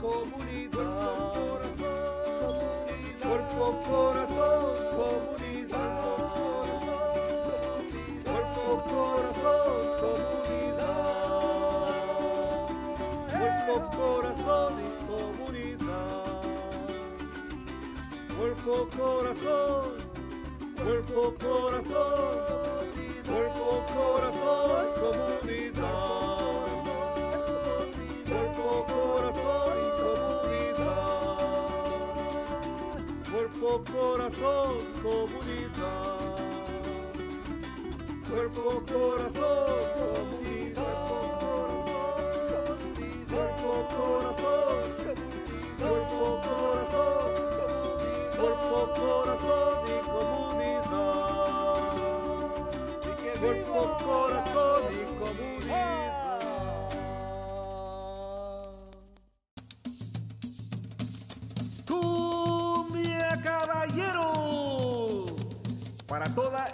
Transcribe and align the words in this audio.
comunidad. 0.00 0.99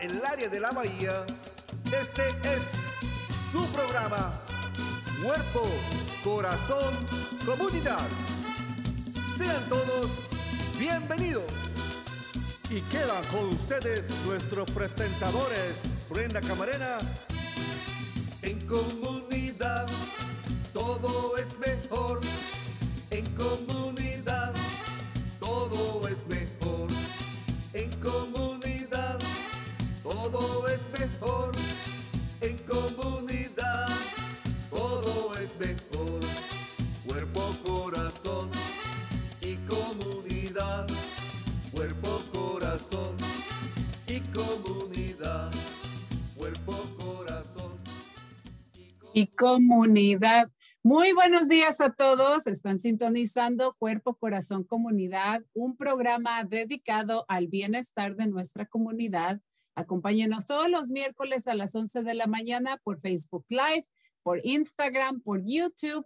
El 0.07 0.25
área 0.25 0.49
de 0.49 0.61
la 0.61 0.71
bahía, 0.71 1.27
este 1.85 2.29
es 2.43 2.63
su 3.51 3.67
programa. 3.73 4.33
Cuerpo, 5.23 5.69
corazón, 6.23 6.95
comunidad. 7.45 8.07
Sean 9.37 9.69
todos 9.69 10.11
bienvenidos. 10.79 11.51
Y 12.71 12.83
quedan 12.83 13.25
con 13.33 13.47
ustedes 13.47 14.11
nuestros 14.25 14.71
presentadores, 14.71 15.75
Brenda 16.09 16.41
Camarena. 16.41 16.99
En 18.43 18.65
comunidad 18.67 19.06
y 49.17 49.29
comunidad. 49.29 50.53
Muy 50.83 51.15
buenos 51.15 51.49
días 51.49 51.81
a 51.81 51.95
todos. 51.95 52.47
Están 52.47 52.79
sintonizando 52.79 53.75
Cuerpo, 53.79 54.15
Corazón, 54.17 54.63
Comunidad, 54.63 55.43
un 55.55 55.75
programa 55.75 56.45
dedicado 56.45 57.25
al 57.27 57.49
bienestar 57.49 58.15
de 58.15 58.27
nuestra 58.27 58.67
comunidad. 58.67 59.41
Acompáñenos 59.75 60.45
todos 60.45 60.69
los 60.69 60.91
miércoles 60.91 61.49
a 61.49 61.55
las 61.55 61.75
11 61.75 62.03
de 62.03 62.13
la 62.13 62.27
mañana 62.27 62.77
por 62.85 63.01
Facebook 63.01 63.47
Live, 63.49 63.87
por 64.23 64.45
Instagram, 64.45 65.23
por 65.23 65.41
YouTube, 65.47 66.05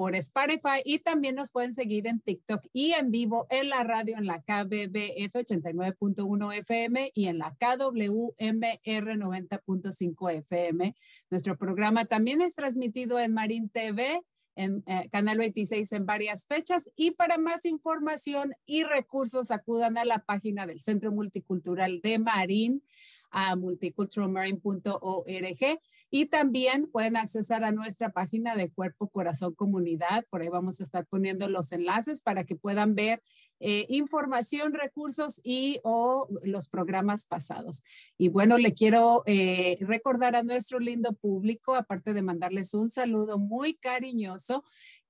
por 0.00 0.16
Spotify 0.16 0.80
y 0.82 1.00
también 1.00 1.34
nos 1.34 1.52
pueden 1.52 1.74
seguir 1.74 2.06
en 2.06 2.20
TikTok 2.20 2.64
y 2.72 2.92
en 2.92 3.10
vivo 3.10 3.46
en 3.50 3.68
la 3.68 3.84
radio 3.84 4.16
en 4.16 4.24
la 4.24 4.40
KBBF 4.40 5.34
89.1 5.34 6.56
FM 6.56 7.12
y 7.14 7.26
en 7.26 7.36
la 7.36 7.54
KWMR 7.60 8.32
90.5 8.32 10.32
FM. 10.38 10.96
Nuestro 11.28 11.58
programa 11.58 12.06
también 12.06 12.40
es 12.40 12.54
transmitido 12.54 13.18
en 13.18 13.34
Marín 13.34 13.68
TV, 13.68 14.22
en 14.56 14.82
eh, 14.86 15.10
Canal 15.12 15.36
26 15.36 15.92
en 15.92 16.06
varias 16.06 16.46
fechas 16.46 16.90
y 16.96 17.10
para 17.10 17.36
más 17.36 17.66
información 17.66 18.54
y 18.64 18.84
recursos 18.84 19.50
acudan 19.50 19.98
a 19.98 20.06
la 20.06 20.20
página 20.20 20.66
del 20.66 20.80
Centro 20.80 21.12
Multicultural 21.12 22.00
de 22.00 22.18
Marín 22.18 22.82
a 23.30 23.54
multiculturalmarine.org 23.54 25.80
y 26.10 26.26
también 26.26 26.90
pueden 26.90 27.16
accesar 27.16 27.62
a 27.64 27.70
nuestra 27.70 28.10
página 28.10 28.56
de 28.56 28.70
Cuerpo 28.70 29.08
Corazón 29.08 29.54
Comunidad. 29.54 30.26
Por 30.28 30.42
ahí 30.42 30.48
vamos 30.48 30.80
a 30.80 30.84
estar 30.84 31.06
poniendo 31.06 31.48
los 31.48 31.70
enlaces 31.70 32.20
para 32.20 32.44
que 32.44 32.56
puedan 32.56 32.96
ver 32.96 33.22
eh, 33.60 33.86
información, 33.90 34.72
recursos 34.72 35.40
y 35.44 35.80
o 35.84 36.26
los 36.42 36.68
programas 36.68 37.24
pasados. 37.24 37.84
Y 38.18 38.28
bueno, 38.28 38.58
le 38.58 38.74
quiero 38.74 39.22
eh, 39.26 39.78
recordar 39.82 40.34
a 40.34 40.42
nuestro 40.42 40.80
lindo 40.80 41.12
público, 41.12 41.74
aparte 41.76 42.12
de 42.12 42.22
mandarles 42.22 42.74
un 42.74 42.90
saludo 42.90 43.38
muy 43.38 43.74
cariñoso, 43.74 44.64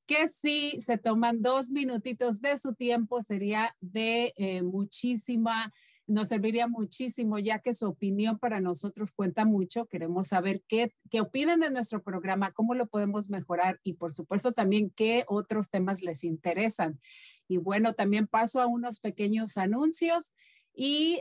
que 0.05 0.28
si 0.28 0.81
se 0.81 0.99
toman 0.99 1.41
dos 1.41 1.71
minutitos 1.71 2.41
de 2.43 2.56
su 2.56 2.75
tiempo 2.75 3.22
sería 3.22 3.77
de 3.81 4.34
eh, 4.37 4.62
muchísima 4.62 5.72
nos 6.10 6.28
serviría 6.28 6.66
muchísimo 6.66 7.38
ya 7.38 7.60
que 7.60 7.72
su 7.72 7.87
opinión 7.87 8.38
para 8.38 8.60
nosotros 8.60 9.12
cuenta 9.12 9.44
mucho. 9.44 9.87
Queremos 9.87 10.28
saber 10.28 10.62
qué, 10.66 10.93
qué 11.09 11.21
opinan 11.21 11.60
de 11.60 11.71
nuestro 11.71 12.03
programa, 12.03 12.50
cómo 12.50 12.75
lo 12.75 12.87
podemos 12.87 13.28
mejorar 13.28 13.78
y 13.84 13.94
por 13.94 14.12
supuesto 14.12 14.53
también 14.53 14.91
qué 14.91 15.25
otros 15.28 15.71
temas 15.71 16.03
les 16.03 16.25
interesan. 16.25 17.00
Y 17.47 17.59
bueno, 17.59 17.94
también 17.94 18.26
paso 18.26 18.60
a 18.60 18.66
unos 18.66 18.98
pequeños 18.98 19.56
anuncios 19.56 20.32
y 20.75 21.21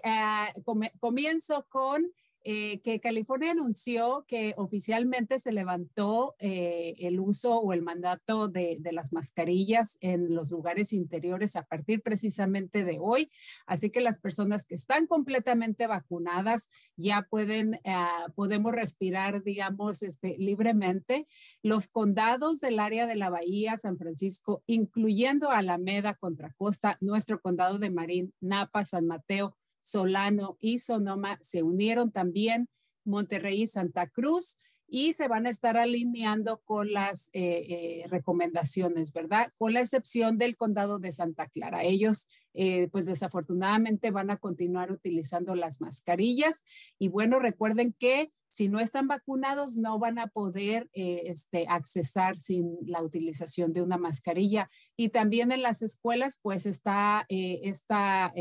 com 0.66 0.82
comienzo 1.00 1.68
con 1.70 2.12
eh, 2.44 2.80
que 2.82 3.02
California 3.02 3.52
anunció 3.52 4.24
que 4.28 4.54
oficialmente 4.56 5.40
se 5.40 5.52
levantó 5.52 6.36
eh, 6.40 6.96
el 7.00 7.20
uso 7.20 7.60
o 7.60 7.74
el 7.74 7.82
mandato 7.82 8.48
de, 8.48 8.80
las 8.92 9.12
mascarillas 9.12 9.98
en 10.00 10.34
los 10.34 10.50
lugares 10.50 10.94
interiores 10.94 11.56
a 11.56 11.64
partir 11.64 12.02
precisamente 12.02 12.86
de 12.86 12.98
hoy. 13.00 13.30
Así 13.66 13.90
que 13.90 14.00
las 14.00 14.20
personas 14.20 14.66
que 14.66 14.76
están 14.76 15.06
completamente 15.06 15.86
vacunadas 15.86 16.70
ya 16.96 17.28
pueden, 17.30 17.76
eh, 17.84 18.06
podemos 18.36 18.72
respirar, 18.72 19.44
digamos, 19.44 20.02
este, 20.02 20.38
libremente. 20.38 21.28
Los 21.62 21.88
condados 21.88 22.62
del 22.62 22.80
área 22.80 23.06
de 23.06 23.16
la 23.16 23.30
Bahía, 23.30 23.76
San 23.76 23.98
Francisco, 23.98 24.64
incluyendo 24.66 25.52
Alameda, 25.52 26.16
Contra 26.16 26.54
Costa, 26.54 26.98
nuestro 27.02 27.42
condado 27.42 27.80
de 27.80 27.90
Marín, 27.90 28.34
Napa, 28.40 28.86
San 28.86 29.08
Mateo, 29.08 29.58
Solano 29.82 30.58
y 30.60 30.80
Sonoma 30.80 31.38
se 31.42 31.64
unieron 31.64 32.12
también 32.12 32.70
Monterrey 33.06 33.64
y 33.64 33.68
Santa 33.68 34.08
Cruz 34.08 34.58
y 34.90 35.14
se 35.14 35.28
van 35.28 35.46
a 35.46 35.50
estar 35.50 35.78
alineando 35.78 36.62
con 36.66 36.92
las 36.92 37.30
eh, 37.34 38.02
eh, 38.04 38.08
recomendaciones, 38.10 39.14
¿verdad? 39.14 39.52
Con 39.58 39.74
la 39.74 39.82
excepción 39.82 40.38
del 40.38 40.58
condado 40.58 41.00
de 41.00 41.12
Santa 41.12 41.48
Clara. 41.48 41.84
Ellos, 41.84 42.28
eh, 42.54 42.88
pues 42.92 43.06
desafortunadamente, 43.06 44.12
van 44.12 44.32
a 44.32 44.38
continuar 44.38 44.92
utilizando 44.92 45.56
las 45.56 45.82
mascarillas. 45.82 46.64
Y 46.98 47.08
bueno, 47.08 47.40
recuerden 47.40 47.96
que 47.98 48.32
si 48.52 48.68
no 48.68 48.80
están 48.80 49.08
vacunados, 49.08 49.78
no 49.78 50.00
van 50.00 50.18
a 50.18 50.28
poder 50.28 50.90
este, 50.94 51.68
accesar 51.70 52.40
sin 52.42 52.78
la 52.82 53.04
utilización 53.04 53.74
de 53.74 53.84
una 53.84 53.98
mascarilla. 53.98 54.72
Y 54.98 55.10
también 55.10 55.52
en 55.52 55.62
las 55.62 55.84
escuelas, 55.84 56.40
pues 56.42 56.66
está 56.66 57.28
esta, 57.30 58.34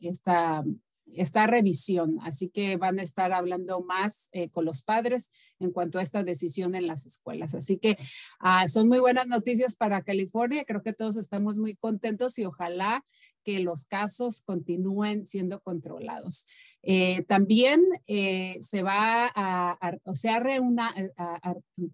esta, 0.00 0.64
esta, 1.14 1.46
revisión. 1.46 2.18
Así 2.22 2.48
que 2.48 2.76
van 2.76 2.98
a 2.98 3.02
estar 3.02 3.32
hablando 3.32 3.80
más 3.80 4.28
eh, 4.32 4.50
con 4.50 4.64
los 4.64 4.82
padres 4.82 5.30
en 5.58 5.70
cuanto 5.70 5.98
a 5.98 6.02
esta 6.02 6.22
decisión 6.22 6.74
en 6.74 6.86
las 6.86 7.06
escuelas. 7.06 7.54
Así 7.54 7.78
que 7.78 7.96
ah, 8.40 8.68
son 8.68 8.88
muy 8.88 8.98
buenas 8.98 9.28
noticias 9.28 9.76
para 9.76 10.02
California. 10.02 10.64
Creo 10.64 10.82
que 10.82 10.92
todos 10.92 11.16
estamos 11.16 11.58
muy 11.58 11.74
contentos 11.74 12.38
y 12.38 12.44
ojalá 12.44 13.04
que 13.46 13.60
los 13.60 13.84
casos 13.84 14.42
continúen 14.42 15.24
siendo 15.24 15.60
controlados. 15.60 16.46
Eh, 16.88 17.24
también 17.26 17.82
eh, 18.06 18.58
se 18.60 18.84
va 18.84 19.28
a, 19.34 19.98
o 20.04 20.14
sea, 20.14 20.38
reuna, 20.38 20.94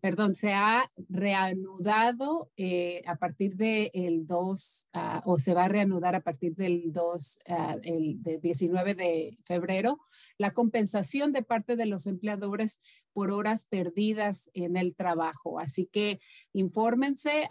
perdón, 0.03 0.35
se 0.35 0.53
ha 0.53 0.93
reanudado 1.09 2.51
eh, 2.59 3.01
a 3.07 3.17
partir 3.17 3.57
del 3.57 4.27
2, 4.27 4.89
ah, 4.93 5.23
o 5.25 5.39
se 5.39 5.55
va 5.55 5.65
a 5.65 5.69
reanudar 5.69 6.15
a 6.15 6.21
partir 6.21 6.55
del 6.57 6.93
2, 6.93 7.39
ah, 7.49 7.77
el 7.83 8.23
19 8.43 8.95
de 8.95 9.39
febrero, 9.45 9.99
la 10.37 10.51
compensación 10.51 11.33
de 11.33 11.43
parte 11.43 11.77
de 11.77 11.87
los 11.87 12.07
empleadores 12.07 12.83
por 13.15 13.31
horas 13.31 13.65
perdidas 13.65 14.51
en 14.53 14.77
el 14.77 14.95
trabajo. 14.95 15.59
Así 15.59 15.87
que 15.91 16.21
infórmense, 16.53 17.49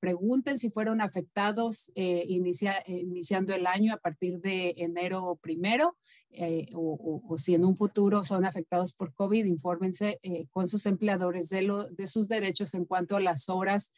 pregunten 0.00 0.58
si 0.58 0.70
fueron 0.70 1.02
afectados 1.02 1.92
iniciando 1.94 3.54
el 3.54 3.66
año 3.66 3.92
a 3.92 3.98
partir 3.98 4.40
de 4.40 4.74
enero 4.78 5.38
primero 5.42 5.96
eh, 6.36 6.66
o, 6.74 7.36
si 7.38 7.54
en 7.54 7.64
un 7.64 7.76
futuro 7.76 8.24
son 8.24 8.44
afectados 8.44 8.92
por 8.92 9.14
COVID, 9.14 9.44
infórmense 9.44 10.18
eh, 10.22 10.46
con 10.50 10.68
sus 10.68 10.86
empleadores 10.86 11.48
de, 11.48 11.62
lo, 11.62 11.88
de, 11.88 12.06
sus 12.06 12.28
derechos 12.28 12.74
en 12.74 12.84
cuanto 12.84 13.16
a 13.16 13.20
las 13.20 13.48
horas 13.48 13.92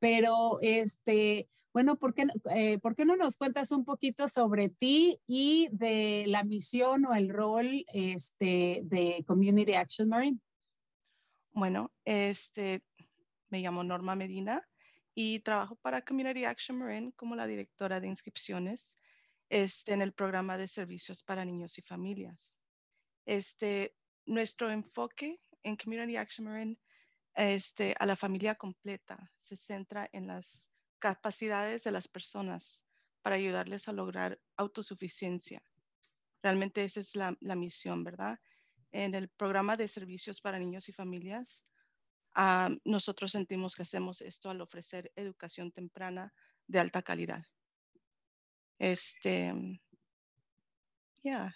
Pero, 0.02 0.58
este, 0.62 1.49
bueno, 1.72 1.96
¿por 1.96 2.12
qué, 2.12 2.26
eh, 2.56 2.81
¿por 2.81 2.96
qué 2.96 3.04
no 3.04 3.14
nos 3.14 3.37
cuentas 3.37 3.70
un 3.70 3.84
poquito 3.84 4.26
sobre 4.26 4.69
ti 4.69 5.20
y 5.28 5.69
de 5.70 6.25
la 6.26 6.43
misión 6.43 7.06
o 7.06 7.14
el 7.14 7.28
rol 7.28 7.84
este, 7.87 8.81
de 8.82 9.22
Community 9.28 9.75
Action 9.75 10.08
Marine? 10.08 10.40
Bueno, 11.52 11.93
este, 12.04 12.82
me 13.49 13.60
llamo 13.60 13.84
Norma 13.84 14.16
Medina 14.16 14.69
y 15.14 15.38
trabajo 15.38 15.76
para 15.76 16.02
Community 16.02 16.46
Action 16.46 16.78
Marine 16.78 17.12
como 17.14 17.37
la 17.37 17.46
directora 17.46 18.00
de 18.00 18.08
inscripciones 18.08 19.00
este, 19.50 19.93
en 19.93 20.02
el 20.02 20.12
programa 20.12 20.58
de 20.58 20.66
servicios 20.66 21.22
para 21.22 21.44
niños 21.44 21.78
y 21.78 21.82
familias. 21.82 22.60
Este, 23.25 23.94
nuestro 24.26 24.69
enfoque 24.69 25.38
en 25.62 25.76
Community 25.76 26.16
Action 26.16 26.48
Marine 26.48 26.76
este, 27.34 27.94
a 27.99 28.06
la 28.06 28.17
familia 28.17 28.55
completa. 28.55 29.31
Se 29.38 29.56
centra 29.56 30.08
en 30.12 30.26
las 30.26 30.70
capacidades 30.99 31.84
de 31.84 31.93
las 31.93 32.08
personas 32.08 32.84
para 33.23 33.37
ayudarles 33.37 33.88
a 33.88 33.93
lograr 33.93 34.40
autosuficiencia. 34.56 35.62
Realmente 36.43 36.84
esa 36.84 37.00
es 37.00 37.14
la, 37.14 37.37
misión, 37.56 38.05
¿verdad? 38.05 38.38
En 38.90 39.14
el 39.14 39.29
programa 39.29 39.76
de 39.76 39.88
servicios 39.88 40.40
para 40.40 40.58
niños 40.58 40.88
y 40.88 40.93
familias, 40.93 41.64
ah, 42.34 42.70
nosotros 42.84 43.32
sentimos 43.32 43.76
que 43.76 43.82
hacemos 43.82 44.20
esto 44.20 44.50
al 44.50 44.61
ofrecer 44.61 45.12
educación 45.14 45.70
temprana 45.70 46.32
de 46.67 46.81
alta 46.81 47.02
calidad. 47.02 47.44
Este, 48.79 49.55
ya, 51.23 51.55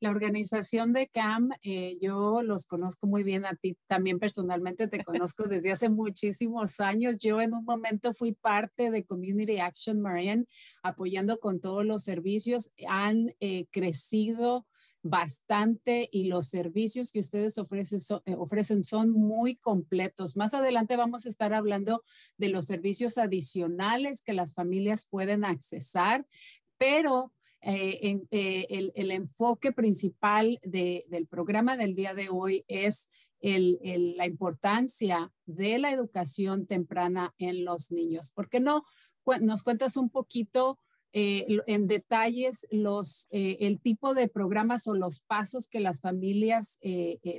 la 0.00 0.10
organización 0.10 0.94
de 0.94 1.08
CAM, 1.08 1.50
eh, 1.62 1.98
yo 2.00 2.42
los 2.42 2.64
conozco 2.64 3.06
muy 3.06 3.22
bien 3.22 3.44
a 3.44 3.54
ti, 3.54 3.76
también 3.86 4.18
personalmente 4.18 4.88
te 4.88 5.04
conozco 5.04 5.44
desde 5.44 5.72
hace 5.72 5.90
muchísimos 5.90 6.80
años. 6.80 7.18
Yo 7.18 7.40
en 7.40 7.52
un 7.52 7.64
momento 7.64 8.14
fui 8.14 8.32
parte 8.32 8.90
de 8.90 9.04
Community 9.04 9.58
Action 9.58 10.00
Marine, 10.00 10.46
apoyando 10.82 11.38
con 11.38 11.60
todos 11.60 11.84
los 11.84 12.02
servicios. 12.02 12.72
Han 12.88 13.34
eh, 13.40 13.66
crecido 13.70 14.66
bastante 15.02 16.08
y 16.12 16.24
los 16.24 16.48
servicios 16.48 17.12
que 17.12 17.20
ustedes 17.20 17.58
ofrecen 17.58 18.00
son, 18.00 18.22
eh, 18.24 18.34
ofrecen 18.36 18.84
son 18.84 19.10
muy 19.10 19.56
completos. 19.56 20.36
Más 20.36 20.54
adelante 20.54 20.96
vamos 20.96 21.26
a 21.26 21.28
estar 21.28 21.54
hablando 21.54 22.02
de 22.38 22.48
los 22.48 22.66
servicios 22.66 23.18
adicionales 23.18 24.22
que 24.22 24.32
las 24.32 24.54
familias 24.54 25.06
pueden 25.08 25.44
accesar, 25.44 26.26
pero 26.78 27.32
eh, 27.62 28.20
eh, 28.30 28.90
el, 28.94 29.10
enfoque 29.10 29.72
principal 29.72 30.58
del 30.62 31.26
programa 31.28 31.76
del 31.76 31.94
día 31.94 32.14
de 32.14 32.28
hoy 32.30 32.64
es 32.68 33.10
la 33.42 34.26
importancia 34.26 35.32
de 35.46 35.78
la 35.78 35.90
educación 35.92 36.66
temprana 36.66 37.34
en 37.38 37.64
los 37.64 37.90
niños. 37.90 38.30
¿Por 38.30 38.48
qué 38.48 38.60
no 38.60 38.84
nos 39.40 39.62
cuentas 39.62 39.96
un 39.96 40.10
poquito 40.10 40.78
eh, 41.12 41.46
en 41.66 41.86
detalles 41.86 42.66
los, 42.70 43.28
el 43.30 43.80
tipo 43.80 44.14
de 44.14 44.28
programas 44.28 44.86
o 44.86 44.94
los 44.94 45.20
pasos 45.20 45.68
que 45.68 45.80
las 45.80 46.00
familias 46.00 46.78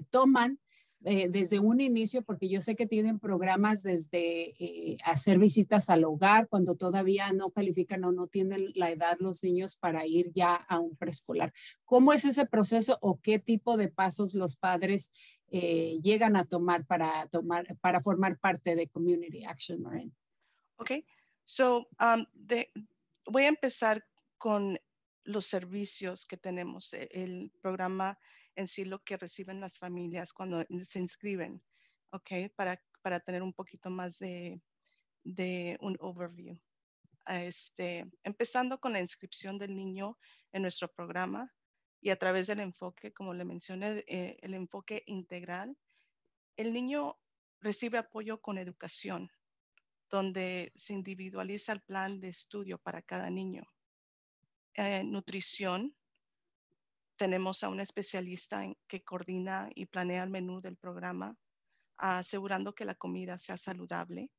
toman 0.10 0.60
eh, 1.04 1.30
desde 1.30 1.60
un 1.60 1.82
inicio, 1.82 2.22
porque 2.22 2.48
yo 2.48 2.62
sé 2.62 2.76
que 2.76 2.86
tienen 2.86 3.20
programas 3.20 3.82
desde 3.82 4.54
eh, 4.64 4.98
hacer 5.04 5.40
visitas 5.40 5.90
al 5.90 6.04
hogar 6.04 6.48
cuando 6.48 6.76
todavía 6.76 7.34
no 7.34 7.50
califican 7.50 8.04
o 8.04 8.12
no 8.12 8.28
tienen 8.28 8.72
la 8.76 8.92
edad 8.92 9.18
los 9.20 9.44
niños 9.44 9.76
para 9.76 10.06
ir 10.06 10.32
ya 10.32 10.54
a 10.54 10.80
un 10.80 10.96
preescolar. 10.96 11.54
¿Cómo 11.86 12.14
es 12.14 12.24
ese 12.26 12.46
proceso 12.46 13.00
o 13.02 13.20
qué 13.20 13.40
tipo 13.40 13.78
de 13.78 13.88
pasos 13.88 14.36
los 14.36 14.56
padres 14.56 15.12
eh, 15.48 16.00
llegan 16.04 16.36
a 16.36 16.46
tomar 16.46 16.86
para, 16.86 17.28
tomar 17.30 17.76
para 17.80 18.02
formar 18.02 18.38
parte 18.38 18.76
de 18.76 18.88
Community 18.88 19.44
Action 19.44 19.82
Marine? 19.82 20.12
Ok, 20.76 20.92
so 21.44 21.88
um, 22.00 22.26
voy 23.26 23.44
a 23.44 23.50
empezar 23.50 24.06
con 24.38 24.80
los 25.24 25.48
servicios 25.48 26.28
que 26.28 26.38
tenemos. 26.38 26.94
E, 26.94 27.10
el 27.12 27.52
programa 27.60 28.20
en 28.56 28.68
sí 28.68 28.86
lo 28.86 29.04
que 29.04 29.18
reciben 29.18 29.60
las 29.60 29.78
familias 29.78 30.34
cuando 30.34 30.66
se 30.84 31.00
inscriben, 31.00 31.64
¿ok? 32.12 32.54
Para, 32.56 32.82
para 33.02 33.20
tener 33.20 33.42
un 33.44 33.54
poquito 33.54 33.90
más 33.90 34.20
de, 34.20 34.62
de 35.24 35.78
un 35.82 35.98
overview. 36.00 36.60
Este, 37.28 38.12
empezando 38.24 38.80
con 38.80 38.94
la 38.94 39.00
inscripción 39.00 39.58
del 39.58 39.76
niño 39.76 40.18
en 40.52 40.64
nuestro 40.64 40.92
programa 40.92 41.54
y 42.02 42.10
a 42.10 42.18
través 42.18 42.48
del 42.48 42.60
enfoque, 42.60 43.14
como 43.14 43.34
le 43.34 43.46
mencioné, 43.46 44.04
eh, 44.08 44.38
el 44.42 44.56
enfoque 44.56 45.04
integral, 45.06 45.78
el 46.58 46.74
niño 46.74 47.18
recibe 47.60 48.00
apoyo 48.00 48.42
con 48.42 48.58
educación, 48.58 49.32
donde 50.10 50.72
se 50.76 50.94
individualiza 50.94 51.72
el 51.74 51.82
plan 51.82 52.20
de 52.20 52.30
estudio 52.30 52.80
para 52.80 53.02
cada 53.04 53.30
niño. 53.30 53.64
Eh, 54.74 55.04
nutrición, 55.04 55.96
tenemos 57.22 57.64
a 57.64 57.70
un 57.70 57.80
especialista 57.80 58.64
que 58.88 59.04
coordina 59.04 59.70
y 59.76 59.86
planea 59.86 60.24
el 60.24 60.32
menú 60.32 60.60
del 60.60 60.76
programa, 60.76 61.38
asegurando 61.98 62.74
que 62.74 62.84
la 62.84 62.96
comida 62.96 63.38
sea 63.38 63.60
saludable. 63.60 64.32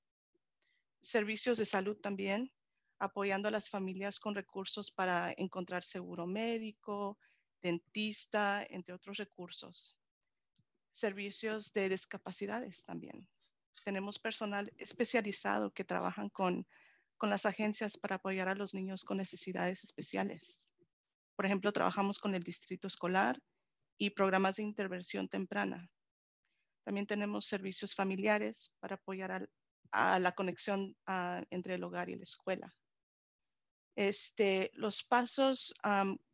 servicios 1.00 1.58
de 1.58 1.64
salud 1.64 1.96
también, 1.98 2.50
apoyando 2.98 3.46
a 3.46 3.52
las 3.52 3.70
familias 3.70 4.18
con 4.18 4.34
recursos 4.34 4.90
para 4.90 5.32
encontrar 5.36 5.84
seguro 5.84 6.26
médico, 6.26 7.18
dentista, 7.62 8.66
entre 8.68 8.94
otros 8.94 9.16
recursos. 9.18 9.96
Servicios 10.90 11.72
de 11.72 11.88
discapacidades 11.88 12.84
también. 12.84 13.28
Tenemos 13.84 14.18
personal 14.18 14.72
especializado 14.76 15.72
que 15.72 15.84
trabajan 15.84 16.30
con, 16.30 16.66
con 17.16 17.30
las 17.30 17.46
agencias 17.46 17.96
para 17.96 18.16
apoyar 18.16 18.48
a 18.48 18.56
los 18.56 18.74
niños 18.74 19.04
con 19.04 19.18
necesidades 19.18 19.84
especiales. 19.84 20.71
Por 21.36 21.46
ejemplo, 21.46 21.72
trabajamos 21.72 22.18
con 22.18 22.34
el 22.34 22.42
distrito 22.42 22.86
escolar 22.86 23.40
y 23.98 24.10
programas 24.10 24.56
de 24.56 24.62
intervención 24.62 25.28
temprana. 25.28 25.88
También 26.84 27.06
tenemos 27.06 27.46
servicios 27.46 27.94
familiares 27.94 28.74
para 28.80 28.96
apoyar 28.96 29.48
a, 29.92 30.18
la 30.18 30.32
conexión 30.32 30.96
ah, 31.06 31.42
entre 31.50 31.74
el 31.74 31.84
hogar 31.84 32.08
y 32.08 32.16
la 32.16 32.24
escuela. 32.24 32.74
Este, 33.94 34.70
los 34.74 35.02
pasos, 35.02 35.74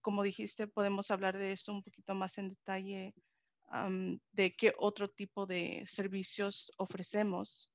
como 0.01 0.23
dijiste, 0.23 0.69
podemos 0.69 1.11
hablar 1.11 1.37
de 1.37 1.53
esto 1.53 1.73
un 1.73 1.83
poquito 1.83 2.15
más 2.15 2.39
en 2.39 2.51
detalle, 2.51 3.15
de 4.33 4.57
qué 4.57 4.73
otro 4.79 5.09
tipo 5.11 5.47
de 5.47 5.85
servicios 5.89 6.73
ofrecemos. 6.79 7.71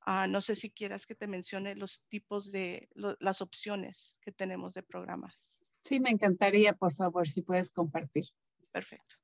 Ah, 0.00 0.26
no 0.26 0.40
sé 0.40 0.56
si 0.56 0.70
quieras 0.70 1.04
que 1.04 1.14
te 1.14 1.26
mencione 1.26 1.74
los 1.74 2.06
tipos 2.08 2.50
de 2.50 2.88
las 2.94 3.42
opciones 3.42 4.18
que 4.22 4.32
tenemos 4.32 4.72
de 4.72 4.82
programas. 4.82 5.67
Sí, 5.88 6.00
me 6.00 6.10
encantaría, 6.10 6.74
por 6.74 6.94
favor, 6.94 7.30
si 7.30 7.40
puedes 7.40 7.70
compartir. 7.70 8.26
Perfecto. 8.70 9.16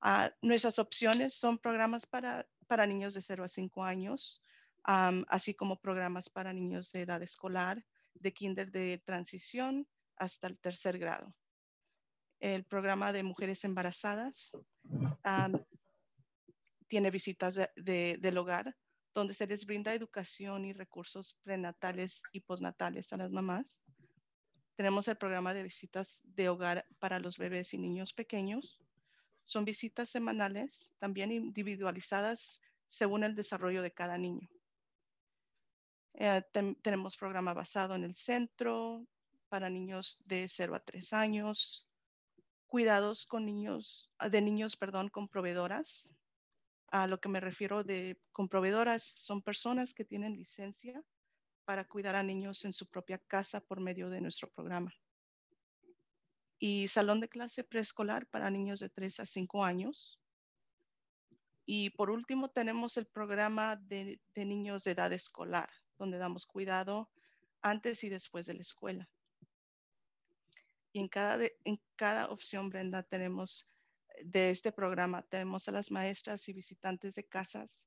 Ah, 0.00 0.32
nuestras 0.40 0.78
opciones 0.78 1.34
son 1.34 1.58
programas 1.58 2.06
para, 2.06 2.48
para 2.68 2.86
niños 2.86 3.12
de 3.12 3.22
0 3.22 3.42
a 3.42 3.48
5 3.48 3.82
años, 3.82 4.46
así 4.84 5.52
como 5.52 5.80
programas 5.80 6.30
para 6.30 6.52
niños 6.52 6.92
de 6.92 7.00
edad 7.00 7.20
escolar, 7.24 7.84
de 8.14 8.32
kinder 8.32 8.70
de 8.70 9.02
transición 9.04 9.88
hasta 10.14 10.46
el 10.46 10.60
tercer 10.60 10.96
grado. 10.96 11.34
El 12.38 12.62
programa 12.62 13.12
de 13.12 13.24
mujeres 13.24 13.64
embarazadas 13.64 14.56
tiene 16.86 17.10
visitas 17.10 17.56
de, 17.74 18.16
del 18.20 18.38
hogar 18.38 18.76
donde 19.12 19.34
se 19.34 19.48
les 19.48 19.66
brinda 19.66 19.92
educación 19.92 20.66
y 20.66 20.72
recursos 20.72 21.36
prenatales 21.42 22.22
y 22.32 22.42
postnatales 22.42 23.12
a 23.12 23.16
las 23.16 23.32
mamás. 23.32 23.82
Tenemos 24.80 25.08
el 25.08 25.18
programa 25.18 25.52
de 25.52 25.62
visitas 25.62 26.22
de 26.24 26.48
hogar 26.48 26.86
para 26.98 27.18
los 27.18 27.36
bebés 27.36 27.74
y 27.74 27.78
niños 27.78 28.14
pequeños. 28.14 28.80
Son 29.44 29.66
visitas 29.66 30.08
semanales, 30.08 30.94
también 30.98 31.30
individualizadas 31.32 32.62
según 32.88 33.22
el 33.22 33.34
desarrollo 33.34 33.82
de 33.82 33.92
cada 33.92 34.16
niño. 34.16 34.48
Eh, 36.14 36.42
tenemos 36.80 37.18
programa 37.18 37.52
basado 37.52 37.94
en 37.94 38.04
el 38.04 38.16
centro 38.16 39.06
para 39.50 39.68
niños 39.68 40.22
de 40.24 40.48
0 40.48 40.74
a 40.74 40.80
3 40.80 41.12
años, 41.12 41.86
cuidados 42.66 43.26
con 43.26 43.44
niños, 43.44 44.10
ah, 44.16 44.30
de 44.30 44.40
niños, 44.40 44.78
perdón, 44.78 45.10
con 45.10 45.28
proveedoras. 45.28 46.14
A 46.86 47.06
lo 47.06 47.20
que 47.20 47.28
me 47.28 47.40
refiero 47.40 47.84
de 47.84 48.18
con 48.32 48.48
proveedoras 48.48 49.02
son 49.02 49.42
personas 49.42 49.92
que 49.92 50.06
tienen 50.06 50.38
licencia 50.38 51.04
para 51.70 51.84
cuidar 51.84 52.16
a 52.16 52.24
niños 52.24 52.64
en 52.64 52.72
su 52.72 52.88
propia 52.88 53.16
casa 53.16 53.60
por 53.60 53.78
medio 53.78 54.10
de 54.10 54.20
nuestro 54.20 54.50
programa. 54.50 54.92
Y 56.58 56.88
salón 56.88 57.20
de 57.20 57.28
clase 57.28 57.62
preescolar 57.62 58.26
para 58.26 58.50
niños 58.50 58.80
de 58.80 58.88
3 58.88 59.20
a 59.20 59.24
5 59.24 59.64
años. 59.64 60.18
Y 61.66 61.90
por 61.90 62.10
último 62.10 62.50
tenemos 62.50 62.96
el 62.96 63.06
programa 63.06 63.76
de 63.76 64.18
niños 64.34 64.82
de 64.82 64.90
edad 64.90 65.12
escolar 65.12 65.70
donde 65.96 66.18
damos 66.18 66.44
cuidado 66.44 67.08
antes 67.62 68.02
y 68.02 68.08
después 68.08 68.46
de 68.46 68.54
la 68.54 68.62
escuela. 68.62 69.08
Y 70.92 70.98
en 70.98 71.06
cada, 71.06 71.38
en 71.62 71.80
cada 71.94 72.30
opción, 72.30 72.68
Brenda, 72.68 73.04
tenemos 73.04 73.72
de 74.24 74.50
este 74.50 74.72
programa, 74.72 75.22
tenemos 75.22 75.68
a 75.68 75.70
las 75.70 75.92
maestras 75.92 76.48
y 76.48 76.52
visitantes 76.52 77.14
de 77.14 77.28
casas 77.28 77.86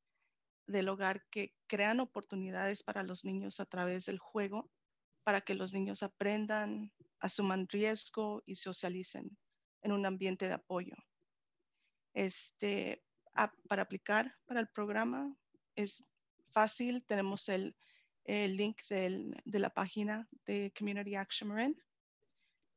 del 0.67 0.89
hogar 0.89 1.25
que 1.29 1.55
crean 1.67 1.99
oportunidades 1.99 2.83
para 2.83 3.03
los 3.03 3.25
niños 3.25 3.59
a 3.59 3.65
través 3.65 4.05
del 4.05 4.19
juego, 4.19 4.71
para 5.23 5.41
que 5.41 5.55
los 5.55 5.73
niños 5.73 6.03
aprendan, 6.03 6.91
asuman 7.19 7.67
riesgo 7.67 8.43
y 8.45 8.55
socialicen 8.55 9.37
en 9.81 9.91
un 9.91 10.05
ambiente 10.05 10.47
de 10.47 10.53
apoyo. 10.53 10.95
Este, 12.13 13.03
para 13.67 13.83
aplicar 13.83 14.35
para 14.45 14.59
el 14.59 14.67
programa 14.67 15.35
es 15.75 16.05
fácil, 16.51 17.03
tenemos 17.05 17.49
el 17.49 17.75
el 18.25 18.55
link 18.55 18.81
de 18.87 19.59
la 19.59 19.69
página 19.69 20.27
de 20.45 20.73
Community 20.77 21.15
Action 21.15 21.49
Marin 21.49 21.77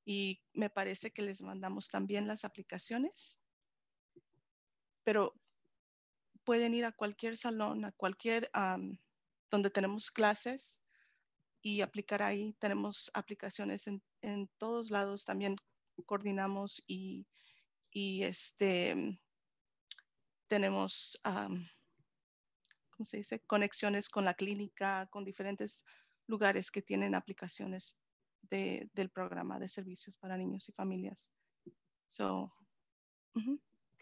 y 0.05 0.43
me 0.53 0.71
parece 0.71 1.13
que 1.13 1.23
les 1.23 1.43
mandamos 1.43 1.89
también 1.89 2.27
las 2.27 2.45
aplicaciones, 2.45 3.39
pero 5.05 5.35
pueden 6.47 6.75
ir 6.75 6.85
a 6.85 6.93
cualquier 6.93 7.37
salón, 7.37 7.85
a 7.85 7.93
cualquier 7.93 8.51
donde 9.51 9.69
tenemos 9.71 10.11
clases 10.11 10.81
y 11.61 11.81
aplicar 11.83 12.23
ahí. 12.23 12.55
Tenemos 12.61 13.11
aplicaciones 13.13 13.87
en, 13.89 14.49
todos 14.57 14.91
lados, 14.91 15.25
también 15.25 15.57
coordinamos 16.07 16.83
y, 16.87 17.27
este, 17.93 19.19
tenemos 20.47 21.21
¿cómo 21.25 23.05
se 23.05 23.19
dice? 23.19 23.41
Conexiones 23.41 24.09
con 24.09 24.25
la 24.25 24.35
clínica, 24.35 25.09
con 25.11 25.25
diferentes 25.25 25.85
lugares 26.29 26.71
que 26.71 26.81
tienen 26.81 27.15
aplicaciones 27.15 27.97
del 28.43 29.11
programa 29.11 29.59
de 29.59 29.69
servicios 29.69 30.17
para 30.17 30.37
niños 30.37 30.69
y 30.69 30.73
familias. 30.73 31.33
So, 32.07 32.53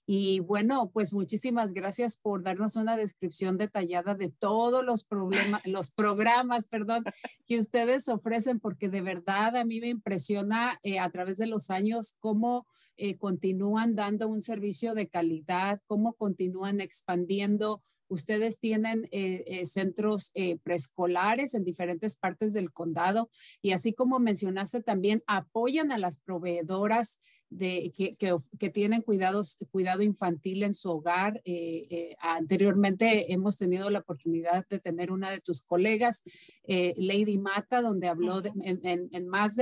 y 0.09 0.39
bueno, 0.39 0.89
pues 0.93 1.13
muchísimas 1.13 1.75
gracias 1.75 2.17
por 2.17 2.45
darnos 2.45 2.77
una 2.77 2.97
descripción 2.97 3.59
detallada 3.59 4.15
de 4.15 4.31
todos 4.31 4.85
los 4.85 5.03
problemas, 5.03 5.67
los 5.67 5.91
programas, 5.91 6.69
perdón, 6.69 7.03
que 7.45 7.59
ustedes 7.59 8.09
ofrecen, 8.09 8.61
porque 8.61 8.89
de 8.89 9.01
verdad 9.01 9.57
a 9.57 9.65
mí 9.65 9.81
me 9.81 9.89
impresiona 9.89 10.79
eh, 10.85 11.01
a 11.01 11.11
través 11.11 11.39
de 11.39 11.47
los 11.47 11.71
años 11.71 12.15
cómo 12.21 12.69
eh, 12.97 13.17
continúan 13.17 13.95
dando 13.95 14.29
un 14.29 14.43
servicio 14.43 14.95
de 14.95 15.09
calidad, 15.09 15.81
cómo 15.87 16.15
continúan 16.15 16.81
expandiendo. 16.81 17.83
Ustedes 18.09 18.61
tienen 18.61 19.09
eh, 19.11 19.67
centros 19.67 20.33
preescolares 20.63 21.55
en 21.55 21.65
diferentes 21.65 22.17
partes 22.17 22.53
del 22.53 22.73
condado 22.73 23.31
y 23.61 23.73
así 23.73 23.93
como 23.93 24.21
mencionaste 24.21 24.81
también 24.81 25.25
apoyan 25.27 25.91
a 25.91 25.99
las 25.99 26.21
proveedoras 26.21 27.21
de, 27.51 27.93
que, 28.19 28.71
tienen 28.71 29.03
cuidados, 29.03 29.57
cuidado 29.71 30.03
infantil 30.03 30.63
en 30.63 30.75
su 30.75 30.91
hogar. 30.91 31.41
Eh, 31.45 31.87
eh, 31.91 32.17
anteriormente 32.21 33.33
hemos 33.33 33.57
tenido 33.57 33.89
la 33.91 34.01
oportunidad 34.01 34.67
de 34.69 34.81
tener 34.81 35.13
una 35.13 35.31
de 35.31 35.41
tus 35.41 35.63
colegas, 35.63 36.23
eh, 36.65 36.95
Lady 36.97 37.39
Mata, 37.39 37.83
donde 37.83 38.09
habló 38.09 38.43
en, 38.45 39.09
en, 39.13 39.29
más 39.29 39.57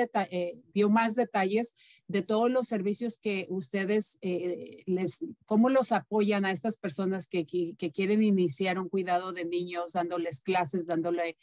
dio 0.73 0.89
más 0.89 1.15
detalles 1.15 1.75
de 2.07 2.23
todos 2.23 2.51
los 2.51 2.67
servicios 2.67 3.17
que 3.17 3.47
ustedes 3.49 4.19
les, 4.21 5.25
cómo 5.47 5.71
los 5.71 5.93
apoyan 5.93 6.45
a 6.45 6.51
estas 6.51 6.77
personas 6.77 7.27
que, 7.27 7.47
que, 7.47 7.91
quieren 7.93 8.23
iniciar 8.23 8.79
un 8.79 8.89
cuidado 8.89 9.33
de 9.33 9.45
niños, 9.45 9.93
dándoles 9.93 10.41
clases, 10.41 10.87
dándole 10.87 11.37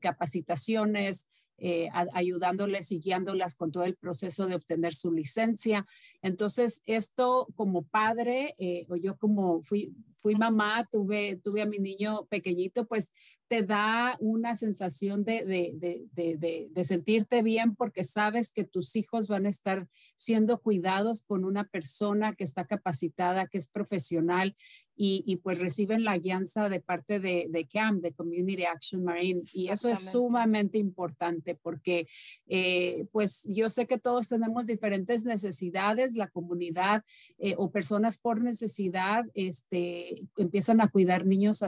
capacitaciones, 0.00 1.26
eh, 1.60 1.88
ayudándoles 2.14 2.92
y 2.92 3.00
guiándolas 3.00 3.56
con 3.56 3.72
todo 3.72 3.82
el 3.82 3.96
proceso 3.96 4.46
de 4.46 4.54
obtener 4.54 4.94
su 4.94 5.10
licencia. 5.10 5.86
Entonces, 6.22 6.82
esto 6.86 7.48
como 7.54 7.82
padre, 7.82 8.54
eh, 8.58 8.86
o 8.88 8.96
yo 8.96 9.16
como 9.16 9.62
fui, 9.62 9.94
fui 10.16 10.34
mamá, 10.34 10.86
tuve, 10.90 11.36
tuve 11.36 11.62
a 11.62 11.66
mi 11.66 11.78
niño 11.78 12.26
pequeñito, 12.26 12.86
pues 12.86 13.12
te 13.48 13.62
da 13.62 14.16
una 14.20 14.54
sensación 14.54 15.24
de, 15.24 15.44
de, 15.44 16.06
de, 16.12 16.68
de, 16.70 16.84
sentirte 16.84 17.42
bien 17.42 17.74
porque 17.74 18.04
sabes 18.04 18.52
que 18.52 18.64
tus 18.64 18.94
hijos 18.94 19.26
van 19.26 19.46
a 19.46 19.48
estar 19.48 19.88
siendo 20.16 20.60
cuidados 20.60 21.22
con 21.22 21.44
una 21.44 21.64
persona 21.64 22.34
que 22.34 22.44
está 22.44 22.66
capacitada, 22.66 23.46
que 23.46 23.56
es 23.56 23.68
profesional 23.68 24.54
y, 25.00 25.36
pues 25.44 25.60
reciben 25.60 26.02
la 26.02 26.18
guianza 26.18 26.68
de 26.68 26.80
parte 26.80 27.20
de, 27.20 27.46
de 27.48 27.68
CAM, 27.68 28.00
de 28.00 28.12
Community 28.12 28.64
Action 28.64 29.04
Marine. 29.04 29.42
Y 29.54 29.68
eso 29.68 29.88
es 29.88 30.00
sumamente 30.00 30.76
importante 30.76 31.54
porque 31.54 32.08
eh, 32.48 33.06
pues 33.12 33.46
yo 33.48 33.70
sé 33.70 33.86
que 33.86 33.98
todos 33.98 34.28
tenemos 34.28 34.66
diferentes 34.66 35.24
necesidades, 35.24 36.07
la 36.14 36.28
comunidad 36.28 37.04
eh, 37.38 37.54
o 37.58 37.70
personas 37.70 38.18
por 38.18 38.40
necesidad 38.40 39.24
este, 39.34 40.26
empiezan 40.36 40.80
a 40.80 40.88
cuidar 40.88 41.26
niños 41.26 41.62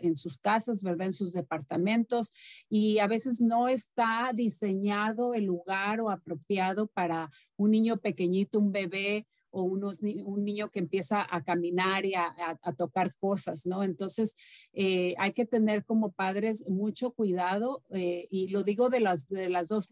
en 0.00 0.16
sus 0.16 0.38
casas, 0.38 0.82
¿verdad? 0.82 1.08
En 1.08 1.12
sus 1.12 1.32
departamentos 1.32 2.32
y 2.68 2.98
a 2.98 3.06
veces 3.06 3.40
no 3.40 3.68
está 3.68 4.32
diseñado 4.34 5.34
el 5.34 5.44
lugar 5.44 6.00
o 6.00 6.10
apropiado 6.10 6.86
para 6.86 7.30
un 7.56 7.70
niño 7.70 7.98
pequeñito, 7.98 8.58
un 8.58 8.72
bebé 8.72 9.26
o 9.52 9.62
un 9.62 10.44
niño 10.44 10.70
que 10.70 10.78
empieza 10.78 11.26
a 11.28 11.44
caminar 11.44 12.06
y 12.06 12.14
a, 12.14 12.58
tocar 12.76 13.14
cosas, 13.16 13.66
¿no? 13.66 13.82
Entonces, 13.82 14.34
eh, 14.72 15.14
hay 15.18 15.32
que 15.34 15.44
tener 15.44 15.84
como 15.84 16.10
padres 16.12 16.66
mucho 16.68 17.12
cuidado 17.12 17.82
eh, 17.90 18.26
y 18.30 18.48
lo 18.48 18.62
digo 18.62 18.88
de 18.88 19.00
las, 19.00 19.28
de 19.28 19.50
las 19.50 19.68
dos, 19.68 19.90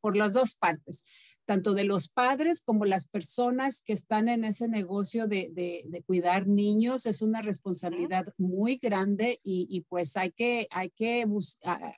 por 0.00 0.16
las 0.16 0.32
dos 0.32 0.54
partes, 0.54 1.04
tanto 1.46 1.74
de 1.74 1.84
los 1.84 2.08
padres 2.08 2.60
como 2.60 2.84
las 2.84 3.06
personas 3.06 3.80
que 3.80 3.92
están 3.92 4.28
en 4.28 4.44
ese 4.44 4.68
negocio 4.68 5.26
de, 5.28 5.50
de, 5.54 6.02
cuidar 6.02 6.46
niños. 6.46 7.06
Es 7.06 7.22
una 7.22 7.40
responsabilidad 7.40 8.34
muy 8.36 8.76
grande 8.76 9.40
y, 9.42 9.66
y 9.70 9.82
pues 9.82 10.16
hay 10.16 10.32
que, 10.32 10.66
hay 10.70 10.90
que, 10.90 11.24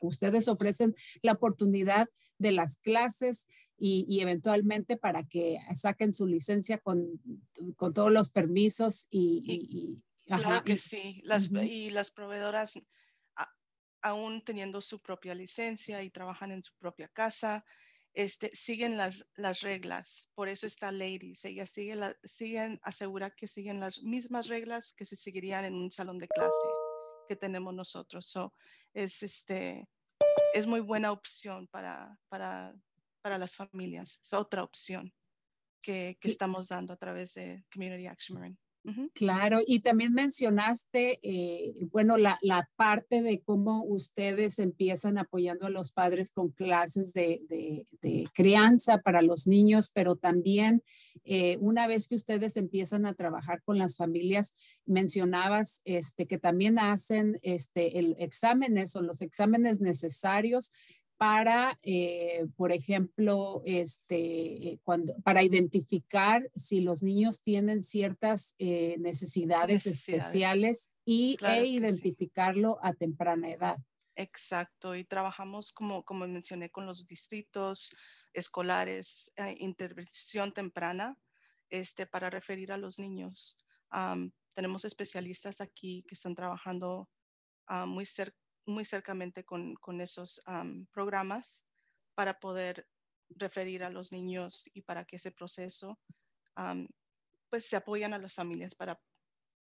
ustedes 0.00 0.48
ofrecen 0.48 0.94
la 1.22 1.32
oportunidad 1.32 2.08
de 2.38 2.52
las 2.52 2.76
clases, 2.76 3.46
y, 3.80 4.20
eventualmente 4.20 4.96
para 4.96 5.24
que 5.24 5.58
saquen 5.74 6.12
su 6.12 6.26
licencia 6.26 6.78
con, 6.78 7.20
con 7.76 7.94
todos 7.94 8.10
los 8.10 8.30
permisos 8.30 9.06
y... 9.08 10.02
claro 10.26 10.64
que 10.64 10.78
sí, 10.78 11.20
las, 11.24 11.52
y 11.52 11.90
las 11.90 12.10
proveedoras 12.10 12.74
aún 14.02 14.42
teniendo 14.42 14.80
su 14.80 15.00
propia 15.00 15.34
licencia 15.34 16.02
y 16.02 16.10
trabajan 16.10 16.52
en 16.52 16.62
su 16.62 16.74
propia 16.78 17.08
casa, 17.08 17.64
este, 18.14 18.50
siguen 18.54 18.96
las, 18.96 19.26
las 19.36 19.60
reglas. 19.60 20.30
Por 20.34 20.48
eso 20.48 20.66
está 20.66 20.92
Ladies. 20.92 21.44
Ellas 21.44 21.70
siguen, 21.70 22.00
la, 22.00 22.16
siguen, 22.24 22.80
asegura 22.82 23.30
que 23.30 23.48
siguen 23.48 23.80
las 23.80 24.02
mismas 24.02 24.48
reglas 24.48 24.92
que 24.92 25.04
se 25.04 25.16
seguirían 25.16 25.64
en 25.64 25.74
un 25.74 25.90
salón 25.90 26.18
de 26.18 26.28
clase 26.28 26.68
que 27.28 27.36
tenemos 27.36 27.74
nosotros. 27.74 28.28
So, 28.28 28.54
es, 28.94 29.22
este, 29.22 29.88
es 30.54 30.66
muy 30.66 30.80
buena 30.80 31.12
opción 31.12 31.68
para, 31.68 32.18
para 32.28 32.74
para 33.22 33.38
las 33.38 33.56
familias. 33.56 34.20
Es 34.22 34.32
otra 34.32 34.62
opción 34.62 35.12
que, 35.82 36.16
que 36.20 36.28
estamos 36.28 36.68
dando 36.68 36.92
a 36.92 36.96
través 36.96 37.34
de 37.34 37.64
Community 37.72 38.06
Action 38.06 38.38
Marine. 38.38 38.56
Claro, 39.14 39.60
y 39.66 39.80
también 39.80 40.12
mencionaste, 40.12 41.18
eh, 41.22 41.74
bueno, 41.90 42.16
la, 42.16 42.38
parte 42.76 43.22
de 43.22 43.40
cómo 43.40 43.84
ustedes 43.84 44.58
empiezan 44.58 45.18
apoyando 45.18 45.66
a 45.66 45.70
los 45.70 45.92
padres 45.92 46.30
con 46.30 46.50
clases 46.50 47.12
de, 47.12 47.42
de, 48.00 48.26
crianza 48.34 48.98
para 48.98 49.22
los 49.22 49.46
niños, 49.46 49.90
pero 49.92 50.16
también 50.16 50.82
eh, 51.24 51.56
una 51.60 51.86
vez 51.86 52.08
que 52.08 52.14
ustedes 52.14 52.56
empiezan 52.56 53.04
a 53.06 53.14
trabajar 53.14 53.62
con 53.62 53.78
las 53.78 53.96
familias, 53.96 54.54
mencionabas 54.86 55.82
este, 55.84 56.26
que 56.26 56.38
también 56.38 56.78
hacen 56.78 57.38
este, 57.42 57.98
el 57.98 58.16
exámenes 58.18 58.96
o 58.96 59.02
los 59.02 59.22
exámenes 59.22 59.80
necesarios 59.80 60.72
para, 61.18 61.76
eh, 61.82 62.46
por 62.56 62.70
ejemplo, 62.70 63.60
este, 63.66 64.78
cuando, 64.84 65.16
para 65.22 65.42
identificar 65.42 66.48
si 66.54 66.80
los 66.80 67.02
niños 67.02 67.42
tienen 67.42 67.82
ciertas 67.82 68.54
eh, 68.58 68.96
necesidades, 69.00 69.86
especiales 69.86 70.92
y, 71.04 71.36
e 71.42 71.66
identificarlo 71.66 72.78
a 72.82 72.94
temprana 72.94 73.50
edad. 73.50 73.78
Exacto, 74.14 74.94
y 74.94 75.04
trabajamos 75.04 75.72
como, 75.72 76.04
como 76.04 76.26
mencioné 76.28 76.70
con 76.70 76.86
los 76.86 77.06
distritos 77.08 77.96
escolares, 78.32 79.32
eh, 79.36 79.56
intervención 79.58 80.52
temprana 80.52 81.18
este, 81.68 82.06
para 82.06 82.30
referir 82.30 82.70
a 82.72 82.78
los 82.78 82.98
niños. 83.00 83.64
tenemos 84.54 84.84
especialistas 84.84 85.60
aquí 85.60 86.04
que 86.06 86.14
están 86.14 86.34
trabajando 86.34 87.08
uh, 87.70 87.86
muy 87.86 88.04
cerca 88.04 88.36
muy 88.68 88.84
cercamente 88.84 89.44
con, 89.44 89.74
con 89.74 90.00
esos 90.00 90.40
programas 90.92 91.66
para 92.14 92.38
poder 92.38 92.86
referir 93.30 93.82
a 93.82 93.90
los 93.90 94.12
niños 94.12 94.68
y 94.74 94.82
para 94.82 95.04
que 95.04 95.16
ese 95.16 95.32
proceso 95.32 95.98
pues 97.50 97.64
se 97.64 97.76
apoyan 97.76 98.12
a 98.12 98.18
las 98.18 98.34
familias 98.34 98.74
para, 98.74 99.00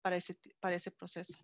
para, 0.03 0.17
ese, 0.17 0.39
para 0.61 0.77
ese 0.77 0.91
proceso. 0.91 1.35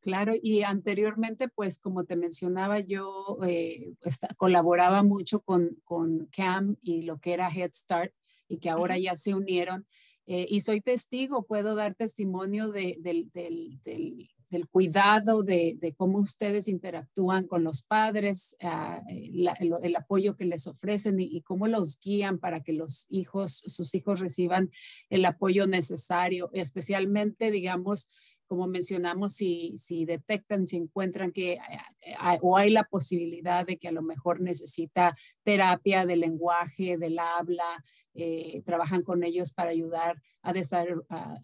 Claro, 0.00 0.34
y 0.40 0.62
anteriormente, 0.62 1.48
pues 1.48 1.78
como 1.78 2.04
te 2.04 2.14
mencionaba, 2.14 2.78
yo 2.78 3.38
eh, 3.46 3.94
colaboraba 4.36 5.02
mucho 5.02 5.40
con, 5.40 5.76
con 5.84 6.26
CAM 6.26 6.76
y 6.82 7.02
lo 7.02 7.18
que 7.18 7.32
era 7.32 7.50
Head 7.50 7.72
Start 7.74 8.14
y 8.48 8.58
que 8.58 8.70
ahora 8.70 8.96
ya 8.96 9.16
se 9.16 9.34
unieron. 9.34 9.86
Eh, 10.26 10.46
y 10.48 10.60
soy 10.60 10.80
testigo, 10.80 11.46
puedo 11.46 11.74
dar 11.74 11.94
testimonio 11.94 12.68
de, 12.68 12.96
del, 13.00 13.30
del, 13.32 13.80
del 13.82 14.30
cuidado, 14.70 15.42
de, 15.42 15.76
de, 15.78 15.94
cómo 15.94 16.18
ustedes 16.18 16.68
interactúan 16.68 17.46
con 17.46 17.64
los 17.64 17.82
padres, 17.82 18.56
ah, 18.62 19.02
eh, 19.10 19.44
el, 19.60 19.96
apoyo 19.96 20.36
que 20.36 20.44
les 20.44 20.66
ofrecen 20.66 21.20
y, 21.20 21.42
cómo 21.42 21.66
los 21.66 22.00
guían 22.00 22.38
para 22.38 22.62
que 22.62 22.72
los 22.72 23.06
hijos, 23.10 23.52
sus 23.66 23.94
hijos 23.94 24.20
reciban 24.20 24.70
el 25.10 25.24
apoyo 25.24 25.66
necesario, 25.66 26.50
especialmente, 26.52 27.50
digamos, 27.50 28.08
como 28.46 28.66
mencionamos, 28.66 29.34
si, 29.34 29.76
si 29.76 30.06
detectan, 30.06 30.66
si 30.66 30.78
encuentran 30.78 31.32
que 31.32 31.52
eh, 31.52 32.38
o 32.40 32.56
hay 32.56 32.70
la 32.70 32.84
posibilidad 32.84 33.66
de 33.66 33.76
que 33.76 33.88
a 33.88 33.92
lo 33.92 34.02
mejor 34.02 34.40
necesita 34.40 35.14
terapia 35.42 36.06
del 36.06 36.20
lenguaje, 36.20 36.96
del 36.96 37.18
habla, 37.18 37.84
eh, 38.20 38.62
trabajan 38.66 39.02
con 39.02 39.22
ellos 39.22 39.52
para 39.52 39.70
ayudar 39.70 40.20
a, 40.42 40.52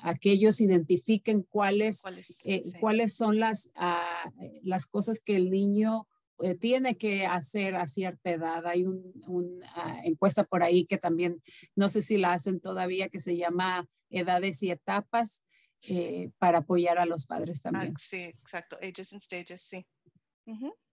a, 0.01 0.15
que 0.17 0.33
ellos 0.33 0.61
identifiquen 0.61 1.45
cuáles, 1.45 2.03
eh, 2.45 2.63
cuáles 2.81 3.15
son 3.15 3.39
las, 3.39 3.71
ah, 3.77 4.33
las 4.63 4.87
cosas 4.87 5.21
que 5.21 5.37
el 5.37 5.51
niño 5.51 6.09
eh, 6.41 6.57
tiene 6.57 6.97
que 6.97 7.27
hacer 7.27 7.77
a 7.77 7.87
cierta 7.87 8.33
edad. 8.33 8.67
Hay 8.67 8.87
una 8.87 9.05
un, 9.29 9.63
ah, 9.77 10.01
encuesta 10.03 10.43
por 10.43 10.65
ahí 10.65 10.85
que 10.85 10.99
también, 10.99 11.41
no 11.77 11.89
sé 11.89 12.03
si 12.03 12.17
la 12.17 12.33
hacen 12.33 12.61
todavía, 12.61 13.09
que 13.09 13.21
se 13.21 13.37
llama 13.37 13.89
Edades 14.11 14.61
y 14.65 14.73
Etapas. 14.73 15.45
para 16.39 16.59
apoyar 16.59 16.99
a 16.99 17.07
los 17.07 17.27
padres 17.27 17.61
ah, 17.61 17.71
también. 17.71 17.95
sí, 18.01 18.23
exacto. 18.23 18.77
Ages 18.83 19.13
and 19.13 19.23
stages, 19.23 19.63
sí. 19.63 19.87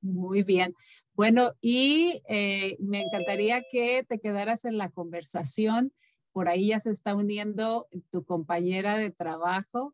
Muy 0.02 0.44
bien. 0.44 0.74
Bueno, 1.14 1.54
y 1.62 2.22
eh, 2.28 2.78
me 2.80 3.02
encantaría 3.02 3.64
que 3.70 4.04
te 4.08 4.20
quedaras 4.20 4.66
en 4.66 4.78
la 4.78 4.90
conversación. 4.90 5.94
Por 6.32 6.48
ahí 6.48 6.68
ya 6.70 6.80
se 6.80 6.92
está 6.92 7.16
uniendo 7.16 7.88
tu 8.10 8.24
compañera 8.24 8.98
de 8.98 9.12
trabajo. 9.12 9.94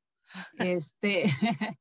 Este, 0.60 1.24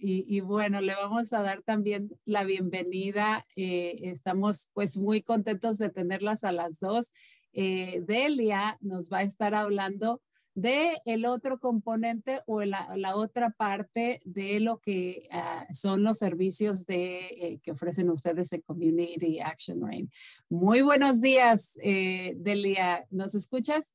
y, 0.00 0.40
bueno, 0.40 0.80
le 0.80 0.94
vamos 0.94 1.32
a 1.32 1.42
dar 1.42 1.62
también 1.62 2.10
la 2.24 2.44
bienvenida. 2.44 3.46
Eh, 3.56 4.00
estamos 4.02 4.70
pues 4.72 4.96
muy 4.96 5.22
contentos 5.22 5.78
de 5.78 5.90
tenerlas 5.90 6.44
a 6.44 6.52
las 6.52 6.80
dos. 6.80 7.12
Eh, 7.52 8.02
Delia 8.06 8.78
nos 8.80 9.10
va 9.10 9.18
a 9.18 9.22
estar 9.22 9.54
hablando 9.54 10.20
de 10.60 11.00
el 11.04 11.24
otro 11.24 11.60
componente 11.60 12.42
o 12.46 12.62
la, 12.62 12.96
la 12.96 13.14
otra 13.16 13.50
parte 13.50 14.20
de 14.24 14.58
lo 14.58 14.78
que 14.80 15.28
ah, 15.30 15.66
son 15.72 16.02
los 16.02 16.18
servicios 16.18 16.84
de, 16.84 17.26
eh, 17.26 17.60
que 17.62 17.70
ofrecen 17.70 18.10
ustedes 18.10 18.52
en 18.52 18.62
Community 18.62 19.38
Action 19.40 19.80
Rain. 19.80 20.10
Muy 20.48 20.82
buenos 20.82 21.20
días, 21.20 21.78
eh, 21.82 22.34
Delia. 22.36 23.06
¿Nos 23.10 23.34
escuchas? 23.36 23.94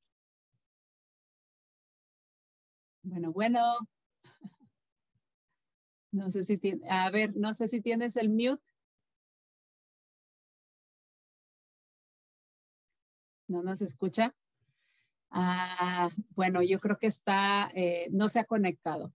Bueno, 3.04 3.32
bueno. 3.32 3.60
No 6.12 6.30
sé 6.30 6.44
si 6.44 6.58
tiene, 6.60 6.88
a 6.90 7.10
ver, 7.10 7.36
no 7.36 7.56
sé 7.56 7.68
si 7.68 7.82
tienes 7.82 8.18
el 8.18 8.30
mute. 8.30 8.62
¿No 13.48 13.64
nos 13.64 13.82
escucha? 13.82 14.36
Ah, 15.34 16.10
bueno, 16.36 16.62
yo 16.62 16.80
creo 16.80 16.98
que 16.98 17.08
está, 17.08 17.72
eh, 17.76 18.08
no 18.12 18.30
se 18.30 18.40
ha 18.40 18.46
conectado. 18.46 19.12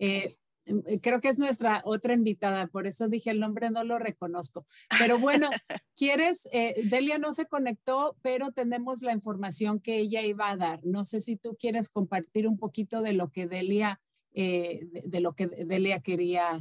Eh, 0.00 0.36
eh, 0.64 1.00
creo 1.00 1.20
que 1.20 1.28
es 1.28 1.38
nuestra 1.38 1.82
otra 1.84 2.14
invitada, 2.14 2.66
por 2.68 2.86
eso 2.86 3.08
dije 3.08 3.30
el 3.30 3.40
nombre, 3.40 3.70
no 3.70 3.84
lo 3.84 3.98
reconozco. 3.98 4.66
Pero 4.98 5.18
bueno, 5.18 5.50
quieres, 5.96 6.48
Delia 6.84 7.18
no 7.18 7.32
se 7.32 7.46
conectó, 7.46 8.16
pero 8.22 8.52
tenemos 8.52 9.02
la 9.02 9.12
información 9.12 9.80
que 9.80 9.98
ella 9.98 10.22
iba 10.22 10.50
a 10.50 10.56
dar. 10.56 10.80
No 10.84 11.04
sé 11.04 11.20
si 11.20 11.36
tú 11.36 11.56
quieres 11.58 11.88
compartir 11.88 12.46
un 12.46 12.58
poquito 12.58 13.02
de 13.02 13.12
lo 13.12 13.30
que 13.30 13.46
Delia 13.46 14.00
eh, 14.38 14.80
de, 14.92 15.20
lo 15.20 15.32
que 15.34 15.46
Delia 15.46 16.00
quería 16.00 16.60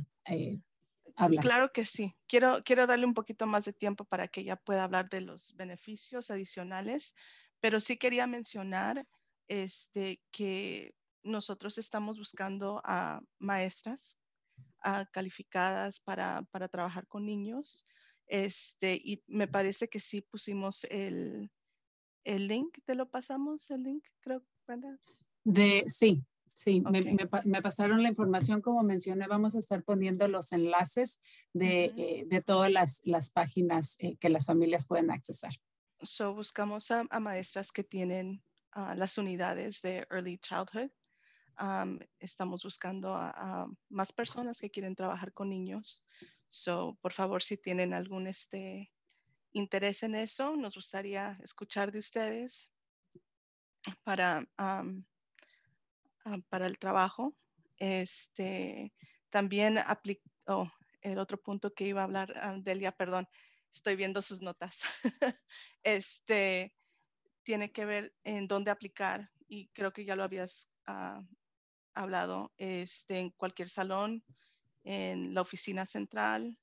hablar. 1.17 1.43
Claro 1.43 1.73
que 1.73 1.85
sí. 1.85 2.15
Quiero, 2.25 2.63
quiero 2.63 2.87
darle 2.87 3.05
un 3.05 3.13
poquito 3.13 3.47
más 3.47 3.65
de 3.65 3.73
tiempo 3.73 4.05
para 4.05 4.29
que 4.29 4.41
ella 4.41 4.55
pueda 4.55 4.85
hablar 4.85 5.09
de 5.09 5.19
los 5.19 5.53
beneficios 5.57 6.31
adicionales, 6.31 7.15
pero 7.59 7.79
sí 7.79 7.97
quería 7.97 8.27
mencionar 8.27 9.05
este, 9.47 10.21
que 10.31 10.93
nosotros 11.23 11.77
estamos 11.77 12.17
buscando 12.17 12.81
a 12.83 13.21
maestras 13.39 14.17
calificadas 15.11 15.99
para, 15.99 16.43
para, 16.51 16.67
trabajar 16.67 17.07
con 17.07 17.25
niños. 17.25 17.85
Este, 18.27 18.95
y 18.95 19.23
me 19.27 19.47
parece 19.47 19.87
que 19.87 19.99
sí 19.99 20.21
pusimos 20.21 20.83
el, 20.85 21.49
el 22.23 22.47
link, 22.47 22.77
¿te 22.85 22.95
lo 22.95 23.09
pasamos 23.09 23.69
el 23.71 23.83
link? 23.83 24.03
Creo, 24.21 24.43
¿verdad? 24.67 24.99
De, 25.43 25.85
sí, 25.87 26.23
sí, 26.53 26.81
me, 26.81 27.01
me, 27.45 27.61
pasaron 27.61 28.01
la 28.01 28.09
información, 28.09 28.61
como 28.61 28.83
mencioné, 28.83 29.27
vamos 29.27 29.55
a 29.55 29.59
estar 29.59 29.83
poniendo 29.83 30.27
los 30.27 30.51
enlaces 30.51 31.21
de, 31.53 31.85
eh, 31.97 32.25
de 32.27 32.41
todas 32.41 32.71
las, 32.71 33.01
las 33.05 33.31
páginas 33.31 33.95
eh, 33.99 34.17
que 34.17 34.29
las 34.29 34.47
familias 34.47 34.87
pueden 34.87 35.11
accesar. 35.11 35.53
So, 36.05 36.33
buscamos 36.33 36.91
a, 36.91 37.03
maestras 37.19 37.71
que 37.71 37.83
tienen 37.83 38.43
ah, 38.73 38.93
las 38.95 39.17
unidades 39.17 39.81
de 39.81 40.05
Early 40.11 40.37
Childhood. 40.37 40.91
estamos 42.19 42.63
buscando 42.63 43.15
a, 43.15 43.67
más 43.89 44.13
personas 44.13 44.59
que 44.59 44.69
quieren 44.69 44.95
trabajar 44.95 45.33
con 45.33 45.49
niños. 45.49 46.05
So, 46.47 46.97
por 47.01 47.13
favor, 47.13 47.41
si 47.41 47.57
tienen 47.57 47.93
algún 47.93 48.27
este, 48.27 48.91
interés 49.53 50.03
en 50.03 50.15
eso, 50.15 50.55
nos 50.55 50.75
gustaría 50.75 51.39
escuchar 51.43 51.91
de 51.91 51.99
ustedes 51.99 52.71
para, 54.03 54.47
para 56.49 56.67
el 56.67 56.77
trabajo. 56.77 57.35
Este, 57.77 58.93
también 59.29 59.79
oh, 60.47 60.69
el 61.01 61.17
otro 61.17 61.41
punto 61.41 61.73
que 61.73 61.87
iba 61.87 62.01
a 62.01 62.05
hablar, 62.05 62.61
Delia, 62.63 62.91
perdón, 62.91 63.27
estoy 63.75 63.95
viendo 63.95 64.21
sus 64.21 64.41
notas. 64.41 64.83
este, 65.83 66.73
tiene 67.43 67.71
que 67.71 67.85
ver 67.85 68.15
en 68.23 68.47
dónde 68.47 68.71
aplicar 68.71 69.29
y 69.47 69.67
creo 69.67 69.93
que 69.93 70.05
ya 70.05 70.15
lo 70.15 70.23
habías 70.23 70.73
ah, 70.87 71.21
hablado, 71.93 72.53
este, 72.57 73.19
en 73.19 73.29
cualquier 73.31 73.69
salón, 73.69 74.23
en 74.83 75.33
la 75.33 75.41
oficina 75.41 75.85
central, 75.85 76.57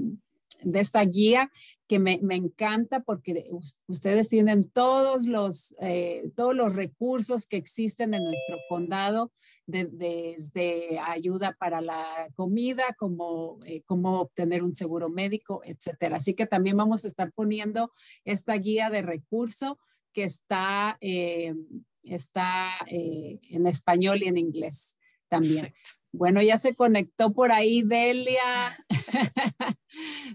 de 0.62 0.78
esta 0.78 1.04
guía 1.04 1.50
que 1.88 1.98
me, 1.98 2.20
encanta 2.30 3.00
porque 3.00 3.50
ustedes 3.88 4.28
tienen 4.28 4.70
todos 4.70 5.26
los, 5.26 5.74
eh, 5.80 6.30
todos 6.36 6.54
los 6.54 6.76
recursos 6.76 7.48
que 7.48 7.56
existen 7.56 8.14
en 8.14 8.22
nuestro 8.22 8.58
condado, 8.68 9.32
desde 9.66 11.00
ayuda 11.00 11.56
para 11.58 11.80
la 11.80 12.28
comida, 12.34 12.84
como 12.96 13.58
eh, 13.64 13.82
cómo 13.82 14.20
obtener 14.20 14.62
un 14.62 14.76
seguro 14.76 15.08
médico, 15.08 15.62
etcétera. 15.64 16.18
Así 16.18 16.34
que 16.34 16.46
también 16.46 16.76
vamos 16.76 17.04
a 17.04 17.08
estar 17.08 17.32
poniendo 17.32 17.92
esta 18.24 18.54
guía 18.54 18.90
de 18.90 19.02
recurso 19.02 19.80
que 20.12 20.24
está, 20.24 20.98
eh, 21.00 21.54
está 22.02 22.72
en 22.86 23.66
español 23.66 24.22
y 24.22 24.28
en 24.28 24.38
inglés 24.38 24.96
también. 25.28 25.72
Bueno, 26.12 26.42
ya 26.42 26.58
se 26.58 26.74
conectó 26.74 27.32
por 27.32 27.52
ahí 27.52 27.82
Delia. 27.82 28.76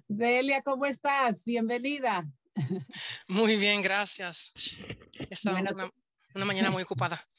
Delia, 0.07 0.61
¿cómo 0.61 0.85
estás? 0.85 1.43
Bienvenida. 1.43 2.25
Muy 3.27 3.57
bien, 3.57 3.81
gracias. 3.81 4.53
Esta 5.29 5.51
una, 5.53 6.45
mañana 6.45 6.71
muy 6.71 6.83
ocupada. 6.83 7.21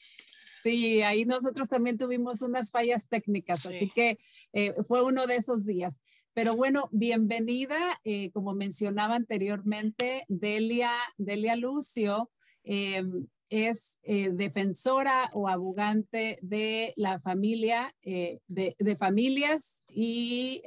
Sí, 0.59 1.01
ahí 1.03 1.23
nosotros 1.23 1.69
también 1.69 1.97
tuvimos 1.97 2.41
unas 2.41 2.71
fallas 2.71 3.07
técnicas, 3.07 3.67
así 3.67 3.89
que 3.89 4.17
eh, 4.51 4.73
fue 4.85 5.01
uno 5.01 5.25
de 5.25 5.37
esos 5.37 5.65
días. 5.65 6.01
Pero 6.37 6.55
bueno, 6.55 6.87
bienvenida, 6.91 7.99
eh, 8.03 8.29
como 8.29 8.53
mencionaba 8.53 9.15
anteriormente, 9.15 10.23
Delia, 10.27 10.91
Delia 11.17 11.55
Lucio. 11.55 12.29
Em, 12.63 13.25
es 13.49 13.97
eh, 14.03 14.29
defensora 14.31 15.31
o 15.33 15.47
abogante 15.47 16.37
de 16.43 16.93
la 16.95 17.19
familia, 17.19 17.91
eh, 18.03 18.37
de, 18.47 18.95
familias 18.95 19.83
y 19.89 20.61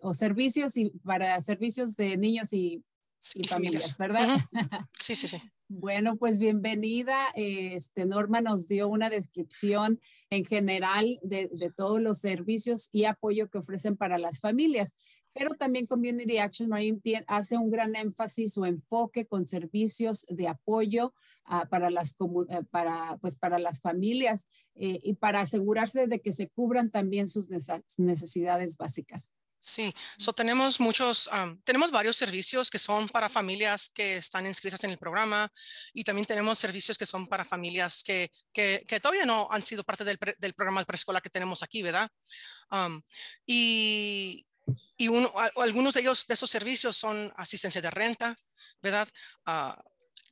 o 0.00 0.12
servicios 0.12 0.76
y 0.76 0.90
para 1.04 1.40
servicios 1.40 1.94
de 1.94 2.16
niños 2.16 2.52
y, 2.52 2.82
familias, 3.46 3.96
¿verdad? 3.96 4.40
Sí, 4.98 5.14
sí, 5.14 5.28
sí. 5.28 5.40
Bueno, 5.68 6.16
pues 6.16 6.38
bienvenida. 6.38 7.28
Este, 7.34 8.04
Norma 8.04 8.42
nos 8.42 8.68
dio 8.68 8.88
una 8.88 9.08
descripción 9.08 10.00
en 10.28 10.44
general 10.44 11.18
de, 11.22 11.48
de, 11.50 11.70
todos 11.70 12.00
los 12.00 12.18
servicios 12.18 12.90
y 12.92 13.04
apoyo 13.04 13.48
que 13.48 13.58
ofrecen 13.58 13.96
para 13.96 14.18
las 14.18 14.40
familias 14.40 14.96
pero 15.32 15.54
también 15.54 15.86
Community 15.86 16.38
Action 16.38 16.68
Marine 16.68 17.00
hace 17.26 17.56
un 17.56 17.70
gran 17.70 17.96
énfasis 17.96 18.56
o 18.58 18.66
enfoque 18.66 19.26
con 19.26 19.46
servicios 19.46 20.26
de 20.28 20.48
apoyo 20.48 21.14
ah, 21.44 21.66
para, 21.68 21.90
las, 21.90 22.14
eh, 22.48 22.62
para, 22.70 23.16
pues, 23.20 23.36
para 23.36 23.58
las 23.58 23.80
familias 23.80 24.48
eh, 24.74 25.00
y 25.02 25.14
para 25.14 25.40
asegurarse 25.40 26.06
de 26.06 26.20
que 26.20 26.32
se 26.32 26.48
cubran 26.48 26.90
también 26.90 27.28
sus 27.28 27.48
necesidades 27.98 28.76
básicas. 28.76 29.32
Sí, 29.64 29.94
so 30.18 30.32
tenemos 30.32 30.80
muchos, 30.80 31.30
tenemos 31.62 31.92
varios 31.92 32.16
servicios 32.16 32.68
que 32.68 32.80
son 32.80 33.08
para 33.08 33.28
familias 33.28 33.88
que 33.88 34.16
están 34.16 34.44
inscritas 34.44 34.82
en 34.82 34.90
el 34.90 34.98
programa 34.98 35.52
y 35.94 36.02
también 36.02 36.26
tenemos 36.26 36.58
servicios 36.58 36.98
que 36.98 37.06
son 37.06 37.28
para 37.28 37.44
familias 37.44 38.02
que, 38.02 38.32
que, 38.52 38.84
que 38.88 38.98
todavía 38.98 39.24
no 39.24 39.46
han 39.52 39.62
sido 39.62 39.84
parte 39.84 40.02
del, 40.02 40.18
del 40.38 40.54
programa 40.54 40.80
de 40.80 40.86
preescolar 40.86 41.22
que 41.22 41.30
tenemos 41.30 41.62
aquí, 41.62 41.80
¿verdad? 41.80 42.10
y 43.46 44.44
y 44.96 45.08
uno, 45.08 45.32
algunos 45.56 45.94
de 45.94 46.00
ellos, 46.00 46.26
de 46.26 46.34
esos 46.34 46.50
servicios 46.50 46.96
son 46.96 47.32
asistencia 47.36 47.80
de 47.80 47.90
renta, 47.90 48.36
¿verdad? 48.80 49.08
Ah, 49.44 49.82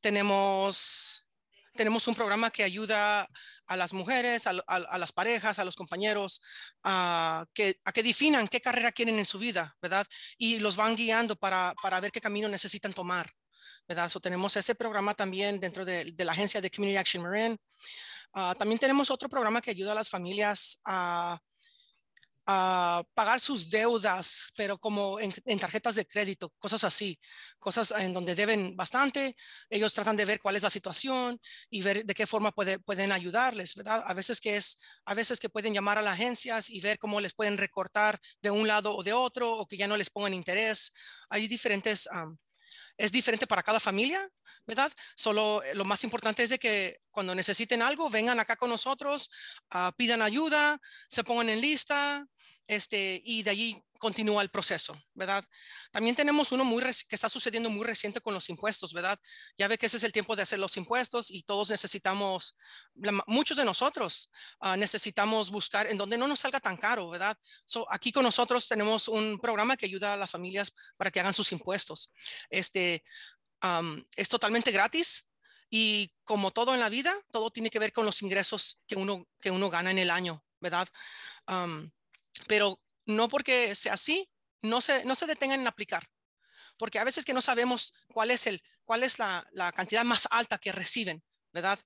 tenemos, 0.01 1.27
tenemos 1.75 2.07
un 2.07 2.15
programa 2.15 2.51
que 2.51 2.63
ayuda 2.63 3.29
a 3.67 3.77
las 3.77 3.93
mujeres, 3.93 4.47
a, 4.47 4.53
las 4.99 5.13
parejas, 5.13 5.59
a 5.59 5.65
los 5.65 5.77
compañeros, 5.77 6.41
a 6.83 7.47
que, 7.55 7.79
a 7.85 7.93
que 7.93 8.03
definan 8.03 8.49
qué 8.49 8.61
carrera 8.61 8.93
quieren 8.93 9.19
en 9.19 9.25
su 9.25 9.39
vida, 9.39 9.77
¿verdad? 9.81 10.07
Y 10.39 10.59
los 10.59 10.77
van 10.77 10.97
guiando 10.97 11.37
para, 11.37 11.75
para 11.83 12.01
ver 12.01 12.11
qué 12.11 12.21
camino 12.21 12.49
necesitan 12.49 12.93
tomar, 12.93 13.33
¿verdad? 13.87 14.11
Tenemos 14.23 14.57
ese 14.57 14.75
programa 14.75 15.15
también 15.15 15.61
dentro 15.61 15.85
de, 15.85 16.15
la 16.19 16.33
agencia 16.33 16.61
de 16.61 16.71
Community 16.71 16.97
Action 16.99 17.23
Marine. 17.23 17.57
Ah, 18.35 18.55
también 18.59 18.79
tenemos 18.79 19.11
otro 19.11 19.29
programa 19.29 19.61
que 19.61 19.71
ayuda 19.71 19.93
a 19.93 19.97
las 19.97 20.09
familias 20.09 20.81
a 20.85 21.41
a 22.53 23.05
pagar 23.15 23.39
sus 23.39 23.71
deudas, 23.71 24.53
pero 24.57 24.77
como 24.77 25.21
en, 25.21 25.33
en, 25.45 25.59
tarjetas 25.61 25.95
de 25.95 26.05
crédito, 26.05 26.51
cosas 26.59 26.83
así, 26.83 27.17
cosas 27.61 27.93
en 27.93 28.13
donde 28.13 28.35
deben 28.35 28.77
bastante. 28.77 29.37
Ellos 29.69 29.95
tratan 29.95 30.17
de 30.17 30.25
ver 30.25 30.41
cuál 30.41 30.57
es 30.57 30.65
la 30.65 30.71
situación 30.71 31.41
y 31.71 31.83
ver 31.83 32.05
de 32.05 32.13
qué 32.13 32.27
forma 32.27 32.51
puede, 32.51 32.81
pueden 32.81 33.13
ayudarles, 33.13 33.77
¿verdad? 33.77 34.03
A 34.05 34.15
veces 34.15 34.41
que 34.41 34.57
es, 34.57 34.79
a 35.05 35.15
veces 35.15 35.39
que 35.39 35.49
pueden 35.49 35.73
llamar 35.73 35.99
a 35.99 36.03
las 36.03 36.15
agencias 36.15 36.71
y 36.71 36.81
ver 36.81 36.99
cómo 36.99 37.21
les 37.21 37.35
pueden 37.35 37.57
recortar 37.57 38.21
de 38.43 38.51
un 38.51 38.67
lado 38.67 38.97
o 38.97 39.05
de 39.05 39.13
otro 39.13 39.53
o 39.53 39.69
que 39.69 39.77
ya 39.77 39.87
no 39.87 39.97
les 39.97 40.11
pongan 40.11 40.35
interés. 40.35 40.93
Hay 41.29 41.47
diferentes, 41.47 42.09
um, 42.13 42.37
es 42.97 43.13
diferente 43.13 43.47
para 43.47 43.63
cada 43.63 43.79
familia, 43.79 44.29
¿verdad? 44.67 44.93
Solo 45.15 45.63
eh, 45.63 45.75
lo 45.77 45.85
más 45.85 46.03
importante 46.03 46.43
es 46.43 46.51
de 46.51 46.59
que 46.59 47.01
cuando 47.13 47.33
necesiten 47.33 47.81
algo, 47.81 48.11
vengan 48.11 48.41
acá 48.41 48.57
con 48.57 48.71
nosotros, 48.71 49.31
uh, 49.73 49.93
pidan 49.97 50.21
ayuda, 50.21 50.81
se 51.09 51.23
pongan 51.23 51.49
en 51.49 51.61
lista, 51.61 52.27
este, 52.71 53.21
y 53.25 53.43
de 53.43 53.51
allí 53.51 53.85
continúa 53.99 54.43
el 54.43 54.49
proceso, 54.49 54.97
¿verdad? 55.13 55.45
También 55.91 56.15
tenemos 56.15 56.53
uno 56.53 56.65
muy 56.65 56.81
que 56.81 57.17
está 57.17 57.29
sucediendo 57.29 57.69
muy 57.69 57.85
reciente 57.85 58.21
con 58.21 58.33
los 58.33 58.49
impuestos, 58.49 58.95
¿verdad? 58.95 59.19
Ya 59.59 59.67
ve 59.67 59.77
que 59.77 59.87
ese 59.87 59.97
es 59.97 60.05
el 60.05 60.13
tiempo 60.13 60.37
de 60.37 60.43
hacer 60.43 60.61
los 60.61 60.77
impuestos 60.77 61.33
y 61.33 61.43
todos 61.43 61.69
necesitamos, 61.71 62.57
muchos 63.27 63.57
de 63.57 63.65
nosotros 63.65 64.31
uh, 64.61 64.77
necesitamos 64.77 65.51
buscar 65.51 65.89
en 65.89 65.99
donde 65.99 66.17
no 66.17 66.29
nos 66.29 66.39
salga 66.39 66.61
tan 66.61 66.77
caro, 66.77 67.11
¿verdad? 67.11 67.37
So, 67.65 67.91
aquí 67.91 68.13
con 68.13 68.23
nosotros 68.23 68.69
tenemos 68.69 69.09
un 69.09 69.41
programa 69.41 69.77
que 69.77 69.87
ayuda 69.87 70.15
a 70.15 70.17
las 70.17 70.31
familias 70.31 70.73
para 70.97 71.11
que 71.11 71.19
hagan 71.19 71.35
sus 71.35 71.51
impuestos. 71.51 72.13
Este, 72.51 73.03
es 74.17 74.29
totalmente 74.29 74.71
gratis, 74.71 75.29
y 75.73 76.13
como 76.25 76.53
todo 76.53 76.73
en 76.75 76.81
la 76.81 76.89
vida, 76.89 77.15
todo 77.33 77.51
tiene 77.51 77.71
que 77.71 77.81
ver 77.81 77.93
con 77.93 78.05
los 78.05 78.23
ingresos 78.23 78.81
que 78.87 78.97
uno, 78.97 79.27
que 79.41 79.51
uno 79.51 79.71
gana 79.71 79.91
en 79.91 79.99
el 79.99 80.11
año, 80.11 80.45
¿verdad? 80.61 80.89
Um, 81.49 81.91
pero 82.47 82.81
no 83.07 83.29
porque 83.29 83.75
sea 83.75 83.95
así, 83.95 84.29
no 84.63 84.81
se, 84.81 85.05
no 85.05 85.15
se 85.15 85.27
detengan 85.27 85.61
en 85.61 85.67
aplicar, 85.67 86.09
porque 86.77 86.99
a 86.99 87.05
veces 87.05 87.25
que 87.25 87.35
no 87.35 87.43
sabemos 87.43 87.95
cuál 88.13 88.31
es, 88.31 88.47
el, 88.47 88.63
cuál 88.85 89.03
es 89.03 89.19
la, 89.19 89.47
la 89.53 89.73
cantidad 89.73 90.05
más 90.05 90.29
alta 90.31 90.59
que 90.59 90.73
reciben, 90.73 91.23
¿verdad? 91.53 91.79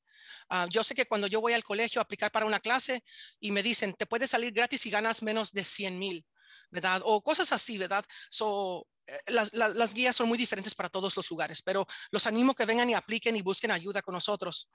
Uh, 0.50 0.68
yo 0.68 0.84
sé 0.84 0.94
que 0.94 1.06
cuando 1.06 1.26
yo 1.26 1.40
voy 1.40 1.52
al 1.52 1.64
colegio 1.64 2.00
a 2.00 2.04
aplicar 2.04 2.30
para 2.30 2.46
una 2.46 2.60
clase 2.60 3.02
y 3.40 3.50
me 3.50 3.62
dicen, 3.62 3.94
te 3.94 4.06
puedes 4.06 4.30
salir 4.30 4.52
gratis 4.52 4.82
si 4.82 4.90
ganas 4.90 5.22
menos 5.22 5.52
de 5.52 5.64
100 5.64 5.98
mil, 5.98 6.26
¿verdad? 6.74 7.00
O 7.04 7.22
cosas 7.22 7.52
así, 7.52 7.78
¿verdad? 7.78 8.04
So, 8.28 8.86
eh, 9.06 9.18
las, 9.28 9.52
las, 9.54 9.74
las, 9.74 9.94
guías 9.94 10.16
son 10.16 10.28
muy 10.28 10.36
diferentes 10.36 10.74
para 10.74 10.88
todos 10.88 11.16
los 11.16 11.30
lugares, 11.30 11.62
pero 11.62 11.86
los 12.10 12.26
animo 12.26 12.54
que 12.54 12.64
vengan 12.64 12.90
y 12.90 12.94
apliquen 12.94 13.36
y 13.36 13.42
busquen 13.42 13.70
ayuda 13.70 14.02
con 14.02 14.14
nosotros. 14.14 14.70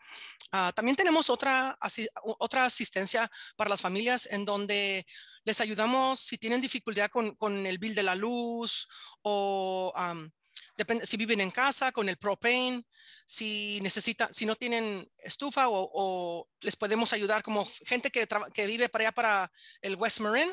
Uh, 0.53 0.71
también 0.73 0.95
tenemos 0.95 1.29
otra, 1.29 1.77
así, 1.81 2.07
otra 2.23 2.65
asistencia 2.65 3.29
para 3.55 3.69
las 3.69 3.81
familias 3.81 4.27
en 4.31 4.45
donde 4.45 5.05
les 5.43 5.61
ayudamos 5.61 6.19
si 6.19 6.37
tienen 6.37 6.61
dificultad 6.61 7.09
con, 7.09 7.35
con 7.35 7.65
el 7.65 7.77
bill 7.77 7.95
de 7.95 8.03
la 8.03 8.15
luz 8.15 8.87
o 9.21 9.91
um, 9.95 10.29
depende, 10.77 11.05
si 11.05 11.17
viven 11.17 11.41
en 11.41 11.51
casa 11.51 11.91
con 11.91 12.09
el 12.09 12.17
propane, 12.17 12.85
si 13.25 13.79
necesitan, 13.81 14.33
si 14.33 14.45
no 14.45 14.55
tienen 14.55 15.09
estufa 15.17 15.65
o, 15.69 16.47
les 16.61 16.75
podemos 16.75 17.13
ayudar 17.13 17.43
como 17.43 17.67
gente 17.85 18.09
que, 18.11 18.27
que 18.53 18.67
vive 18.67 18.89
para 18.89 19.03
allá 19.03 19.11
para 19.11 19.51
el 19.81 19.95
West 19.95 20.19
Marin 20.19 20.51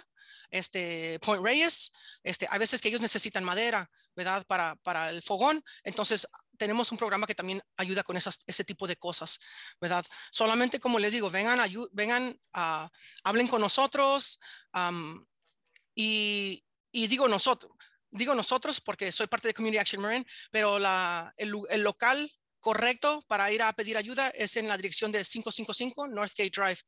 este, 0.50 1.18
Point 1.20 1.44
Reyes, 1.44 1.92
este, 2.22 2.46
hay 2.50 2.58
veces 2.58 2.80
que 2.80 2.88
ellos 2.88 3.00
necesitan 3.00 3.44
madera, 3.44 3.90
¿verdad? 4.14 4.46
Para, 4.46 4.76
para 4.76 5.10
el 5.10 5.22
fogón. 5.22 5.62
Entonces, 5.82 6.26
tenemos 6.56 6.90
un 6.92 6.98
programa 6.98 7.26
que 7.26 7.34
también 7.34 7.60
ayuda 7.76 8.02
con 8.02 8.16
esas, 8.16 8.40
ese 8.46 8.64
tipo 8.64 8.86
de 8.86 8.96
cosas, 8.96 9.38
¿verdad? 9.80 10.04
Solamente, 10.30 10.80
como 10.80 10.98
les 10.98 11.12
digo, 11.12 11.30
vengan, 11.30 11.60
vengan, 11.92 12.38
uh, 12.54 12.88
hablen 13.24 13.48
con 13.48 13.60
nosotros 13.60 14.38
y, 15.94 16.64
y, 16.92 17.06
digo 17.06 17.28
nosotros, 17.28 17.72
digo 18.16 18.34
nosotros 18.34 18.80
porque 18.80 19.12
soy 19.12 19.26
parte 19.26 19.48
de 19.48 19.54
Community 19.54 19.78
Action 19.78 20.02
Marine, 20.02 20.26
pero 20.50 20.78
el, 21.36 21.82
local 21.82 22.30
correcto 22.60 23.24
para 23.28 23.50
ir 23.52 23.62
a 23.62 23.72
pedir 23.72 23.96
ayuda 23.96 24.30
es 24.30 24.56
en 24.56 24.66
la 24.66 24.76
dirección 24.76 25.12
de 25.12 25.24
555 25.24 26.08
Northgate 26.08 26.50
Drive, 26.50 26.80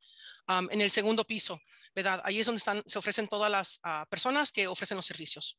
en 0.71 0.81
el 0.81 0.91
segundo 0.91 1.25
piso, 1.25 1.61
¿verdad? 1.95 2.21
Ahí 2.25 2.39
es 2.39 2.45
donde 2.45 2.61
se 2.85 2.99
ofrecen 2.99 3.27
todas 3.27 3.49
las 3.49 3.79
uh, 3.85 4.05
personas 4.09 4.51
que 4.51 4.67
ofrecen 4.67 4.97
los 4.97 5.05
servicios. 5.05 5.57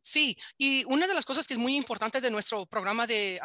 Sí, 0.00 0.36
y 0.58 0.84
una 0.86 1.06
de 1.06 1.14
las 1.14 1.24
cosas 1.24 1.46
que 1.46 1.54
es 1.54 1.58
muy 1.58 1.76
importante 1.76 2.20
de 2.20 2.30
nuestro 2.30 2.66
programa 2.66 3.06
de, 3.06 3.40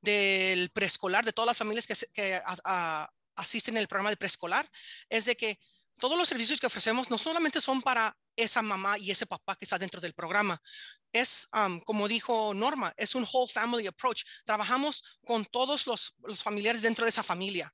del 0.00 0.70
preescolar, 0.70 1.24
de 1.24 1.32
todas 1.32 1.48
las 1.48 1.58
familias 1.58 1.86
que, 1.86 2.42
asisten 3.36 3.78
al 3.78 3.88
programa 3.88 4.10
de 4.10 4.16
preescolar, 4.16 4.70
es 5.08 5.24
de 5.24 5.36
que 5.36 5.58
todos 5.98 6.16
los 6.16 6.28
servicios 6.28 6.58
que 6.60 6.66
ofrecemos 6.66 7.10
no 7.10 7.18
solamente 7.18 7.60
son 7.60 7.82
para 7.82 8.16
esa 8.42 8.62
mamá 8.62 8.98
y 8.98 9.10
ese 9.10 9.26
papá 9.26 9.56
que 9.56 9.64
está 9.64 9.78
dentro 9.78 10.00
del 10.00 10.14
programa. 10.14 10.60
Es, 11.12 11.48
como 11.84 12.08
dijo 12.08 12.54
Norma, 12.54 12.92
es 12.96 13.14
un 13.14 13.26
whole 13.30 13.50
family 13.52 13.86
approach. 13.86 14.22
Trabajamos 14.44 15.02
con 15.24 15.44
todos 15.44 15.86
los, 15.86 16.14
familiares 16.36 16.82
dentro 16.82 17.04
de 17.04 17.10
esa 17.10 17.22
familia. 17.22 17.72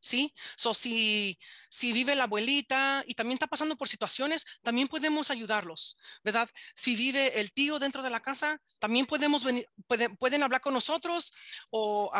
¿sí? 0.00 0.32
So, 0.56 0.74
si, 0.74 1.38
si 1.68 1.92
vive 1.92 2.14
la 2.14 2.24
abuelita 2.24 3.02
y 3.06 3.14
también 3.14 3.34
está 3.34 3.46
pasando 3.46 3.76
por 3.76 3.88
situaciones, 3.88 4.44
también 4.62 4.88
podemos 4.88 5.30
ayudarlos, 5.30 5.96
¿verdad? 6.22 6.48
Si 6.74 6.94
vive 6.94 7.40
el 7.40 7.52
tío 7.52 7.78
dentro 7.78 8.02
de 8.02 8.10
la 8.10 8.20
casa, 8.20 8.60
también 8.78 9.06
podemos 9.06 9.44
venir, 9.44 9.66
pueden, 9.86 10.42
hablar 10.42 10.60
con 10.60 10.74
nosotros 10.74 11.32
o 11.70 12.12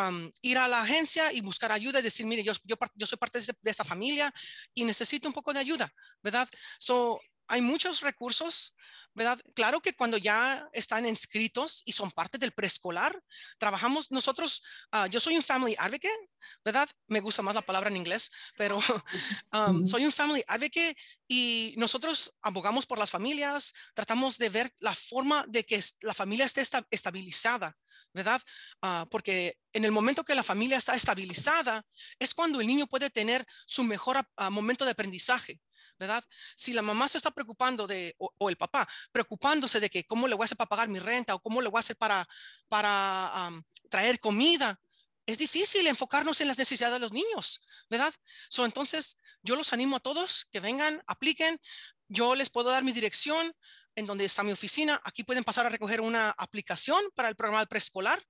ir 0.42 0.58
a 0.58 0.68
la 0.68 0.82
agencia 0.82 1.32
y 1.32 1.40
buscar 1.40 1.72
ayuda 1.72 2.00
y 2.00 2.02
decir, 2.02 2.26
mire, 2.26 2.42
yo, 2.42 2.52
yo, 2.64 2.76
yo 2.94 3.06
soy 3.06 3.18
parte 3.18 3.40
de, 3.40 3.54
de, 3.62 3.70
esta 3.70 3.84
familia 3.84 4.32
y 4.74 4.84
necesito 4.84 5.28
un 5.28 5.34
poco 5.34 5.52
de 5.52 5.61
ayuda, 5.61 5.92
¿verdad? 6.22 6.48
So, 6.78 7.20
hay 7.48 7.61
muchos 7.61 8.00
recursos, 8.02 8.76
¿verdad? 9.14 9.40
Claro 9.54 9.80
que 9.80 9.94
cuando 9.94 10.16
ya 10.16 10.68
están 10.72 11.06
inscritos 11.06 11.82
y 11.84 11.92
son 11.92 12.11
parte 12.11 12.38
del 12.38 12.52
preescolar, 12.52 13.20
trabajamos 13.58 14.11
nosotros, 14.11 14.62
uh, 14.92 15.06
yo 15.06 15.18
soy 15.18 15.37
un 15.37 15.42
family 15.42 15.74
advocate, 15.78 16.30
¿verdad? 16.64 16.88
Me 17.06 17.20
gusta 17.20 17.42
más 17.42 17.54
la 17.54 17.62
palabra 17.62 17.90
en 17.90 17.96
inglés, 17.96 18.30
pero 18.56 18.78
um, 19.52 19.84
soy 19.84 20.04
un 20.04 20.12
family 20.12 20.44
advocate 20.46 20.96
y 21.26 21.74
nosotros 21.78 22.32
abogamos 22.42 22.87
por 22.87 22.98
las 22.98 23.11
familias, 23.11 23.72
tratamos 23.94 24.38
de 24.38 24.50
ver 24.50 24.72
la 24.78 24.94
forma 24.94 25.44
de 25.48 25.64
que 25.64 25.82
la 26.02 26.14
familia 26.14 26.46
esté 26.46 26.62
estabilizada, 26.90 27.76
¿verdad? 28.18 28.42
Uh, 28.83 29.09
porque 29.09 29.57
en 29.72 29.85
el 29.85 29.92
momento 29.92 30.24
que 30.24 30.35
la 30.35 30.42
familia 30.42 30.78
está 30.78 30.94
estabilizada 30.96 31.85
es 32.18 32.35
cuando 32.35 32.61
el 32.61 32.66
niño 32.66 32.87
puede 32.88 33.11
tener 33.11 33.46
su 33.66 33.85
mejor 33.85 34.16
uh, 34.18 34.50
momento 34.50 34.85
de 34.85 34.90
aprendizaje. 34.90 35.61
¿verdad? 36.00 36.24
Si 36.57 36.72
la 36.72 36.83
mamá 36.83 37.09
se 37.09 37.18
está 37.18 37.33
preocupando 37.33 37.87
de, 37.87 38.14
o, 38.18 38.33
o, 38.38 38.48
el 38.48 38.57
papá, 38.57 38.88
preocupándose 39.11 39.81
de 39.81 39.90
que 39.90 40.04
cómo 40.04 40.28
le 40.28 40.37
voy 40.37 40.44
a 40.44 40.46
hacer 40.46 40.57
para 40.57 40.68
pagar 40.68 40.88
mi 40.88 41.00
renta 41.00 41.35
o 41.35 41.40
cómo 41.40 41.61
le 41.61 41.68
voy 41.68 41.78
a 41.78 41.81
hacer 41.81 41.96
para, 41.96 42.28
para 42.68 43.48
um, 43.48 43.62
traer 43.90 44.20
comida, 44.20 44.78
es 45.26 45.38
difícil 45.38 45.87
enfocarnos 45.88 46.40
en 46.40 46.46
las 46.46 46.59
necesidades 46.59 46.94
de 46.94 47.00
los 47.00 47.12
niños, 47.12 47.61
¿verdad? 47.90 48.14
So, 48.48 48.64
entonces, 48.64 49.18
yo 49.42 49.57
los 49.57 49.72
animo 49.72 49.96
a 49.96 50.00
todos 50.00 50.46
que 50.52 50.61
vengan, 50.61 51.02
apliquen. 51.07 51.61
Yo 52.09 52.37
les 52.37 52.48
puedo 52.48 52.70
dar 52.70 52.85
mi 52.85 52.92
dirección 52.92 53.52
en 53.98 54.06
donde 54.06 54.24
está 54.24 54.42
mi 54.42 54.52
oficina. 54.52 55.00
Aquí 55.04 55.24
pueden 55.24 55.44
pasar 55.44 55.66
a 55.66 55.70
recoger 55.70 56.00
una 56.00 56.30
aplicación 56.30 57.02
para 57.14 57.28
el 57.28 57.37
programa 57.37 57.66
preescolar. 57.66 58.22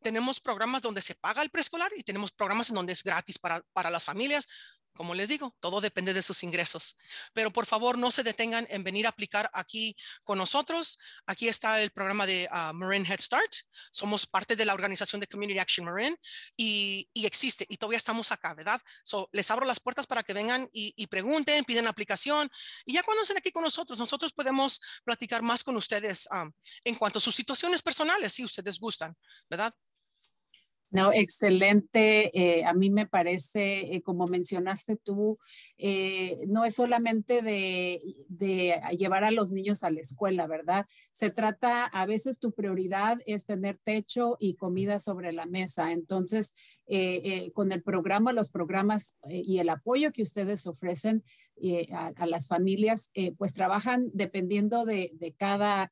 Tenemos 0.00 0.40
programas 0.40 0.82
donde 0.82 1.02
se 1.02 1.14
paga 1.14 1.42
el 1.42 1.50
preescolar 1.50 1.90
y 1.96 2.02
tenemos 2.02 2.32
programas 2.32 2.70
en 2.70 2.76
donde 2.76 2.92
es 2.92 3.02
gratis 3.02 3.38
para, 3.38 3.60
para 3.72 3.90
las 3.90 4.04
familias. 4.04 4.46
Como 4.96 5.14
les 5.14 5.28
digo, 5.28 5.54
todo 5.60 5.80
depende 5.80 6.12
de 6.14 6.22
sus 6.22 6.42
ingresos. 6.42 6.96
Pero 7.32 7.52
por 7.52 7.66
favor, 7.66 7.98
no 7.98 8.10
se 8.10 8.22
detengan 8.22 8.66
en 8.70 8.82
venir 8.82 9.06
a 9.06 9.10
aplicar 9.10 9.50
aquí 9.52 9.96
con 10.24 10.38
nosotros. 10.38 10.98
Aquí 11.26 11.48
está 11.48 11.82
el 11.82 11.90
programa 11.90 12.26
de 12.26 12.48
uh, 12.50 12.72
Marin 12.72 13.06
Head 13.06 13.20
Start. 13.20 13.52
Somos 13.90 14.26
parte 14.26 14.56
de 14.56 14.64
la 14.64 14.74
organización 14.74 15.20
de 15.20 15.26
Community 15.26 15.58
Action 15.58 15.86
Marin 15.86 16.16
y, 16.56 17.08
y 17.12 17.26
existe 17.26 17.66
y 17.68 17.76
todavía 17.76 17.98
estamos 17.98 18.32
acá, 18.32 18.54
¿verdad? 18.54 18.80
So, 19.04 19.28
les 19.32 19.50
abro 19.50 19.66
las 19.66 19.80
puertas 19.80 20.06
para 20.06 20.22
que 20.22 20.32
vengan 20.32 20.68
y, 20.72 20.92
y 20.96 21.06
pregunten, 21.06 21.64
piden 21.64 21.86
aplicación 21.86 22.50
y 22.84 22.94
ya 22.94 23.02
cuando 23.02 23.22
estén 23.22 23.38
aquí 23.38 23.50
con 23.50 23.62
nosotros, 23.62 23.98
nosotros 23.98 24.32
podemos 24.32 24.80
platicar 25.04 25.42
más 25.42 25.62
con 25.62 25.76
ustedes 25.76 26.28
um, 26.32 26.50
en 26.84 26.94
cuanto 26.94 27.18
a 27.18 27.22
sus 27.22 27.34
situaciones 27.34 27.82
personales, 27.82 28.32
si 28.32 28.44
ustedes 28.44 28.78
gustan, 28.78 29.16
¿verdad? 29.48 29.74
No, 30.90 31.12
excelente. 31.12 32.30
Eh, 32.38 32.64
a 32.64 32.72
mí 32.72 32.90
me 32.90 33.06
parece, 33.06 33.94
eh, 33.94 34.02
como 34.02 34.26
mencionaste 34.26 34.96
tú, 34.96 35.38
eh, 35.78 36.44
no 36.46 36.64
es 36.64 36.74
solamente 36.74 37.42
de, 37.42 38.00
llevar 38.96 39.24
a 39.24 39.30
los 39.30 39.50
niños 39.50 39.82
a 39.82 39.90
la 39.90 40.00
escuela, 40.00 40.46
¿verdad? 40.46 40.86
Se 41.10 41.30
trata, 41.30 41.84
a 41.84 42.06
veces 42.06 42.38
tu 42.38 42.52
prioridad 42.52 43.18
es 43.26 43.44
tener 43.46 43.78
techo 43.78 44.36
y 44.38 44.54
comida 44.54 45.00
sobre 45.00 45.32
la 45.32 45.46
mesa. 45.46 45.92
Entonces, 45.92 46.54
con 47.52 47.72
el 47.72 47.82
programa, 47.82 48.32
los 48.32 48.50
programas 48.50 49.16
y 49.28 49.58
el 49.58 49.68
apoyo 49.68 50.12
que 50.12 50.22
ustedes 50.22 50.66
ofrecen, 50.66 51.24
a, 51.92 52.26
las 52.26 52.48
familias, 52.48 53.10
pues 53.38 53.54
trabajan 53.54 54.10
dependiendo 54.12 54.84
de, 54.84 55.34
cada 55.36 55.90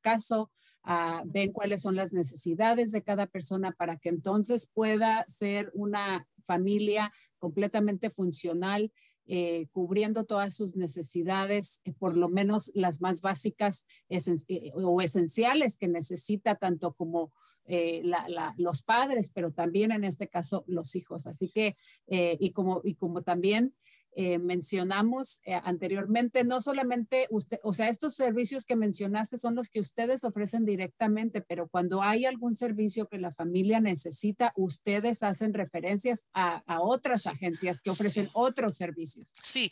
caso, 0.00 0.50
uh, 0.86 1.22
ven 1.24 1.52
cuáles 1.52 1.82
son 1.82 1.96
las 1.96 2.12
necesidades 2.12 2.92
de 2.92 3.02
cada 3.02 3.26
persona 3.26 3.72
para 3.72 3.96
que 3.96 4.08
entonces 4.08 4.70
pueda 4.72 5.24
ser 5.26 5.70
una 5.74 6.26
familia 6.46 7.12
completamente 7.38 8.10
funcional 8.10 8.90
eh, 9.28 9.66
cubriendo 9.72 10.24
todas 10.24 10.54
sus 10.54 10.76
necesidades, 10.76 11.80
eh, 11.84 11.92
por 11.92 12.16
lo 12.16 12.28
menos 12.28 12.70
las 12.74 13.00
más 13.00 13.22
básicas 13.22 13.84
eh, 14.08 14.70
o 14.74 15.00
esenciales 15.00 15.76
que 15.76 15.88
necesita 15.88 16.54
tanto 16.54 16.92
como 16.92 17.32
los 18.58 18.82
padres, 18.82 19.32
pero 19.34 19.50
también 19.50 19.90
en 19.90 20.04
este 20.04 20.28
caso 20.28 20.62
los 20.68 20.94
hijos. 20.94 21.26
Así 21.26 21.50
que, 21.50 21.76
y, 22.06 22.52
como, 22.52 22.80
y 22.84 22.94
como 22.94 23.22
también 23.22 23.74
eh, 24.18 24.38
mencionamos 24.38 25.40
eh, 25.44 25.60
anteriormente, 25.62 26.42
no 26.42 26.62
solamente 26.62 27.26
usted, 27.28 27.58
o 27.62 27.74
sea, 27.74 27.90
estos 27.90 28.14
servicios 28.14 28.64
que 28.64 28.74
mencionaste 28.74 29.36
son 29.36 29.54
los 29.54 29.68
que 29.68 29.78
ustedes 29.78 30.24
ofrecen 30.24 30.64
directamente, 30.64 31.42
pero 31.42 31.68
cuando 31.68 32.02
hay 32.02 32.24
algún 32.24 32.56
servicio 32.56 33.08
que 33.08 33.18
la 33.18 33.34
familia 33.34 33.78
necesita, 33.78 34.54
ustedes 34.56 35.22
hacen 35.22 35.52
referencias 35.52 36.28
a, 36.32 36.62
otras 36.80 37.26
agencias 37.26 37.82
que 37.82 37.90
ofrecen 37.90 38.30
otros 38.32 38.76
servicios. 38.76 39.34
Sí, 39.42 39.70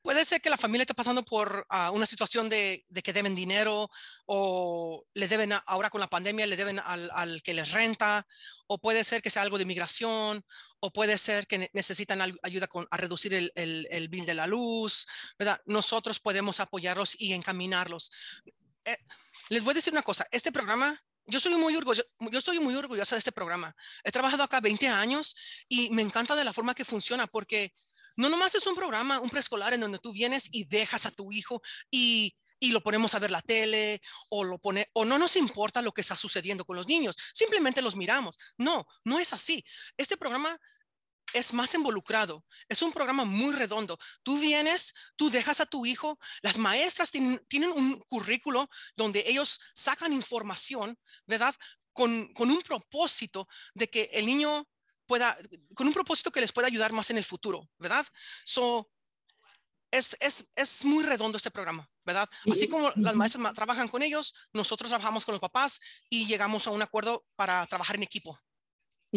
puede 0.00 0.24
ser 0.24 0.40
que 0.40 0.50
la 0.50 0.56
familia 0.56 0.82
esté 0.82 0.94
pasando 0.94 1.24
por 1.24 1.66
ah, 1.68 1.90
una 1.90 2.06
situación 2.06 2.48
de, 2.48 2.84
que 3.02 3.12
deben 3.12 3.34
dinero 3.34 3.90
o 4.26 5.04
le 5.12 5.26
deben 5.26 5.52
ahora 5.66 5.90
con 5.90 6.00
la 6.00 6.06
pandemia, 6.06 6.46
le 6.46 6.56
deben 6.56 6.78
al, 6.78 7.10
al 7.12 7.42
que 7.42 7.54
les 7.54 7.72
renta 7.72 8.24
o 8.68 8.78
puede 8.78 9.04
ser 9.04 9.22
que 9.22 9.30
sea 9.30 9.42
algo 9.42 9.58
de 9.58 9.64
migración, 9.64 10.44
o 10.86 10.92
puede 10.92 11.18
ser 11.18 11.48
que 11.48 11.68
necesitan 11.72 12.20
ayuda 12.42 12.68
con, 12.68 12.86
a 12.92 12.96
reducir 12.96 13.34
el, 13.34 13.50
el, 13.54 14.08
bill 14.08 14.24
de 14.24 14.34
la 14.34 14.46
luz, 14.46 15.06
¿verdad? 15.36 15.60
Nosotros 15.66 16.20
podemos 16.20 16.60
apoyarlos 16.60 17.20
y 17.20 17.32
encaminarlos. 17.32 18.12
Eh, 18.84 18.96
les 19.48 19.64
voy 19.64 19.72
a 19.72 19.74
decir 19.74 19.92
una 19.92 20.02
cosa, 20.02 20.28
este 20.30 20.52
programa, 20.52 20.96
yo 21.26 21.40
soy 21.40 21.56
muy 21.56 21.74
orgulloso, 21.74 22.08
yo 22.20 22.38
estoy 22.38 22.60
muy 22.60 22.76
orgullosa 22.76 23.16
de 23.16 23.18
este 23.18 23.32
programa. 23.32 23.74
He 24.04 24.12
trabajado 24.12 24.44
acá 24.44 24.60
20 24.60 24.86
años 24.86 25.34
y 25.68 25.90
me 25.90 26.02
encanta 26.02 26.36
de 26.36 26.44
la 26.44 26.52
forma 26.52 26.72
que 26.72 26.84
funciona 26.84 27.26
porque 27.26 27.74
no 28.14 28.28
nomás 28.28 28.54
es 28.54 28.64
un 28.68 28.76
programa, 28.76 29.18
un 29.18 29.30
preescolar 29.30 29.74
en 29.74 29.80
donde 29.80 29.98
tú 29.98 30.12
vienes 30.12 30.48
y 30.52 30.66
dejas 30.66 31.04
a 31.04 31.10
tu 31.10 31.32
hijo 31.32 31.60
y 31.90 32.36
y 32.58 32.70
lo 32.72 32.82
ponemos 32.82 33.14
a 33.14 33.18
ver 33.18 33.30
la 33.30 33.42
tele 33.42 34.00
o 34.30 34.44
lo 34.44 34.58
pone 34.58 34.88
o 34.94 35.04
no 35.04 35.18
nos 35.18 35.36
importa 35.36 35.82
lo 35.82 35.92
que 35.92 36.00
está 36.00 36.16
sucediendo 36.16 36.64
con 36.64 36.76
los 36.76 36.86
niños, 36.86 37.16
simplemente 37.32 37.82
los 37.82 37.96
miramos. 37.96 38.38
No, 38.56 38.86
no 39.04 39.18
es 39.18 39.32
así. 39.32 39.64
Este 39.96 40.16
programa 40.16 40.58
es 41.32 41.52
más 41.52 41.74
involucrado. 41.74 42.44
Es 42.68 42.82
un 42.82 42.92
programa 42.92 43.24
muy 43.24 43.52
redondo. 43.54 43.98
Tú 44.22 44.38
vienes, 44.38 44.94
tú 45.16 45.30
dejas 45.30 45.60
a 45.60 45.66
tu 45.66 45.86
hijo, 45.86 46.18
las 46.42 46.58
maestras 46.58 47.10
tienen, 47.10 47.70
un 47.72 48.00
currículo 48.08 48.68
donde 48.96 49.24
ellos 49.26 49.60
sacan 49.74 50.12
información, 50.12 50.98
¿verdad? 51.26 51.54
Con, 51.92 52.32
con, 52.34 52.50
un 52.50 52.62
propósito 52.62 53.48
de 53.74 53.88
que 53.88 54.10
el 54.12 54.26
niño 54.26 54.68
pueda, 55.06 55.36
con 55.74 55.86
un 55.86 55.94
propósito 55.94 56.30
que 56.30 56.40
les 56.40 56.52
pueda 56.52 56.68
ayudar 56.68 56.92
más 56.92 57.10
en 57.10 57.16
el 57.16 57.24
futuro, 57.24 57.70
¿verdad? 57.78 58.06
So, 58.44 58.90
es, 59.90 60.16
es, 60.20 60.48
es 60.54 60.84
muy 60.84 61.04
redondo 61.04 61.36
este 61.36 61.50
programa. 61.50 61.88
¿verdad? 62.06 62.28
Así 62.50 62.68
como 62.68 62.92
las 62.94 63.16
maestras 63.16 63.52
trabajan 63.54 63.88
con 63.88 64.00
ellos, 64.00 64.32
nosotros 64.52 64.88
trabajamos 64.88 65.24
con 65.24 65.32
los 65.32 65.40
papás 65.40 65.80
y 66.08 66.24
llegamos 66.26 66.66
a 66.66 66.70
un 66.70 66.80
acuerdo 66.80 67.26
para 67.34 67.66
trabajar 67.66 67.96
en 67.96 68.04
equipo. 68.04 68.38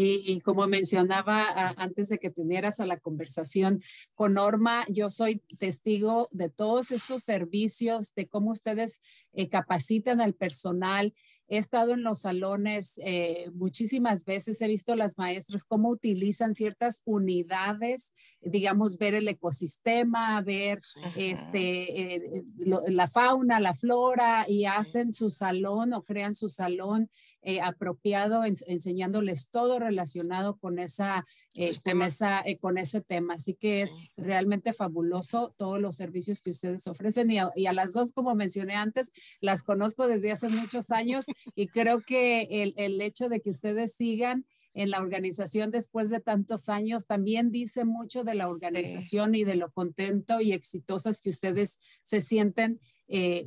Y, 0.02 0.40
como 0.42 0.66
mencionaba 0.68 1.74
antes 1.76 2.08
de 2.08 2.20
que 2.20 2.30
tenieras 2.30 2.80
a 2.80 2.86
la 2.86 3.00
conversación 3.00 3.82
con 4.14 4.36
Norma, 4.36 4.86
yo 4.88 5.10
soy 5.10 5.42
testigo 5.58 6.30
de 6.32 6.50
todos 6.50 6.92
estos 6.92 7.24
servicios, 7.24 8.14
de 8.16 8.28
cómo 8.28 8.52
ustedes 8.52 9.02
eh, 9.34 9.50
capacitan 9.50 10.22
al 10.22 10.36
personal. 10.36 11.14
He 11.50 11.58
estado 11.58 11.94
en 11.96 12.04
los 12.04 12.20
salones 12.20 12.94
eh, 13.04 13.50
muchísimas 13.54 14.24
veces, 14.24 14.62
he 14.62 14.68
visto 14.68 14.96
las 14.96 15.18
maestras 15.18 15.66
cómo 15.66 15.90
utilizan 15.90 16.56
ciertas 16.56 17.02
unidades, 17.04 18.14
digamos, 18.42 18.98
ver 18.98 19.16
el 19.16 19.28
ecosistema, 19.28 20.42
ver 20.42 20.80
este, 21.16 22.16
eh, 22.16 22.44
la 22.88 23.08
fauna, 23.08 23.60
la 23.60 23.76
flora, 23.76 24.46
y 24.48 24.66
hacen 24.66 25.14
su 25.14 25.30
salón 25.30 25.94
o 25.94 26.04
crean 26.04 26.34
su 26.34 26.50
salón 26.50 27.10
eh, 27.42 27.62
apropiado, 27.62 28.44
enseñándoles 28.44 29.50
todo 29.50 29.80
relacionado 29.80 30.58
con, 30.58 30.78
esa, 30.78 31.26
eh, 31.56 31.72
con, 31.86 32.02
esa, 32.02 32.42
eh, 32.42 32.58
con 32.58 32.78
ese 32.78 33.00
tema. 33.00 33.36
Así 33.36 33.54
que 33.54 33.82
es 33.82 33.98
realmente 34.18 34.74
fabuloso 34.74 35.56
todos 35.58 35.80
los 35.80 35.96
servicios 35.96 36.42
que 36.42 36.50
ustedes 36.50 36.86
ofrecen 36.88 37.32
y 37.32 37.38
a, 37.40 37.74
las 37.74 37.94
dos, 37.94 38.12
como 38.12 38.36
mencioné 38.36 38.76
antes, 38.76 39.14
las 39.40 39.64
conozco 39.64 40.08
desde 40.08 40.34
hace 40.34 40.50
muchos 40.50 40.92
años 40.92 41.28
y 41.56 41.68
creo 41.68 42.02
que 42.02 42.42
el, 42.62 42.74
el 42.76 43.00
hecho 43.00 43.30
de 43.30 43.40
que 43.40 43.52
ustedes 43.52 43.94
sigan 43.94 44.46
en 44.82 44.92
la 44.92 45.00
organización 45.00 45.72
después 45.72 46.10
de 46.10 46.22
tantos 46.22 46.70
años 46.70 47.06
también 47.06 47.52
dice 47.52 47.86
mucho 47.86 48.24
de 48.24 48.34
la 48.34 48.48
organización 48.48 49.36
y 49.36 49.44
de 49.44 49.56
lo 49.56 49.72
contento 49.72 50.40
y 50.42 50.54
exitosas 50.54 51.22
que 51.22 51.30
ustedes 51.30 51.80
se 52.02 52.22
sienten 52.22 52.80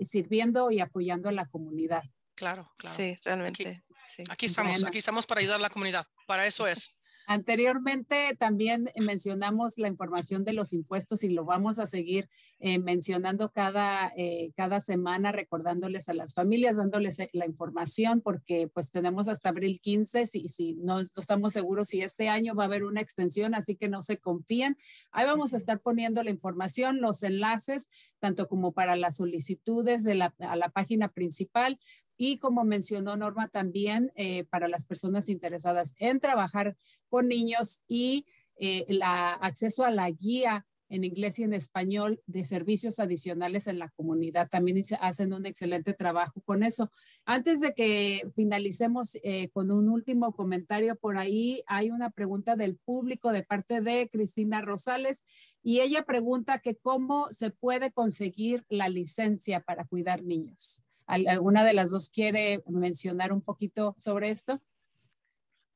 sirviendo 0.05 0.71
y 0.71 0.81
apoyando 0.81 1.29
a 1.29 1.33
la 1.33 1.47
comunidad. 1.47 2.03
Claro, 2.35 2.71
claro. 2.77 2.97
Sí, 2.97 3.17
realmente. 3.25 3.83
Aquí, 4.29 4.47
estamos, 4.47 4.85
aquí 4.85 4.99
estamos 4.99 5.27
para 5.27 5.41
ayudar 5.41 5.57
a 5.57 5.63
la 5.63 5.71
comunidad. 5.71 6.07
Para 6.27 6.47
eso 6.47 6.67
es. 6.67 6.97
Anteriormente 7.33 8.37
también 8.39 8.91
mencionamos 8.95 9.79
la 9.79 9.89
información 9.89 10.45
de 10.45 10.53
los 10.53 10.75
impuestos 10.75 11.25
y 11.25 11.31
lo 11.31 11.47
vamos 11.47 11.79
a 11.79 11.87
seguir 11.87 12.29
eh, 12.59 12.79
mencionando 12.79 13.51
cada, 13.51 14.13
eh, 14.19 14.53
cada 14.55 14.81
semana, 14.81 15.33
recordándoles 15.33 16.11
a 16.11 16.13
las 16.13 16.35
familias, 16.35 16.77
dándoles 16.77 17.19
eh, 17.21 17.31
la 17.33 17.47
información, 17.47 18.21
porque 18.21 18.69
pues 18.69 18.91
tenemos 18.91 19.29
hasta 19.29 19.49
abril 19.49 19.81
15, 19.81 20.27
si, 20.27 20.49
si 20.51 20.75
no, 20.75 20.99
no, 20.99 21.01
estamos 21.01 21.55
seguros 21.55 21.89
si 21.89 22.03
este 22.03 22.29
año 22.29 22.55
va 22.55 22.65
a 22.65 22.67
haber 22.67 22.85
una 22.85 23.01
extensión, 23.01 23.55
así 23.55 23.77
que 23.77 23.89
no 23.89 24.03
se 24.03 24.19
confíen. 24.19 24.77
Ahí 25.11 25.25
vamos 25.25 25.55
a 25.55 25.57
estar 25.57 25.81
poniendo 25.81 26.23
la 26.23 26.29
información, 26.29 27.01
los 27.01 27.23
enlaces, 27.23 27.89
tanto 28.19 28.47
como 28.47 28.73
para 28.73 28.95
las 28.95 29.17
solicitudes 29.17 30.05
de 30.05 30.17
la, 30.17 30.35
a 30.39 30.57
la 30.57 30.69
página 30.69 31.09
principal, 31.09 31.79
y 32.25 32.39
como 32.39 32.63
mencionó 32.63 33.17
Norma 33.17 33.49
también, 33.49 34.13
eh, 34.15 34.45
para 34.45 34.69
las 34.69 34.87
personas 34.87 35.29
interesadas 35.29 35.97
en 35.99 36.21
trabajar 36.21 36.77
con 37.09 37.27
niños 37.27 37.83
y 37.89 38.27
eh, 38.61 38.85
el 38.87 39.03
acceso 39.03 39.85
a 39.85 39.91
la 39.91 40.09
guía 40.09 40.65
en 40.89 41.03
inglés 41.03 41.41
y 41.41 41.43
en 41.43 41.53
español 41.53 42.23
de 42.27 42.45
servicios 42.45 43.01
adicionales 43.01 43.67
en 43.67 43.81
la 43.81 43.89
comunidad. 43.89 44.49
También 44.49 44.81
hacen 45.01 45.33
un 45.33 45.47
excelente 45.47 45.95
trabajo 45.95 46.41
con 46.43 46.63
eso. 46.63 46.93
Antes 47.25 47.61
de 47.61 47.75
que 47.75 48.31
finalicemos 48.37 49.19
eh, 49.25 49.49
con 49.49 49.73
un 49.73 49.89
último 49.89 50.33
comentario 50.33 50.95
por 50.95 51.19
ahí, 51.19 51.65
hay 51.67 51.91
una 51.91 52.11
pregunta 52.11 52.55
del 52.55 52.77
público 52.77 53.33
de 53.33 53.43
parte 53.43 53.81
de 53.81 54.09
Cristina 54.09 54.61
Rosales 54.61 55.25
y 55.61 55.81
ella 55.81 56.05
pregunta 56.05 56.61
que 56.61 56.77
cómo 56.77 57.27
se 57.33 57.51
puede 57.51 57.91
conseguir 57.91 58.65
la 58.69 58.89
licencia 58.89 59.59
para 59.59 59.87
cuidar 59.87 60.23
niños. 60.23 60.85
¿Alguna 61.07 61.65
de 61.65 61.73
las 61.73 61.91
dos 61.91 62.09
quiere 62.09 62.63
mencionar 62.67 63.33
un 63.33 63.43
poquito 63.43 63.95
sobre 63.99 64.31
esto? 64.31 64.63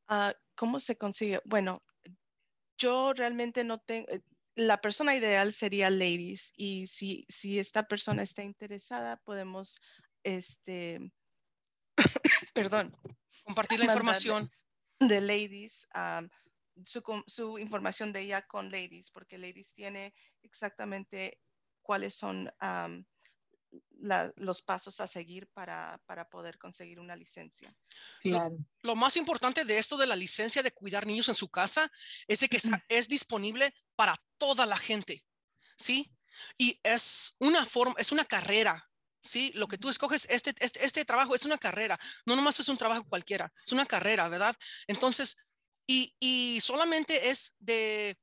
Ah, 0.08 0.34
¿Cómo 0.54 0.80
se 0.80 0.96
consigue? 0.96 1.40
Bueno, 1.44 1.82
yo 2.78 3.12
realmente 3.12 3.64
no 3.64 3.78
tengo, 3.80 4.08
eh, 4.08 4.22
la 4.54 4.80
persona 4.80 5.14
ideal 5.14 5.52
sería 5.52 5.90
ladies 5.90 6.52
y 6.56 6.86
si, 6.86 7.26
si 7.28 7.58
esta 7.58 7.86
persona 7.86 8.22
está 8.22 8.42
interesada, 8.42 9.18
podemos, 9.18 9.80
este, 10.22 11.12
perdón. 12.54 12.96
Compartir 13.44 13.78
la 13.80 13.86
información. 13.86 14.50
De, 14.98 15.20
ladies, 15.20 15.86
su, 16.84 17.02
su, 17.26 17.58
información 17.58 18.12
de 18.12 18.22
ella 18.22 18.42
con 18.42 18.70
ladies, 18.70 19.10
porque 19.10 19.36
ladies 19.36 19.74
tiene 19.74 20.14
exactamente 20.42 21.38
cuáles 21.82 22.14
son 22.14 22.50
los 24.36 24.62
pasos 24.62 25.00
a 25.00 25.06
seguir 25.06 25.48
para, 25.48 26.00
poder 26.30 26.58
conseguir 26.58 27.00
una 27.00 27.16
licencia. 27.16 27.74
Claro. 28.20 28.56
Lo, 28.82 28.94
más 28.94 29.16
importante 29.16 29.64
de 29.64 29.78
esto 29.78 29.96
de 29.96 30.06
la 30.06 30.16
licencia 30.16 30.62
de 30.62 30.72
cuidar 30.72 31.06
niños 31.06 31.28
en 31.28 31.34
su 31.34 31.48
casa 31.48 31.90
es 32.26 32.40
que 32.48 32.58
es 32.88 33.08
disponible 33.08 33.74
para 33.94 34.16
toda 34.38 34.66
la 34.66 34.78
gente, 34.78 35.24
¿sí? 35.76 36.10
Y 36.58 36.78
es 36.82 37.36
una 37.38 37.64
forma, 37.64 37.94
es 37.98 38.12
una 38.12 38.24
carrera, 38.24 38.88
¿sí? 39.22 39.52
Lo 39.54 39.68
que 39.68 39.78
tú 39.78 39.88
escoges, 39.88 40.26
este, 40.30 40.54
este, 40.60 40.84
este, 40.84 41.04
trabajo 41.04 41.34
es 41.34 41.44
una 41.44 41.58
carrera, 41.58 41.98
no 42.26 42.36
nomás 42.36 42.60
es 42.60 42.68
un 42.68 42.78
trabajo 42.78 43.04
cualquiera, 43.08 43.52
es 43.64 43.72
una 43.72 43.86
carrera, 43.86 44.28
¿verdad? 44.28 44.56
Entonces, 44.86 45.36
y, 45.86 46.14
y 46.18 46.60
solamente 46.60 47.30
es 47.30 47.54
de, 47.58 48.18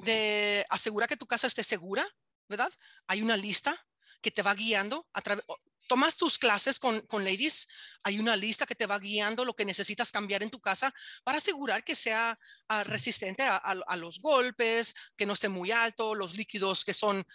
de 0.00 0.66
asegurar 0.70 1.08
que 1.08 1.16
tu 1.16 1.26
casa 1.26 1.46
esté 1.46 1.62
segura, 1.62 2.06
¿verdad? 2.48 2.72
Hay 3.06 3.22
una 3.22 3.36
lista 3.36 3.86
que 4.20 4.30
te 4.30 4.42
va 4.42 4.54
guiando 4.54 5.08
a 5.12 5.22
través, 5.22 5.44
tomas 5.90 6.16
tus 6.16 6.38
clases 6.38 6.78
con, 6.78 7.00
con, 7.02 7.24
ladies, 7.24 7.66
hay 8.04 8.20
una 8.20 8.36
lista 8.36 8.64
que 8.64 8.76
te 8.76 8.86
va 8.86 9.00
guiando 9.00 9.44
lo 9.44 9.54
que 9.54 9.64
necesitas 9.64 10.12
cambiar 10.12 10.40
en 10.44 10.50
tu 10.50 10.60
casa 10.60 10.94
para 11.24 11.38
asegurar 11.38 11.82
que 11.82 11.96
sea 11.96 12.38
ah, 12.68 12.84
resistente 12.84 13.42
a, 13.42 13.96
los 13.96 14.20
golpes, 14.20 14.94
que 15.16 15.26
no 15.26 15.32
esté 15.32 15.48
muy 15.48 15.72
alto, 15.72 16.14
los 16.14 16.36
líquidos 16.36 16.84
que 16.84 16.94
son 16.94 17.26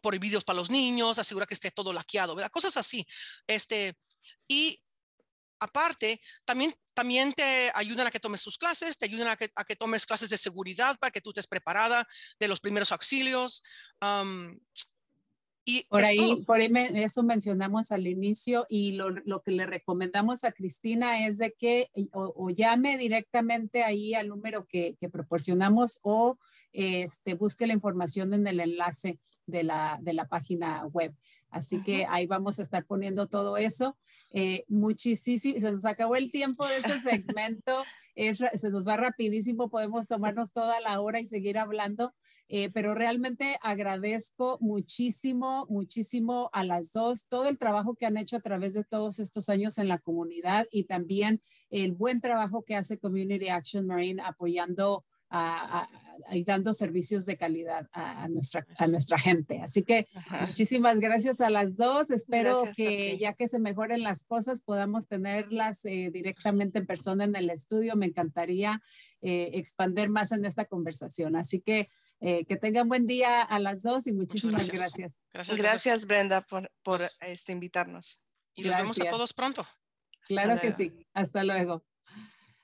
prohibidos 0.00 0.42
para 0.42 0.58
los 0.58 0.70
niños, 0.70 1.18
asegura 1.18 1.44
que 1.44 1.52
esté 1.52 1.70
todo 1.70 1.92
laqueado, 1.92 2.34
¿verdad? 2.34 2.50
Cosas 2.50 2.78
así. 2.78 3.06
Este, 3.46 3.94
y 4.48 4.80
aparte, 5.58 6.18
también 6.46 6.74
también 6.94 7.32
te 7.32 7.72
ayudan 7.74 8.06
a 8.06 8.10
que 8.10 8.20
tomes 8.20 8.42
tus 8.42 8.58
clases, 8.58 8.98
te 8.98 9.06
ayudan 9.06 9.28
a 9.28 9.36
que, 9.36 9.50
a 9.54 9.64
que 9.64 9.76
tomes 9.76 10.04
clases 10.04 10.28
de 10.28 10.36
seguridad 10.36 10.98
para 10.98 11.10
que 11.10 11.22
tú 11.22 11.30
estés 11.30 11.46
preparada 11.46 12.06
de 12.38 12.48
los 12.48 12.60
primeros 12.60 12.92
auxilios. 12.92 13.62
Um, 14.02 14.58
y 15.78 15.84
Por 15.88 16.04
ahí, 16.04 16.42
por 16.46 16.60
ahí 16.60 16.68
me- 16.68 17.02
eso 17.04 17.22
mencionamos 17.22 17.92
al 17.92 18.06
inicio 18.06 18.66
y 18.68 18.92
lo, 18.92 19.10
lo 19.10 19.40
que 19.42 19.50
le 19.52 19.66
recomendamos 19.66 20.44
a 20.44 20.52
Cristina 20.52 21.26
es 21.26 21.38
de 21.38 21.52
que 21.52 21.90
eh, 21.94 22.08
o, 22.12 22.32
o 22.36 22.50
llame 22.50 22.96
directamente 22.98 23.82
ahí 23.82 24.14
al 24.14 24.28
número 24.28 24.66
que, 24.66 24.96
que 25.00 25.08
proporcionamos 25.08 25.98
o 26.02 26.38
este, 26.72 27.34
busque 27.34 27.66
la 27.66 27.72
información 27.74 28.32
en 28.34 28.46
el 28.46 28.60
enlace 28.60 29.18
de 29.46 29.62
la, 29.64 29.98
de 30.00 30.12
la 30.12 30.26
página 30.28 30.86
web. 30.86 31.14
Así 31.50 31.82
que 31.82 32.06
ahí 32.08 32.26
vamos 32.26 32.58
a 32.58 32.62
estar 32.62 32.84
poniendo 32.84 33.26
todo 33.26 33.56
eso. 33.56 33.96
Eh, 34.32 34.64
muchísimo, 34.68 35.58
se 35.58 35.72
nos 35.72 35.84
acabó 35.84 36.14
el 36.16 36.30
tiempo 36.30 36.66
de 36.66 36.76
este 36.76 36.98
segmento. 37.00 37.82
Es, 38.14 38.38
se 38.54 38.70
nos 38.70 38.86
va 38.86 38.96
rapidísimo, 38.96 39.68
podemos 39.70 40.06
tomarnos 40.06 40.52
toda 40.52 40.80
la 40.80 41.00
hora 41.00 41.20
y 41.20 41.26
seguir 41.26 41.58
hablando. 41.58 42.12
Eh, 42.52 42.68
pero 42.74 42.96
realmente 42.96 43.56
agradezco 43.62 44.58
muchísimo, 44.60 45.66
muchísimo 45.70 46.50
a 46.52 46.64
las 46.64 46.92
dos, 46.92 47.28
todo 47.28 47.48
el 47.48 47.58
trabajo 47.58 47.94
que 47.94 48.06
han 48.06 48.16
hecho 48.16 48.36
a 48.36 48.40
través 48.40 48.74
de 48.74 48.82
todos 48.82 49.20
estos 49.20 49.48
años 49.48 49.78
en 49.78 49.86
la 49.86 49.98
comunidad 49.98 50.66
y 50.72 50.84
también 50.84 51.40
el 51.70 51.92
buen 51.92 52.20
trabajo 52.20 52.64
que 52.64 52.74
hace 52.74 52.98
Community 52.98 53.48
Action 53.50 53.86
Marine 53.86 54.20
apoyando 54.20 55.04
a- 55.32 55.88
y 56.32 56.42
dando 56.44 56.72
servicios 56.72 57.24
de 57.24 57.36
calidad 57.36 57.88
a, 57.92 58.24
a 58.24 58.28
nuestra, 58.28 58.66
a 58.78 58.86
nuestra 58.88 59.16
gente. 59.16 59.60
Así 59.62 59.84
que 59.84 60.08
Ajá. 60.14 60.46
muchísimas 60.46 60.98
gracias 61.00 61.40
a 61.40 61.48
las 61.50 61.76
dos. 61.76 62.10
Espero 62.10 62.62
Gracias 62.64 62.76
que 62.76 63.16
ya 63.16 63.32
que 63.32 63.46
se 63.48 63.58
mejoren 63.58 64.02
las 64.02 64.24
cosas 64.24 64.60
podamos 64.60 65.06
tenerlas 65.06 65.84
eh, 65.84 66.10
directamente 66.12 66.78
en 66.80 66.86
persona 66.86 67.24
en 67.24 67.36
el 67.36 67.48
estudio. 67.48 67.94
Me 67.96 68.06
encantaría 68.06 68.82
eh, 69.22 69.50
expander 69.54 70.10
más 70.10 70.32
en 70.32 70.44
esta 70.44 70.64
conversación. 70.64 71.36
Así 71.36 71.60
que 71.60 71.88
eh, 72.20 72.44
que 72.44 72.56
tengan 72.56 72.88
buen 72.88 73.06
día 73.06 73.42
a 73.42 73.58
las 73.58 73.82
dos 73.82 74.06
y 74.06 74.12
muchísimas 74.12 74.68
gracias. 74.68 74.96
gracias. 74.96 75.26
Gracias, 75.32 75.58
Gracias, 75.58 76.06
Brenda, 76.06 76.42
por, 76.42 76.70
por 76.82 76.98
Pues- 76.98 77.18
este, 77.22 77.52
invitarnos. 77.52 78.22
Y 78.54 78.62
nos 78.62 78.76
vemos 78.76 79.00
a 79.00 79.08
todos 79.08 79.32
pronto. 79.32 79.66
Claro 80.28 80.60
que 80.60 80.68
luego. 80.68 80.76
sí. 80.76 80.92
Hasta 81.14 81.44
luego. 81.44 81.84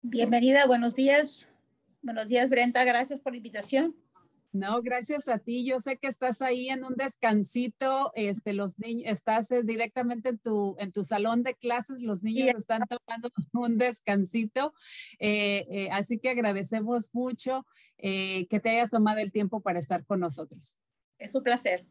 Bienvenida, 0.00 0.66
buenos 0.66 0.94
días. 0.94 1.50
Buenos 2.00 2.26
días, 2.26 2.48
Brenda. 2.48 2.84
Gracias 2.84 3.20
por 3.20 3.34
la 3.34 3.36
invitación. 3.36 3.94
No, 4.52 4.80
gracias 4.82 5.28
a 5.28 5.38
ti. 5.38 5.64
Yo 5.66 5.78
sé 5.78 5.98
que 5.98 6.08
estás 6.08 6.40
ahí 6.40 6.70
en 6.70 6.82
un 6.82 6.94
descansito, 6.94 8.12
este, 8.14 8.54
los 8.54 8.78
niños, 8.78 9.04
estás 9.06 9.50
eh, 9.50 9.62
directamente 9.62 10.30
en 10.30 10.38
tu, 10.38 10.74
en 10.78 10.90
tu 10.90 11.04
salón 11.04 11.42
de 11.42 11.54
clases, 11.54 12.02
los 12.02 12.22
niños 12.22 12.54
están 12.56 12.80
tomando 12.88 13.30
un 13.52 13.76
descansito, 13.76 14.72
eh, 15.18 15.66
eh, 15.70 15.88
así 15.92 16.18
que 16.18 16.30
agradecemos 16.30 17.10
mucho 17.12 17.66
eh, 17.98 18.46
que 18.48 18.60
te 18.60 18.70
hayas 18.70 18.90
tomado 18.90 19.18
el 19.18 19.32
tiempo 19.32 19.60
para 19.60 19.80
estar 19.80 20.06
con 20.06 20.20
nosotros. 20.20 20.76
Es 21.18 21.34
un 21.34 21.42
placer. 21.42 21.84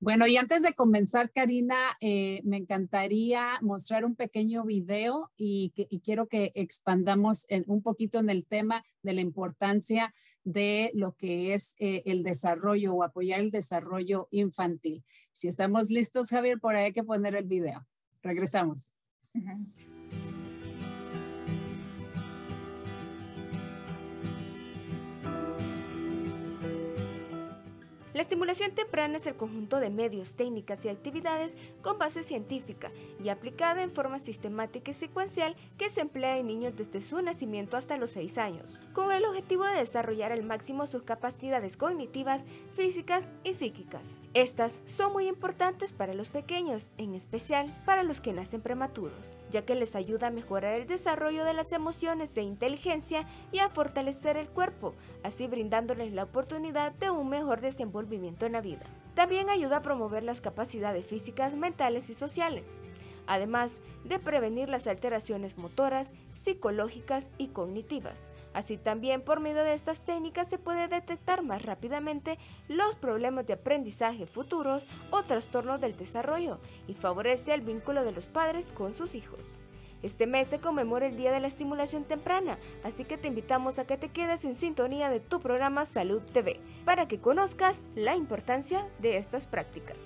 Bueno, 0.00 0.28
y 0.28 0.36
antes 0.36 0.62
de 0.62 0.74
comenzar, 0.74 1.32
Karina, 1.32 1.96
eh, 2.00 2.40
me 2.44 2.56
encantaría 2.56 3.58
mostrar 3.60 4.04
un 4.04 4.14
pequeño 4.14 4.62
video 4.64 5.32
y, 5.36 5.72
que, 5.74 5.88
y 5.90 5.98
quiero 6.00 6.28
que 6.28 6.52
expandamos 6.54 7.46
en, 7.48 7.64
un 7.66 7.82
poquito 7.82 8.20
en 8.20 8.30
el 8.30 8.46
tema 8.46 8.84
de 9.02 9.12
la 9.12 9.22
importancia 9.22 10.14
de 10.52 10.90
lo 10.94 11.12
que 11.12 11.52
es 11.52 11.74
eh, 11.78 12.02
el 12.06 12.22
desarrollo 12.22 12.94
o 12.94 13.02
apoyar 13.02 13.40
el 13.40 13.50
desarrollo 13.50 14.28
infantil. 14.30 15.04
Si 15.30 15.46
estamos 15.46 15.90
listos, 15.90 16.30
Javier, 16.30 16.58
por 16.58 16.74
ahí 16.74 16.86
hay 16.86 16.92
que 16.92 17.04
poner 17.04 17.34
el 17.34 17.44
video. 17.44 17.86
Regresamos. 18.22 18.92
La 28.14 28.22
estimulación 28.22 28.72
temprana 28.72 29.18
es 29.18 29.26
el 29.26 29.36
conjunto 29.36 29.80
de 29.80 29.90
medios, 29.90 30.32
técnicas 30.32 30.82
y 30.84 30.88
actividades 30.88 31.52
con 31.82 31.98
base 31.98 32.24
científica 32.24 32.90
y 33.22 33.28
aplicada 33.28 33.82
en 33.82 33.90
forma 33.90 34.18
sistemática 34.18 34.90
y 34.90 34.94
secuencial 34.94 35.56
que 35.76 35.90
se 35.90 36.00
emplea 36.00 36.38
en 36.38 36.46
niños 36.46 36.74
desde 36.74 37.02
su 37.02 37.20
nacimiento 37.20 37.76
hasta 37.76 37.98
los 37.98 38.10
6 38.10 38.38
años, 38.38 38.80
con 38.94 39.12
el 39.12 39.26
objetivo 39.26 39.64
de 39.64 39.76
desarrollar 39.76 40.32
al 40.32 40.42
máximo 40.42 40.86
sus 40.86 41.02
capacidades 41.02 41.76
cognitivas, 41.76 42.42
físicas 42.74 43.24
y 43.44 43.52
psíquicas. 43.52 44.02
Estas 44.32 44.72
son 44.86 45.12
muy 45.12 45.28
importantes 45.28 45.92
para 45.92 46.14
los 46.14 46.28
pequeños, 46.28 46.88
en 46.96 47.14
especial 47.14 47.66
para 47.84 48.02
los 48.02 48.20
que 48.20 48.32
nacen 48.32 48.62
prematuros 48.62 49.37
ya 49.50 49.62
que 49.62 49.74
les 49.74 49.94
ayuda 49.94 50.28
a 50.28 50.30
mejorar 50.30 50.74
el 50.74 50.86
desarrollo 50.86 51.44
de 51.44 51.54
las 51.54 51.72
emociones 51.72 52.36
e 52.36 52.42
inteligencia 52.42 53.24
y 53.52 53.58
a 53.58 53.68
fortalecer 53.68 54.36
el 54.36 54.48
cuerpo, 54.48 54.94
así 55.22 55.46
brindándoles 55.46 56.12
la 56.12 56.24
oportunidad 56.24 56.92
de 56.92 57.10
un 57.10 57.28
mejor 57.28 57.60
desenvolvimiento 57.60 58.46
en 58.46 58.52
la 58.52 58.60
vida. 58.60 58.86
También 59.14 59.50
ayuda 59.50 59.78
a 59.78 59.82
promover 59.82 60.22
las 60.22 60.40
capacidades 60.40 61.06
físicas, 61.06 61.54
mentales 61.54 62.08
y 62.10 62.14
sociales, 62.14 62.64
además 63.26 63.72
de 64.04 64.18
prevenir 64.18 64.68
las 64.68 64.86
alteraciones 64.86 65.58
motoras, 65.58 66.12
psicológicas 66.34 67.28
y 67.36 67.48
cognitivas. 67.48 68.18
Así 68.58 68.76
también 68.76 69.22
por 69.22 69.38
medio 69.38 69.62
de 69.62 69.72
estas 69.72 70.00
técnicas 70.00 70.48
se 70.48 70.58
puede 70.58 70.88
detectar 70.88 71.44
más 71.44 71.62
rápidamente 71.62 72.38
los 72.66 72.96
problemas 72.96 73.46
de 73.46 73.52
aprendizaje 73.52 74.26
futuros 74.26 74.84
o 75.12 75.22
trastornos 75.22 75.80
del 75.80 75.96
desarrollo 75.96 76.58
y 76.88 76.94
favorece 76.94 77.54
el 77.54 77.60
vínculo 77.60 78.02
de 78.02 78.10
los 78.10 78.26
padres 78.26 78.72
con 78.72 78.94
sus 78.94 79.14
hijos. 79.14 79.38
Este 80.02 80.26
mes 80.26 80.48
se 80.48 80.58
conmemora 80.58 81.06
el 81.06 81.16
Día 81.16 81.30
de 81.30 81.38
la 81.38 81.46
Estimulación 81.46 82.02
Temprana, 82.02 82.58
así 82.82 83.04
que 83.04 83.16
te 83.16 83.28
invitamos 83.28 83.78
a 83.78 83.86
que 83.86 83.96
te 83.96 84.08
quedes 84.08 84.44
en 84.44 84.56
sintonía 84.56 85.08
de 85.08 85.20
tu 85.20 85.38
programa 85.38 85.86
Salud 85.86 86.22
TV 86.32 86.58
para 86.84 87.06
que 87.06 87.20
conozcas 87.20 87.80
la 87.94 88.16
importancia 88.16 88.84
de 88.98 89.18
estas 89.18 89.46
prácticas. 89.46 89.96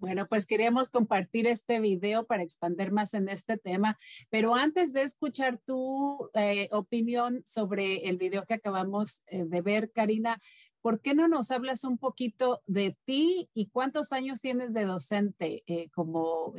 Bueno, 0.00 0.26
pues 0.26 0.46
queríamos 0.46 0.88
compartir 0.88 1.46
este 1.46 1.78
video 1.78 2.24
para 2.24 2.42
expandir 2.42 2.90
más 2.90 3.12
en 3.12 3.28
este 3.28 3.58
tema, 3.58 3.98
pero 4.30 4.54
antes 4.54 4.94
de 4.94 5.02
escuchar 5.02 5.58
tu 5.58 6.30
eh, 6.32 6.70
opinión 6.72 7.42
sobre 7.44 8.08
el 8.08 8.16
video 8.16 8.46
que 8.46 8.54
acabamos 8.54 9.20
eh, 9.26 9.44
de 9.44 9.60
ver, 9.60 9.92
Karina, 9.92 10.40
¿por 10.80 11.02
qué 11.02 11.14
no 11.14 11.28
nos 11.28 11.50
hablas 11.50 11.84
un 11.84 11.98
poquito 11.98 12.62
de 12.66 12.96
ti 13.04 13.50
y 13.52 13.68
cuántos 13.68 14.14
años 14.14 14.40
tienes 14.40 14.72
de 14.72 14.86
docente 14.86 15.64
eh, 15.66 15.90
como 15.90 16.54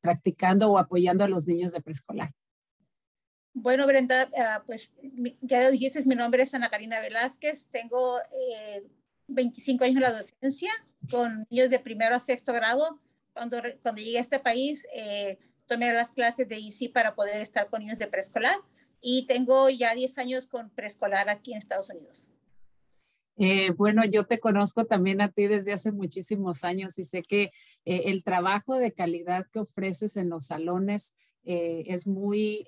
practicando 0.00 0.72
o 0.72 0.78
apoyando 0.78 1.22
a 1.22 1.28
los 1.28 1.46
niños 1.46 1.70
de 1.70 1.80
preescolar? 1.80 2.32
Bueno, 3.54 3.86
Brenda, 3.86 4.28
uh, 4.32 4.66
pues 4.66 4.94
ya 5.42 5.70
dijiste, 5.70 6.04
mi 6.06 6.16
nombre 6.16 6.42
es 6.42 6.54
Ana 6.54 6.70
Karina 6.70 7.00
Velázquez, 7.00 7.68
tengo 7.70 8.18
25 9.28 9.84
años 9.84 9.96
en 9.96 10.02
la 10.02 10.12
docencia 10.12 10.70
con 11.10 11.46
niños 11.50 11.70
de 11.70 11.78
primero 11.78 12.14
a 12.14 12.18
sexto 12.18 12.52
grado. 12.52 13.00
Cuando, 13.32 13.62
cuando 13.82 14.02
llegué 14.02 14.18
a 14.18 14.22
este 14.22 14.40
país, 14.40 14.86
eh, 14.92 15.38
tomé 15.66 15.92
las 15.92 16.10
clases 16.10 16.48
de 16.48 16.56
EC 16.56 16.92
para 16.92 17.14
poder 17.14 17.40
estar 17.40 17.68
con 17.68 17.80
niños 17.80 17.98
de 17.98 18.08
preescolar 18.08 18.56
y 19.00 19.26
tengo 19.26 19.70
ya 19.70 19.94
10 19.94 20.18
años 20.18 20.46
con 20.46 20.70
preescolar 20.70 21.28
aquí 21.28 21.52
en 21.52 21.58
Estados 21.58 21.90
Unidos. 21.90 22.28
Eh, 23.36 23.70
bueno, 23.76 24.04
yo 24.04 24.26
te 24.26 24.40
conozco 24.40 24.84
también 24.86 25.20
a 25.20 25.30
ti 25.30 25.46
desde 25.46 25.72
hace 25.72 25.92
muchísimos 25.92 26.64
años 26.64 26.98
y 26.98 27.04
sé 27.04 27.22
que 27.22 27.52
eh, 27.84 28.02
el 28.06 28.24
trabajo 28.24 28.76
de 28.76 28.92
calidad 28.92 29.46
que 29.52 29.60
ofreces 29.60 30.16
en 30.16 30.28
los 30.28 30.46
salones 30.46 31.14
eh, 31.44 31.84
es 31.86 32.08
muy, 32.08 32.66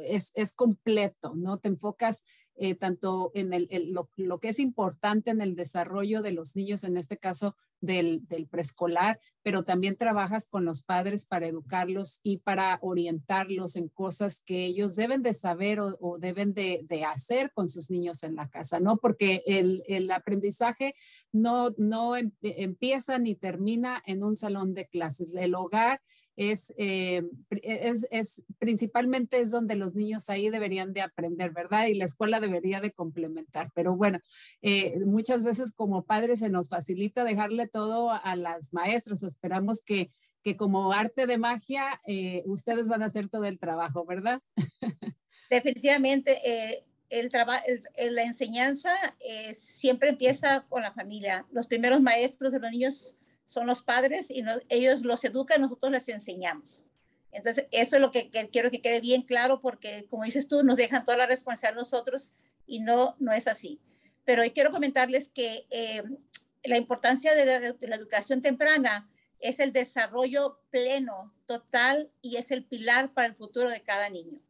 es, 0.00 0.32
es, 0.34 0.52
completo, 0.54 1.34
¿no? 1.36 1.58
Te 1.58 1.68
enfocas 1.68 2.24
eh, 2.60 2.74
tanto 2.74 3.30
en 3.34 3.52
el, 3.52 3.68
lo, 3.92 4.38
que 4.40 4.48
es 4.48 4.58
importante 4.58 5.30
en 5.30 5.40
el 5.40 5.54
desarrollo 5.54 6.22
de 6.22 6.32
los 6.32 6.56
niños, 6.56 6.84
en 6.84 6.96
este 6.96 7.16
caso 7.16 7.56
del, 7.80 8.26
preescolar, 8.50 9.20
pero 9.42 9.62
también 9.62 9.96
trabajas 9.96 10.48
con 10.48 10.64
los 10.64 10.82
padres 10.82 11.24
para 11.24 11.46
educarlos 11.46 12.20
y 12.22 12.38
para 12.38 12.78
orientarlos 12.82 13.76
en 13.76 13.88
cosas 13.88 14.40
que 14.40 14.64
ellos 14.64 14.96
deben 14.96 15.22
de 15.22 15.32
saber 15.32 15.78
o, 15.80 16.18
deben 16.18 16.52
de, 16.52 16.84
hacer 17.06 17.52
con 17.52 17.68
sus 17.68 17.90
niños 17.90 18.24
en 18.24 18.34
la 18.34 18.48
casa, 18.48 18.80
¿no? 18.80 18.96
Porque 18.96 19.42
el, 19.46 19.84
el 19.86 20.10
aprendizaje 20.10 20.94
no, 21.32 21.70
no 21.78 22.16
em, 22.16 22.32
empieza 22.42 23.18
ni 23.18 23.34
termina 23.36 24.02
en 24.04 24.24
un 24.24 24.34
salón 24.34 24.74
de 24.74 24.88
clases. 24.88 25.32
El 25.34 25.54
hogar 25.54 26.00
es, 26.38 26.72
eh, 26.78 27.24
es, 27.50 28.06
es, 28.12 28.42
principalmente 28.60 29.40
es 29.40 29.50
donde 29.50 29.74
los 29.74 29.96
niños 29.96 30.30
ahí 30.30 30.50
deberían 30.50 30.92
de 30.92 31.00
aprender, 31.00 31.50
¿verdad? 31.50 31.86
Y 31.86 31.94
la 31.94 32.04
escuela 32.04 32.38
debería 32.38 32.80
de 32.80 32.92
complementar. 32.92 33.72
Pero 33.74 33.96
bueno, 33.96 34.20
eh, 34.62 35.00
muchas 35.04 35.42
veces 35.42 35.72
como 35.72 36.04
padres 36.04 36.38
se 36.38 36.48
nos 36.48 36.68
facilita 36.68 37.24
dejarle 37.24 37.66
todo 37.66 38.12
a 38.12 38.36
las 38.36 38.72
maestras. 38.72 39.24
Esperamos 39.24 39.82
que, 39.82 40.12
que 40.44 40.56
como 40.56 40.92
arte 40.92 41.26
de 41.26 41.38
magia, 41.38 42.00
eh, 42.06 42.44
ustedes 42.46 42.86
van 42.86 43.02
a 43.02 43.06
hacer 43.06 43.28
todo 43.28 43.44
el 43.44 43.58
trabajo, 43.58 44.06
¿verdad? 44.06 44.40
Definitivamente. 45.50 46.38
el 47.10 47.30
trabajo, 47.30 47.64
la 48.10 48.22
enseñanza 48.22 48.92
siempre 49.54 50.10
empieza 50.10 50.64
con 50.68 50.82
la 50.82 50.92
familia. 50.92 51.46
Los 51.50 51.66
primeros 51.66 52.00
maestros 52.00 52.52
de 52.52 52.60
los 52.60 52.70
niños 52.70 53.16
son 53.48 53.66
los 53.66 53.82
padres 53.82 54.30
y 54.30 54.44
ellos 54.68 55.00
los 55.04 55.24
educan, 55.24 55.62
nosotros 55.62 55.90
les 55.90 56.06
enseñamos. 56.10 56.82
Entonces, 57.32 57.66
eso 57.70 57.96
es 57.96 58.02
lo 58.02 58.10
que, 58.10 58.28
quiero 58.52 58.70
que 58.70 58.82
quede 58.82 59.00
bien 59.00 59.22
claro 59.22 59.62
porque, 59.62 60.04
como 60.10 60.24
dices 60.24 60.48
tú, 60.48 60.62
nos 60.62 60.76
dejan 60.76 61.02
toda 61.02 61.16
la 61.16 61.26
responsabilidad 61.26 61.80
nosotros 61.80 62.34
y 62.66 62.80
no, 62.80 63.16
no 63.18 63.32
es 63.32 63.48
así. 63.48 63.80
Pero 64.26 64.42
hoy 64.42 64.50
quiero 64.50 64.70
comentarles 64.70 65.30
que 65.30 65.66
eh, 65.70 66.02
la 66.62 66.76
importancia 66.76 67.34
de 67.34 67.46
la, 67.46 67.58
de 67.58 67.88
la, 67.88 67.96
educación 67.96 68.42
temprana 68.42 69.10
es 69.40 69.60
el 69.60 69.72
desarrollo 69.72 70.60
pleno, 70.68 71.32
total 71.46 72.10
y 72.20 72.36
es 72.36 72.50
el 72.50 72.66
pilar 72.66 73.14
para 73.14 73.28
el 73.28 73.34
futuro 73.34 73.70
de 73.70 73.80
cada 73.80 74.10
niño. 74.10 74.42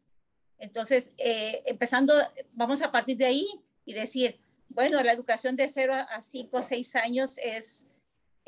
Entonces, 0.58 1.10
eh, 1.18 1.62
empezando, 1.66 2.14
vamos 2.52 2.82
a 2.82 2.90
partir 2.90 3.16
de 3.16 3.26
ahí 3.26 3.46
y 3.84 3.94
decir, 3.94 4.40
bueno, 4.68 5.00
la 5.04 5.12
educación 5.12 5.54
de 5.54 5.68
0 5.68 5.94
a 5.94 6.20
5 6.20 6.58
o 6.58 6.62
6 6.64 6.96
años 6.96 7.38
es 7.38 7.86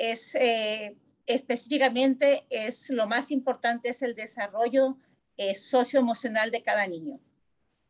es 0.00 0.34
eh, 0.34 0.96
específicamente 1.26 2.46
es 2.48 2.88
lo 2.88 3.06
más 3.06 3.30
importante 3.30 3.90
es 3.90 4.00
el 4.00 4.14
desarrollo 4.14 4.96
eh, 5.36 5.54
socioemocional 5.54 6.50
de 6.50 6.62
cada 6.62 6.86
niño. 6.86 7.20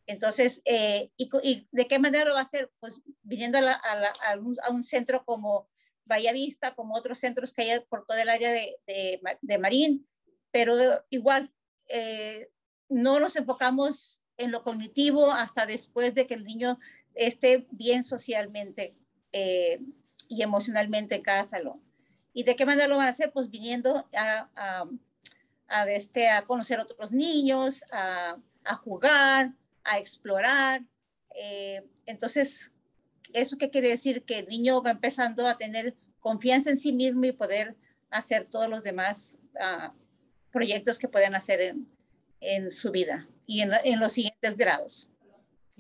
Entonces, 0.06 0.61
eh, 0.64 1.11
y, 1.16 1.68
de 1.70 1.86
qué 1.86 2.00
manera 2.00 2.24
lo 2.24 2.32
va 2.32 2.40
a 2.40 2.42
hacer? 2.42 2.70
Pues 2.80 3.00
viniendo 3.22 3.58
a, 3.58 4.70
un, 4.70 4.82
centro 4.82 5.24
como 5.24 5.68
Bahía 6.04 6.32
Vista, 6.32 6.74
como 6.74 6.96
otros 6.96 7.18
centros 7.18 7.52
que 7.52 7.62
hay 7.62 7.80
por 7.88 8.04
todo 8.06 8.18
el 8.18 8.28
área 8.28 8.50
de, 8.50 8.76
de, 9.40 9.58
Marín, 9.58 10.08
pero 10.50 10.74
igual, 11.11 11.52
no 12.88 13.20
nos 13.20 13.36
enfocamos 13.36 14.22
en 14.36 14.50
lo 14.50 14.62
cognitivo 14.62 15.30
hasta 15.30 15.64
después 15.64 16.12
de 16.14 16.26
que 16.26 16.34
el 16.34 16.44
niño 16.44 16.80
esté 17.14 17.68
bien 17.70 18.02
socialmente 18.02 18.96
y 20.28 20.42
emocionalmente 20.42 21.14
en 21.14 21.22
cada 21.22 21.44
salón. 21.44 21.80
¿Y 22.33 22.45
de 22.45 22.57
qué 22.57 22.64
manera 22.64 22.89
lo 22.89 22.97
van 22.97 23.07
a 23.07 23.11
hacer? 23.11 23.33
Pues 23.33 23.51
viniendo 23.51 24.09
a, 24.14 24.87
a, 25.68 25.91
este, 25.91 26.28
a 26.28 26.43
conocer 26.43 26.78
otros 26.81 27.12
niños, 27.12 27.85
a, 27.93 28.37
a 28.64 28.74
jugar, 28.76 29.53
a 29.85 29.99
explorar. 29.99 30.85
Eh, 31.35 31.87
entonces, 32.07 32.72
¿eso 33.33 33.59
qué 33.59 33.70
quiere 33.70 33.89
decir? 33.89 34.24
Que 34.24 34.39
el 34.39 34.47
niño 34.47 34.83
va 34.83 34.91
empezando 34.91 35.47
a 35.47 35.57
tener 35.57 35.97
confianza 36.20 36.70
en 36.70 36.76
sí 36.76 36.93
mismo 36.93 37.24
y 37.24 37.33
poder 37.33 37.76
hacer 38.11 38.49
todos 38.49 38.68
los 38.68 38.83
demás 38.83 39.39
uh, 39.55 39.93
proyectos 40.53 40.99
que 40.99 41.09
pueden 41.09 41.35
hacer 41.35 41.61
en, 41.61 41.89
en 42.41 42.70
su 42.70 42.91
vida 42.91 43.28
y 43.47 43.61
en, 43.62 43.72
en 43.85 44.01
los 44.01 44.12
siguientes 44.12 44.57
grados. 44.57 45.09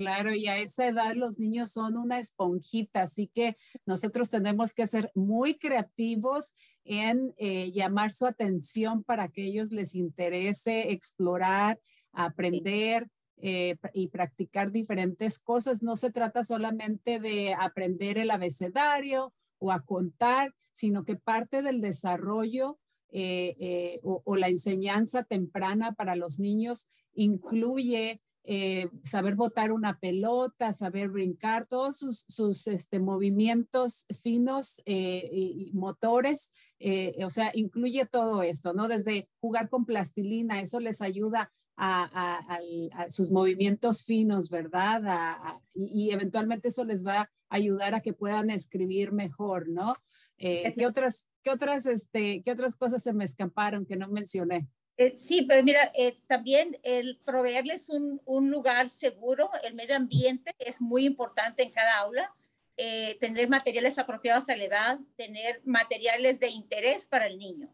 Claro, 0.00 0.34
y 0.34 0.46
a 0.46 0.56
esa 0.56 0.86
edad 0.86 1.14
los 1.14 1.38
niños 1.38 1.72
son 1.72 1.98
una 1.98 2.18
esponjita, 2.18 3.02
así 3.02 3.30
que 3.34 3.58
nosotros 3.84 4.30
tenemos 4.30 4.72
que 4.72 4.86
ser 4.86 5.12
muy 5.14 5.58
creativos 5.58 6.54
en 6.84 7.34
eh, 7.36 7.70
llamar 7.70 8.10
su 8.10 8.24
atención 8.24 9.04
para 9.04 9.28
que 9.28 9.44
ellos 9.44 9.70
les 9.70 9.94
interese 9.94 10.92
explorar, 10.92 11.78
aprender 12.12 13.08
eh, 13.42 13.76
y 13.92 14.08
practicar 14.08 14.72
diferentes 14.72 15.38
cosas. 15.38 15.82
No 15.82 15.96
se 15.96 16.10
trata 16.10 16.44
solamente 16.44 17.20
de 17.20 17.52
aprender 17.52 18.16
el 18.16 18.30
abecedario 18.30 19.34
o 19.58 19.70
a 19.70 19.82
contar, 19.82 20.54
sino 20.72 21.04
que 21.04 21.16
parte 21.16 21.60
del 21.60 21.82
desarrollo 21.82 22.78
eh, 23.10 24.00
o, 24.02 24.22
o 24.24 24.36
la 24.36 24.48
enseñanza 24.48 25.24
temprana 25.24 25.92
para 25.92 26.16
los 26.16 26.40
niños 26.40 26.88
incluye 27.12 28.22
eh, 28.44 28.88
saber 29.04 29.34
botar 29.34 29.70
una 29.70 29.98
pelota, 29.98 30.72
saber 30.72 31.10
brincar, 31.10 31.66
todos 31.66 31.98
sus, 31.98 32.66
este, 32.68 32.98
movimientos 32.98 34.06
finos 34.22 34.80
eh, 34.86 35.28
y 35.30 35.70
motores, 35.74 36.50
eh, 36.78 37.22
o 37.24 37.28
sea, 37.28 37.50
incluye 37.52 38.06
todo 38.06 38.42
esto, 38.42 38.72
¿no? 38.72 38.88
Desde 38.88 39.28
jugar 39.40 39.68
con 39.68 39.84
plastilina, 39.84 40.60
eso 40.62 40.80
les 40.80 41.02
ayuda 41.02 41.52
a, 41.76 42.60
sus 43.08 43.30
movimientos 43.30 44.04
finos, 44.04 44.50
¿verdad? 44.50 45.02
y, 45.74 46.10
eventualmente 46.10 46.68
eso 46.68 46.84
les 46.84 47.06
va 47.06 47.20
a 47.20 47.30
ayudar 47.48 47.94
a 47.94 48.00
que 48.00 48.12
puedan 48.12 48.50
escribir 48.50 49.12
mejor, 49.12 49.68
¿no? 49.68 49.94
¿qué, 50.36 50.86
otras, 50.86 51.26
qué, 51.42 51.50
otras, 51.50 51.86
este, 51.86 52.42
¿Qué 52.42 52.52
otras 52.52 52.76
cosas 52.76 53.02
se 53.02 53.14
me 53.14 53.24
escaparon 53.24 53.86
que 53.86 53.96
no 53.96 54.08
mencioné? 54.08 54.68
Eh, 55.00 55.14
sí, 55.16 55.40
pero 55.48 55.62
mira, 55.62 55.90
eh, 55.94 56.18
también 56.26 56.78
el 56.82 57.18
proveerles 57.24 57.88
un, 57.88 58.50
lugar 58.50 58.90
seguro, 58.90 59.50
el 59.64 59.72
medio 59.72 59.96
ambiente 59.96 60.54
es 60.58 60.78
muy 60.82 61.06
importante 61.06 61.62
en 61.62 61.70
cada 61.70 62.00
aula. 62.00 62.34
Eh, 62.76 63.16
tener 63.18 63.48
materiales 63.48 63.98
apropiados 63.98 64.50
a 64.50 64.56
la 64.58 64.64
edad, 64.64 65.00
tener 65.16 65.62
materiales 65.64 66.38
de 66.38 66.48
interés 66.48 67.06
para 67.06 67.28
el 67.28 67.38
niño, 67.38 67.72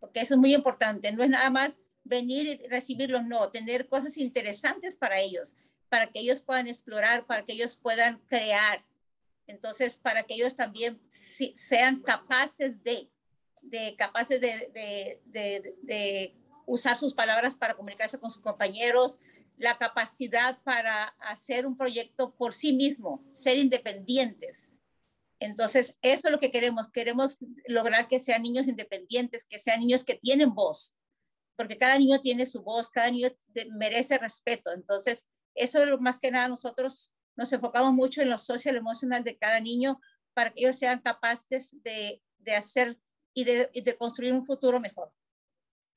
porque 0.00 0.20
eso 0.20 0.34
es 0.34 0.38
muy 0.38 0.54
importante. 0.54 1.10
No 1.12 1.22
es 1.22 1.30
nada 1.30 1.48
más 1.48 1.80
venir 2.04 2.46
y 2.46 2.68
recibirlos, 2.68 3.24
no, 3.24 3.50
tener 3.50 3.88
cosas 3.88 4.18
interesantes 4.18 4.96
para 4.96 5.18
ellos, 5.18 5.54
para 5.88 6.08
que 6.08 6.20
ellos 6.20 6.42
puedan 6.42 6.68
explorar, 6.68 7.24
para 7.24 7.46
que 7.46 7.54
ellos 7.54 7.78
puedan 7.78 8.18
crear. 8.26 8.84
Entonces, 9.46 9.96
para 9.96 10.24
que 10.24 10.34
ellos 10.34 10.56
también 10.56 11.00
sean 11.08 12.02
capaces 12.02 12.82
de, 12.82 13.08
de 13.62 13.96
capaces 13.96 14.42
de 14.42 16.36
usar 16.66 16.96
sus 16.96 17.14
palabras 17.14 17.56
para 17.56 17.74
comunicarse 17.74 18.18
con 18.18 18.30
sus 18.30 18.42
compañeros, 18.42 19.18
la 19.56 19.76
capacidad 19.76 20.62
para 20.62 21.04
hacer 21.18 21.66
un 21.66 21.76
proyecto 21.76 22.34
por 22.34 22.54
sí 22.54 22.72
mismo, 22.72 23.22
ser 23.32 23.58
independientes. 23.58 24.72
Entonces, 25.38 25.96
eso 26.02 26.28
es 26.28 26.32
lo 26.32 26.40
que 26.40 26.50
queremos. 26.50 26.90
Queremos 26.92 27.36
lograr 27.66 28.08
que 28.08 28.18
sean 28.18 28.42
niños 28.42 28.68
independientes, 28.68 29.46
que 29.46 29.58
sean 29.58 29.80
niños 29.80 30.04
que 30.04 30.14
tienen 30.14 30.54
voz, 30.54 30.94
porque 31.56 31.78
cada 31.78 31.98
niño 31.98 32.20
tiene 32.20 32.46
su 32.46 32.62
voz, 32.62 32.90
cada 32.90 33.10
niño 33.10 33.28
merece 33.72 34.18
respeto. 34.18 34.72
Entonces, 34.72 35.26
eso 35.54 35.82
es 35.82 35.88
lo 35.88 35.98
más 35.98 36.18
que 36.18 36.30
nada 36.30 36.48
nosotros 36.48 37.12
nos 37.36 37.52
enfocamos 37.52 37.92
mucho 37.92 38.22
en 38.22 38.28
lo 38.28 38.38
social 38.38 38.76
emocional 38.76 39.24
de 39.24 39.36
cada 39.36 39.60
niño 39.60 40.00
para 40.34 40.50
que 40.50 40.60
ellos 40.60 40.76
sean 40.76 41.00
capaces 41.00 41.76
de, 41.82 42.22
de 42.38 42.54
hacer 42.54 42.98
y 43.34 43.44
de, 43.44 43.70
y 43.72 43.80
de 43.82 43.96
construir 43.96 44.32
un 44.32 44.44
futuro 44.44 44.80
mejor. 44.80 45.12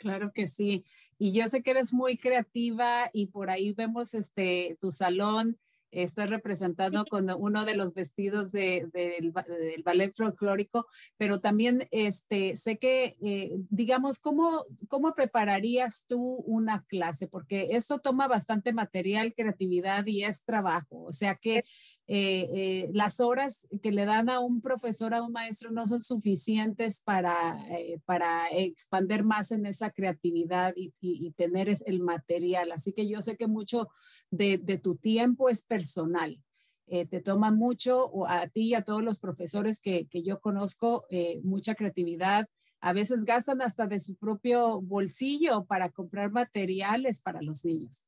Claro 0.04 0.34
que 0.34 0.48
sí. 0.48 0.86
Y 1.18 1.32
yo 1.32 1.48
sé 1.48 1.64
que 1.64 1.72
eres 1.72 1.94
muy 1.94 2.18
creativa 2.18 3.10
y 3.14 3.28
por 3.28 3.50
ahí 3.50 3.72
vemos 3.72 4.14
este 4.14 4.76
tu 4.82 4.92
salón, 4.92 5.58
estás 5.92 6.30
representando 6.30 7.06
con 7.06 7.30
uno 7.30 7.64
de 7.64 7.76
los 7.76 7.94
vestidos 7.94 8.52
de, 8.52 8.90
del 8.92 9.84
ballet 9.84 10.14
folclórico, 10.14 10.88
pero 11.16 11.40
también 11.40 11.88
este, 11.92 12.58
sé 12.58 12.80
que, 12.80 13.16
eh, 13.22 13.52
digamos, 13.70 14.20
¿cómo, 14.20 14.66
¿cómo 14.90 15.14
prepararías 15.16 16.06
tú 16.06 16.44
una 16.46 16.84
clase? 16.84 17.30
Porque 17.30 17.70
esto 17.72 18.00
toma 18.00 18.28
bastante 18.28 18.74
material, 18.74 19.34
creatividad 19.34 20.06
y 20.06 20.26
es 20.26 20.44
trabajo. 20.44 21.04
O 21.04 21.14
sea 21.14 21.36
que 21.36 21.64
eh, 22.06 22.50
eh, 22.54 22.90
las 22.94 23.22
horas 23.22 23.66
que 23.82 23.94
le 23.94 24.04
dan 24.04 24.30
a 24.30 24.42
un 24.42 24.60
profesor, 24.60 25.14
a 25.14 25.24
un 25.24 25.32
maestro, 25.32 25.72
no 25.72 25.88
son 25.88 26.02
suficientes 26.02 27.00
para, 27.00 27.58
eh, 27.70 28.02
para 28.06 28.50
expander 28.50 29.24
más 29.24 29.52
en 29.52 29.66
esa 29.66 29.90
creatividad 29.90 30.74
y, 30.76 30.94
y, 31.00 31.32
tener 31.32 31.74
el 31.86 32.02
material. 32.02 32.74
Así 32.74 32.92
que 32.92 33.08
yo 33.08 33.22
sé 33.22 33.38
que 33.38 33.48
mucho 33.48 33.90
de, 34.32 34.58
tu 34.84 34.98
tiempo 34.98 35.48
es 35.50 35.62
personal. 35.62 36.42
te 36.86 37.22
toma 37.22 37.52
mucho, 37.52 38.28
a 38.28 38.48
ti 38.48 38.70
y 38.70 38.74
a 38.76 38.84
todos 38.84 39.02
los 39.04 39.20
profesores 39.20 39.80
que, 39.80 40.08
que 40.08 40.24
yo 40.24 40.42
conozco, 40.42 41.06
mucha 41.44 41.74
creatividad. 41.76 42.48
A 42.82 42.92
veces 42.94 43.24
gastan 43.24 43.62
hasta 43.62 43.88
de 43.88 44.00
su 44.02 44.16
propio 44.16 44.82
bolsillo 44.82 45.66
para 45.66 45.90
comprar 45.90 46.32
materiales 46.32 47.22
para 47.22 47.42
los 47.42 47.64
niños. 47.64 48.06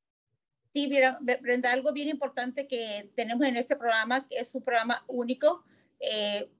Sí, 0.76 0.88
mira, 0.88 1.18
Brenda, 1.40 1.72
algo 1.72 1.90
bien 1.90 2.10
importante 2.10 2.68
que 2.68 3.10
tenemos 3.16 3.48
en 3.48 3.56
este 3.56 3.76
programa, 3.76 4.28
que 4.28 4.36
es 4.36 4.54
un 4.54 4.62
programa 4.62 5.02
único. 5.06 5.64
Eh, 6.00 6.50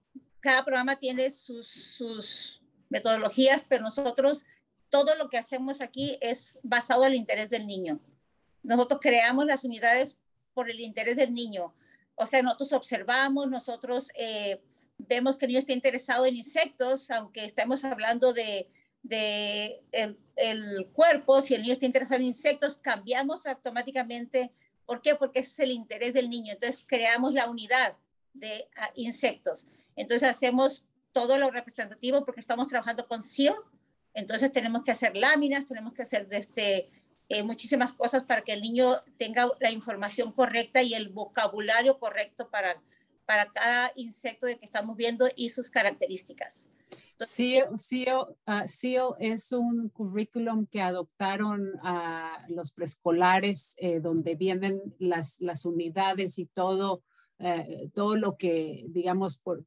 cada 0.41 0.64
programa 0.64 0.97
tiene 0.97 1.31
sus, 1.31 2.62
metodologías, 2.89 3.67
pero 3.69 3.83
nosotros 3.83 4.47
todo 4.89 5.17
lo 5.17 5.29
que 5.29 5.37
hacemos 5.37 5.83
aquí 5.83 6.17
es 6.23 6.59
basado 6.62 7.05
en 7.05 7.12
el 7.12 7.19
interés 7.19 7.51
del 7.51 7.67
niño. 7.67 8.01
Nosotros 8.62 9.01
creamos 9.03 9.45
las 9.45 9.64
unidades 9.64 10.17
por 10.55 10.71
el 10.71 10.81
interés 10.81 11.17
del 11.17 11.35
niño. 11.35 11.75
O 12.14 12.25
sea, 12.25 12.41
nosotros 12.41 12.73
observamos, 12.73 13.51
nosotros 13.51 14.09
eh, 14.14 14.62
vemos 14.97 15.37
que 15.37 15.45
el 15.45 15.49
niño 15.49 15.59
está 15.59 15.75
interesado 15.75 16.25
en 16.25 16.37
insectos, 16.37 17.11
aunque 17.11 17.45
estamos 17.45 17.85
hablando 17.85 18.33
de 18.33 18.67
de 19.09 20.17
el, 20.37 20.89
cuerpo, 20.93 21.43
si 21.43 21.55
el 21.55 21.62
niño 21.62 21.72
está 21.72 21.87
interesado 21.87 22.20
en 22.20 22.26
insectos, 22.26 22.78
cambiamos 22.78 23.47
automáticamente. 23.47 24.53
¿Por 24.84 25.03
qué? 25.03 25.14
Porque 25.14 25.41
es 25.41 25.59
el 25.59 25.72
interés 25.72 26.14
del 26.14 26.30
niño. 26.30 26.53
Entonces 26.53 26.82
creamos 26.87 27.32
la 27.32 27.49
unidad 27.49 27.97
de 28.34 28.68
ah, 28.76 28.91
insectos. 28.95 29.66
Entonces 29.97 30.28
hacemos 30.28 30.84
todo 31.12 31.39
lo 31.39 31.51
representativo 31.51 32.24
porque 32.24 32.41
estamos 32.41 32.66
trabajando 32.66 33.09
con 33.09 33.22
CIO. 33.22 33.55
Entonces 34.14 34.53
tenemos 34.53 34.84
que 34.84 34.93
hacer 34.93 35.16
láminas, 35.16 35.66
tenemos 35.66 35.95
que 35.95 36.03
hacer 36.03 36.28
este, 36.30 36.91
eh, 37.28 37.43
muchísimas 37.43 37.93
cosas 37.93 38.24
para 38.24 38.43
que 38.43 38.53
el 38.53 38.61
niño 38.61 38.95
tenga 39.18 39.51
la 39.61 39.70
información 39.70 40.32
correcta 40.32 40.82
y 40.82 40.95
el 40.95 41.09
vocabulario 41.09 41.99
correcto 41.99 42.49
para, 42.51 42.80
para 43.27 43.47
cada 43.53 43.93
insecto 43.97 44.47
de 44.47 44.59
que 44.59 44.64
estamos 44.64 44.97
viendo 44.97 45.29
y 45.37 45.51
sus 45.51 45.70
características. 45.70 46.70
CIO, 47.24 48.37
ah, 48.47 48.66
es 49.18 49.53
un 49.53 49.89
currículum 49.89 50.66
que 50.66 50.83
adoptaron 50.83 51.72
a 51.83 52.45
los 52.49 52.72
preescolares 52.72 53.74
eh, 53.79 54.01
donde 54.01 54.35
vienen 54.35 54.81
las, 54.99 55.41
las 55.41 55.64
unidades 55.64 56.39
y 56.39 56.47
todo, 56.47 57.03
eh, 57.39 57.91
todo 57.95 58.16
lo 58.16 58.37
que, 58.37 58.85
digamos, 58.89 59.39
por, 59.39 59.64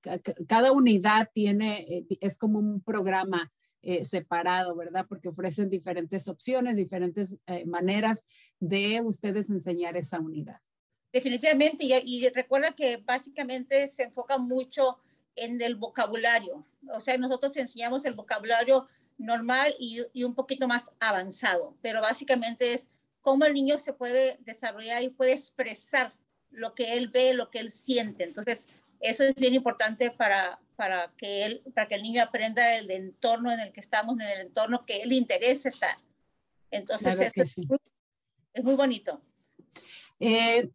cada 0.47 0.71
unidad 0.71 1.29
tiene, 1.33 1.79
eh, 1.89 2.05
es 2.21 2.37
como 2.37 2.59
un 2.59 2.81
programa 2.81 3.51
separado, 4.03 4.75
¿verdad? 4.75 5.05
Porque 5.07 5.29
ofrecen 5.29 5.69
diferentes 5.69 6.27
opciones, 6.27 6.75
diferentes 6.75 7.39
maneras 7.65 8.27
de 8.59 8.99
ustedes 9.01 9.49
enseñar 9.49 9.95
esa 9.95 10.19
unidad. 10.19 10.59
Definitivamente, 11.11 11.85
y, 11.85 11.93
y 12.05 12.29
recuerda 12.29 12.71
que 12.71 12.97
básicamente 12.97 13.87
se 13.87 14.03
enfoca 14.03 14.37
mucho 14.37 14.99
en 15.35 15.61
el 15.61 15.75
vocabulario. 15.75 16.65
O 16.91 16.99
sea, 16.99 17.17
nosotros 17.17 17.55
enseñamos 17.57 18.05
el 18.05 18.13
vocabulario 18.13 18.87
normal 19.17 19.75
y, 19.79 20.01
y, 20.13 20.23
un 20.23 20.35
poquito 20.35 20.67
más 20.67 20.91
avanzado, 20.99 21.75
pero 21.81 22.01
básicamente 22.01 22.73
es 22.73 22.89
cómo 23.21 23.45
el 23.45 23.53
niño 23.53 23.77
se 23.79 23.93
puede 23.93 24.37
desarrollar 24.41 25.03
y 25.03 25.09
puede 25.09 25.33
expresar 25.33 26.13
lo 26.51 26.73
que 26.73 26.97
él 26.97 27.09
ve, 27.09 27.33
lo 27.33 27.49
que 27.49 27.59
él 27.59 27.71
siente. 27.71 28.23
Entonces, 28.23 28.79
eso 28.99 29.23
es 29.23 29.35
bien 29.35 29.53
importante 29.53 30.11
para, 30.11 30.59
para, 30.75 31.11
que, 31.17 31.45
él, 31.45 31.61
para 31.73 31.87
que 31.87 31.95
el 31.95 32.03
niño 32.03 32.23
aprenda 32.23 32.75
el 32.75 32.89
entorno 32.91 33.51
en 33.51 33.59
el 33.59 33.71
que 33.71 33.79
estamos, 33.79 34.15
en 34.19 34.27
el 34.27 34.39
entorno 34.47 34.85
que 34.85 35.01
él 35.01 35.13
interesa 35.13 35.69
estar. 35.69 35.95
Entonces, 36.71 37.19
es, 37.19 37.57
muy, 37.57 37.77
es, 38.53 38.63
muy, 38.63 38.75
bonito. 38.75 39.21
Eh, 40.19 40.69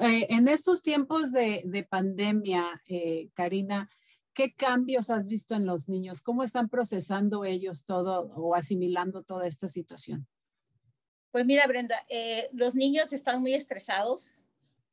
eh, 0.00 0.26
en 0.30 0.48
estos 0.48 0.82
tiempos 0.82 1.32
de, 1.32 1.62
de 1.64 1.84
pandemia, 1.84 2.82
eh, 2.88 3.28
Karina, 3.34 3.88
¿Qué 4.34 4.52
cambios 4.52 5.10
has 5.10 5.28
visto 5.28 5.54
en 5.54 5.64
los 5.64 5.88
niños? 5.88 6.20
¿Cómo 6.20 6.42
están 6.42 6.68
procesando 6.68 7.44
ellos 7.44 7.84
todo 7.84 8.32
o 8.34 8.56
asimilando 8.56 9.22
toda 9.22 9.46
esta 9.46 9.68
situación? 9.68 10.26
Pues 11.30 11.46
mira, 11.46 11.66
Brenda, 11.68 11.96
eh, 12.08 12.48
los 12.52 12.74
niños 12.74 13.12
están 13.12 13.40
muy 13.40 13.54
estresados. 13.54 14.42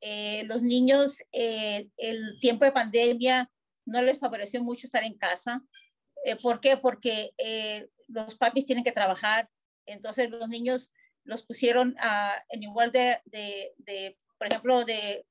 Eh, 0.00 0.44
los 0.44 0.62
niños, 0.62 1.22
eh, 1.32 1.88
el 1.96 2.38
tiempo 2.40 2.64
de 2.64 2.72
pandemia 2.72 3.50
no 3.84 4.00
les 4.00 4.20
favoreció 4.20 4.62
mucho 4.62 4.86
estar 4.86 5.02
en 5.02 5.14
casa. 5.14 5.64
¿Por 6.40 6.60
qué? 6.60 6.76
Porque 6.76 7.32
los 8.06 8.36
papis 8.36 8.64
tienen 8.64 8.84
que 8.84 8.92
trabajar. 8.92 9.50
Entonces 9.86 10.30
los 10.30 10.48
niños 10.48 10.92
los 11.24 11.42
pusieron 11.42 11.96
en 12.48 12.62
igual 12.62 12.92
de, 12.92 13.20
de, 13.24 14.16
por 14.42 14.48
ejemplo, 14.48 14.84
de 14.84 15.24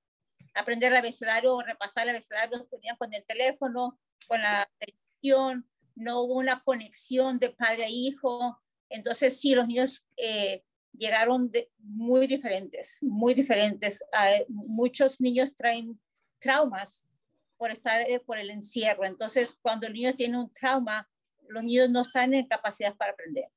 aprender 0.53 0.89
el 0.93 0.97
abecedario 0.97 1.53
o 1.53 1.61
repasar 1.61 2.05
el 2.05 2.11
abecedario, 2.11 2.65
ponían 2.69 2.95
con 2.95 3.13
el 3.13 3.21
teléfono, 3.25 3.99
con 4.25 4.41
la 4.41 4.65
televisión, 4.79 5.69
no 5.95 6.21
hubo 6.21 6.35
una 6.35 6.63
conexión 6.63 7.37
de 7.37 7.49
padre 7.49 7.83
a 7.83 7.89
hijo. 7.89 8.57
Entonces, 8.87 9.37
sí, 9.37 9.53
los 9.53 9.67
niños 9.67 10.05
eh, 10.15 10.63
llegaron 10.93 11.51
de, 11.51 11.69
muy 11.79 12.25
diferentes, 12.25 12.99
muy 13.01 13.33
diferentes. 13.33 14.01
muchos 14.47 15.19
niños 15.19 15.57
traen 15.57 15.99
traumas 16.39 17.05
por 17.57 17.69
estar 17.69 18.09
eh, 18.09 18.21
por 18.21 18.37
el 18.37 18.49
encierro. 18.49 19.03
Entonces, 19.03 19.59
cuando 19.61 19.87
el 19.87 19.93
niño 19.93 20.15
tiene 20.15 20.39
un 20.39 20.53
trauma, 20.53 21.09
los 21.49 21.65
niños 21.65 21.89
no 21.89 22.03
están 22.03 22.33
en 22.33 22.47
capacidad 22.47 22.95
para 22.95 23.11
aprender. 23.11 23.49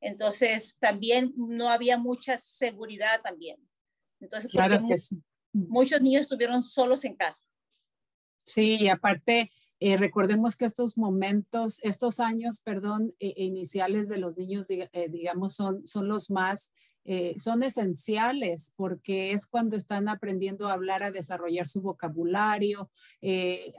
Entonces, 0.00 0.78
también 0.78 1.34
no 1.36 1.70
había 1.70 1.98
mucha 1.98 2.38
seguridad 2.38 3.20
también. 3.20 3.58
Entonces, 4.22 4.50
claro 4.50 4.78
que 4.88 4.96
sí 4.96 5.22
muchos 5.52 6.00
niños 6.00 6.22
estuvieron 6.22 6.62
solos 6.62 7.04
en 7.04 7.14
casa. 7.14 7.44
Sí, 8.42 8.78
y 8.80 8.88
aparte, 8.88 9.52
eh, 9.78 9.96
recordemos 9.96 10.56
que 10.56 10.64
estos 10.64 10.98
momentos, 10.98 11.78
estos 11.82 12.20
años, 12.20 12.60
perdón, 12.60 13.14
eh, 13.20 13.34
iniciales 13.36 14.08
de 14.08 14.18
los 14.18 14.36
niños, 14.36 14.66
eh, 14.70 14.88
digamos, 15.10 15.54
son, 15.54 15.86
son 15.86 16.08
los 16.08 16.30
más, 16.30 16.72
son 17.36 17.64
esenciales 17.64 18.74
porque 18.76 19.32
es 19.32 19.46
cuando 19.46 19.76
están 19.76 20.08
aprendiendo 20.08 20.68
a 20.68 20.74
hablar, 20.74 21.02
a 21.02 21.10
desarrollar 21.10 21.66
su 21.66 21.82
vocabulario, 21.82 22.92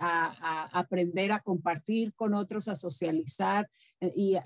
a, 0.01 0.69
aprender 0.77 1.31
a 1.31 1.39
compartir 1.39 2.13
con 2.15 2.33
otros, 2.33 2.67
a 2.67 2.75
socializar. 2.75 3.69
Y, 4.15 4.37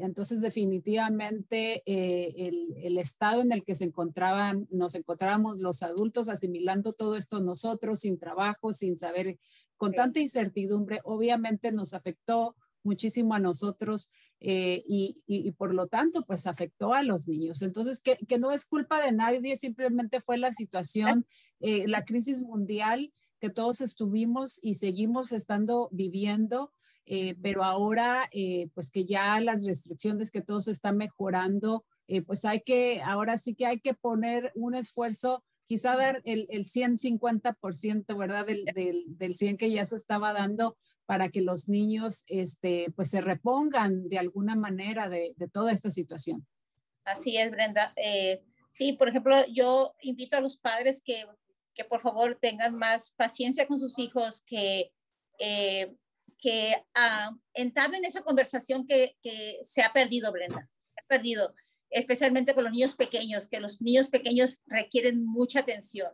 entonces 0.00 0.40
definitivamente 0.40 1.82
el, 1.86 2.74
el, 2.76 2.98
estado 2.98 3.42
en 3.42 3.52
el 3.52 3.64
que 3.64 3.74
se 3.74 3.84
encontraban, 3.84 4.68
nos 4.70 4.94
encontrábamos 4.94 5.58
los 5.60 5.82
adultos 5.82 6.28
asimilando 6.28 6.92
todo 6.92 7.16
esto 7.16 7.40
nosotros 7.40 8.00
sin 8.00 8.18
trabajo, 8.18 8.72
sin 8.72 8.98
saber 8.98 9.38
con 9.76 9.92
tanta 9.92 10.20
incertidumbre, 10.20 11.00
obviamente 11.04 11.72
nos 11.72 11.94
afectó 11.94 12.54
muchísimo 12.82 13.34
a 13.34 13.38
nosotros 13.38 14.12
eh, 14.40 14.82
y, 14.86 15.22
y, 15.26 15.52
por 15.52 15.74
lo 15.74 15.86
tanto, 15.86 16.24
pues 16.26 16.46
afectó 16.46 16.94
a 16.94 17.02
los 17.02 17.28
niños. 17.28 17.62
Entonces, 17.62 18.00
que, 18.00 18.18
que 18.28 18.38
no 18.38 18.52
es 18.52 18.66
culpa 18.66 19.02
de 19.02 19.12
nadie, 19.12 19.56
simplemente 19.56 20.20
fue 20.20 20.38
la 20.38 20.52
situación, 20.52 21.26
eh, 21.60 21.86
la 21.88 22.04
crisis 22.04 22.40
mundial 22.40 23.12
que 23.38 23.50
todos 23.50 23.80
estuvimos 23.80 24.58
y 24.62 24.74
seguimos 24.74 25.32
estando 25.32 25.88
viviendo, 25.92 26.72
eh, 27.12 27.36
pero 27.42 27.64
ahora, 27.64 28.30
pues 28.72 28.90
que 28.90 29.04
ya 29.04 29.40
las 29.40 29.66
restricciones, 29.66 30.30
que 30.30 30.42
todo 30.42 30.60
se 30.60 30.70
está 30.70 30.92
mejorando, 30.92 31.84
pues 32.26 32.44
hay 32.44 32.60
que, 32.62 33.02
ahora 33.02 33.36
sí 33.36 33.54
que 33.54 33.66
hay 33.66 33.80
que 33.80 33.94
poner 33.94 34.52
un 34.54 34.74
esfuerzo 34.74 35.42
quizá 35.70 35.94
dar 35.94 36.20
el, 36.24 36.46
el 36.50 36.66
150%, 36.66 38.18
¿verdad? 38.18 38.46
Del, 38.46 38.64
del, 38.64 39.04
del 39.06 39.36
100 39.36 39.56
que 39.56 39.70
ya 39.70 39.84
se 39.84 39.94
estaba 39.94 40.32
dando 40.32 40.76
para 41.06 41.28
que 41.28 41.42
los 41.42 41.68
niños 41.68 42.24
este, 42.26 42.92
pues 42.96 43.10
se 43.10 43.20
repongan 43.20 44.08
de 44.08 44.18
alguna 44.18 44.56
manera 44.56 45.08
de, 45.08 45.32
de 45.36 45.48
toda 45.48 45.70
esta 45.72 45.90
situación. 45.90 46.44
Así 47.04 47.36
es, 47.36 47.50
Brenda. 47.50 47.92
Eh, 47.96 48.42
sí, 48.72 48.94
por 48.94 49.08
ejemplo, 49.08 49.36
yo 49.52 49.94
invito 50.02 50.36
a 50.36 50.40
los 50.40 50.56
padres 50.56 51.02
que, 51.04 51.24
que 51.74 51.84
por 51.84 52.00
favor 52.00 52.36
tengan 52.40 52.76
más 52.76 53.12
paciencia 53.16 53.66
con 53.66 53.78
sus 53.78 53.98
hijos, 53.98 54.42
que, 54.46 54.92
eh, 55.38 55.94
que 56.40 56.74
uh, 56.96 57.36
entablen 57.54 58.04
esa 58.04 58.22
conversación 58.22 58.86
que, 58.86 59.16
que 59.22 59.58
se 59.62 59.82
ha 59.82 59.92
perdido, 59.92 60.32
Brenda. 60.32 60.68
Se 60.94 61.00
ha 61.00 61.06
perdido 61.06 61.54
especialmente 61.90 62.54
con 62.54 62.64
los 62.64 62.72
niños 62.72 62.94
pequeños, 62.94 63.48
que 63.48 63.60
los 63.60 63.82
niños 63.82 64.08
pequeños 64.08 64.62
requieren 64.66 65.24
mucha 65.24 65.60
atención, 65.60 66.12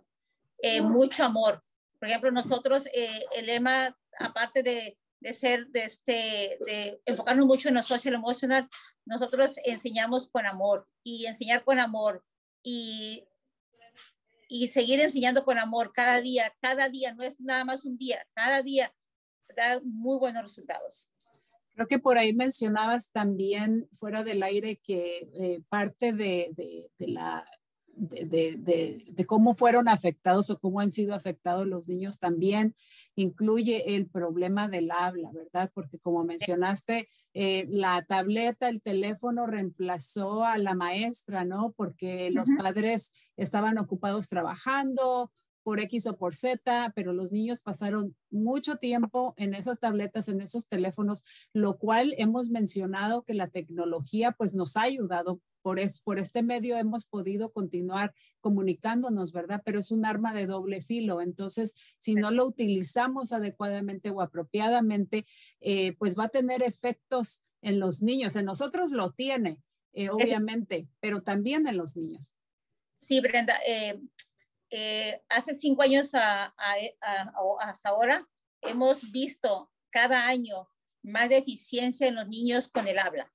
eh, 0.58 0.80
mucho 0.80 1.24
amor. 1.24 1.62
Por 1.98 2.08
ejemplo, 2.08 2.30
nosotros, 2.30 2.86
eh, 2.94 3.24
el 3.36 3.46
lema, 3.46 3.96
aparte 4.18 4.62
de, 4.62 4.98
de, 5.20 5.32
ser, 5.34 5.66
de, 5.68 5.84
este, 5.84 6.58
de 6.66 7.00
enfocarnos 7.04 7.46
mucho 7.46 7.68
en 7.68 7.74
lo 7.74 7.82
social 7.82 8.14
emocional, 8.14 8.68
nosotros 9.04 9.58
enseñamos 9.64 10.28
con 10.28 10.46
amor 10.46 10.88
y 11.04 11.26
enseñar 11.26 11.62
con 11.62 11.78
amor 11.78 12.24
y 12.62 13.24
y 14.48 14.68
seguir 14.68 15.00
enseñando 15.00 15.44
con 15.44 15.58
amor 15.58 15.92
cada 15.92 16.20
día, 16.20 16.54
cada 16.60 16.88
día, 16.88 17.12
no 17.14 17.22
es 17.22 17.40
nada 17.40 17.64
más 17.64 17.84
un 17.84 17.96
día, 17.96 18.26
cada 18.34 18.62
día 18.62 18.94
da 19.54 19.80
muy 19.84 20.18
buenos 20.18 20.42
resultados. 20.42 21.10
Creo 21.74 21.86
que 21.86 21.98
por 21.98 22.16
ahí 22.16 22.34
mencionabas 22.34 23.10
también 23.12 23.88
fuera 23.98 24.24
del 24.24 24.42
aire 24.42 24.76
que 24.76 25.28
eh, 25.34 25.62
parte 25.68 26.12
de, 26.12 26.50
de, 26.56 26.90
de 26.98 27.08
la 27.08 27.44
de, 27.96 29.04
de, 29.08 29.26
cómo 29.26 29.54
fueron 29.54 29.88
afectados 29.88 30.50
o 30.50 30.58
cómo 30.58 30.80
han 30.80 30.92
sido 30.92 31.14
afectados 31.14 31.66
los 31.66 31.88
niños 31.88 32.18
también 32.18 32.74
incluye 33.14 33.96
el 33.96 34.06
problema 34.06 34.68
del 34.68 34.90
habla, 34.90 35.30
¿verdad? 35.32 35.70
Porque 35.72 35.98
como 35.98 36.22
mencionaste, 36.22 37.08
eh, 37.32 37.66
la 37.70 38.04
tableta, 38.04 38.68
el 38.68 38.82
teléfono 38.82 39.46
reemplazó 39.46 40.44
a 40.44 40.58
la 40.58 40.74
maestra, 40.74 41.44
¿no? 41.44 41.72
Porque 41.76 42.30
los 42.30 42.48
padres 42.58 43.12
estaban 43.36 43.78
ocupados 43.78 44.28
trabajando 44.28 45.32
por 45.66 45.80
X 45.80 46.06
o 46.06 46.16
por 46.16 46.36
Z, 46.36 46.92
pero 46.94 47.12
los 47.12 47.32
niños 47.32 47.60
pasaron 47.60 48.14
mucho 48.30 48.76
tiempo 48.76 49.34
en 49.36 49.52
esas 49.52 49.80
tabletas, 49.80 50.28
en 50.28 50.40
esos 50.40 50.68
teléfonos, 50.68 51.24
lo 51.52 51.76
cual 51.76 52.14
hemos 52.18 52.50
mencionado 52.50 53.24
que 53.24 53.34
la 53.34 53.48
tecnología 53.48 54.30
pues 54.30 54.54
nos 54.54 54.76
ha 54.76 54.82
ayudado 54.82 55.40
por, 55.62 55.80
es, 55.80 56.00
por 56.02 56.20
este 56.20 56.44
medio 56.44 56.76
hemos 56.76 57.04
podido 57.04 57.50
continuar 57.50 58.14
comunicándonos, 58.40 59.32
¿verdad? 59.32 59.60
Pero 59.64 59.80
es 59.80 59.90
un 59.90 60.04
arma 60.04 60.32
de 60.32 60.46
doble 60.46 60.82
filo. 60.82 61.20
Entonces, 61.20 61.74
si 61.98 62.14
no 62.14 62.30
lo 62.30 62.46
utilizamos 62.46 63.32
adecuadamente 63.32 64.10
o 64.10 64.20
apropiadamente, 64.20 65.26
eh, 65.58 65.96
pues 65.98 66.16
va 66.16 66.26
a 66.26 66.28
tener 66.28 66.62
efectos 66.62 67.42
en 67.60 67.80
los 67.80 68.04
niños. 68.04 68.36
En 68.36 68.44
nosotros 68.44 68.92
lo 68.92 69.10
tiene, 69.10 69.58
eh, 69.94 70.10
obviamente, 70.10 70.86
pero 71.00 71.22
también 71.22 71.66
en 71.66 71.76
los 71.76 71.96
niños. 71.96 72.36
Sí, 72.98 73.20
Brenda. 73.20 73.54
Eh, 73.66 74.00
hace 75.28 75.54
cinco 75.54 75.82
años 75.82 76.12
hasta 76.14 77.88
ahora 77.88 78.28
hemos 78.62 79.10
visto 79.10 79.70
cada 79.90 80.26
año 80.26 80.68
más 81.02 81.28
deficiencia 81.28 82.08
en 82.08 82.16
los 82.16 82.26
niños 82.28 82.68
con 82.68 82.88
el 82.88 82.98
habla. 82.98 83.32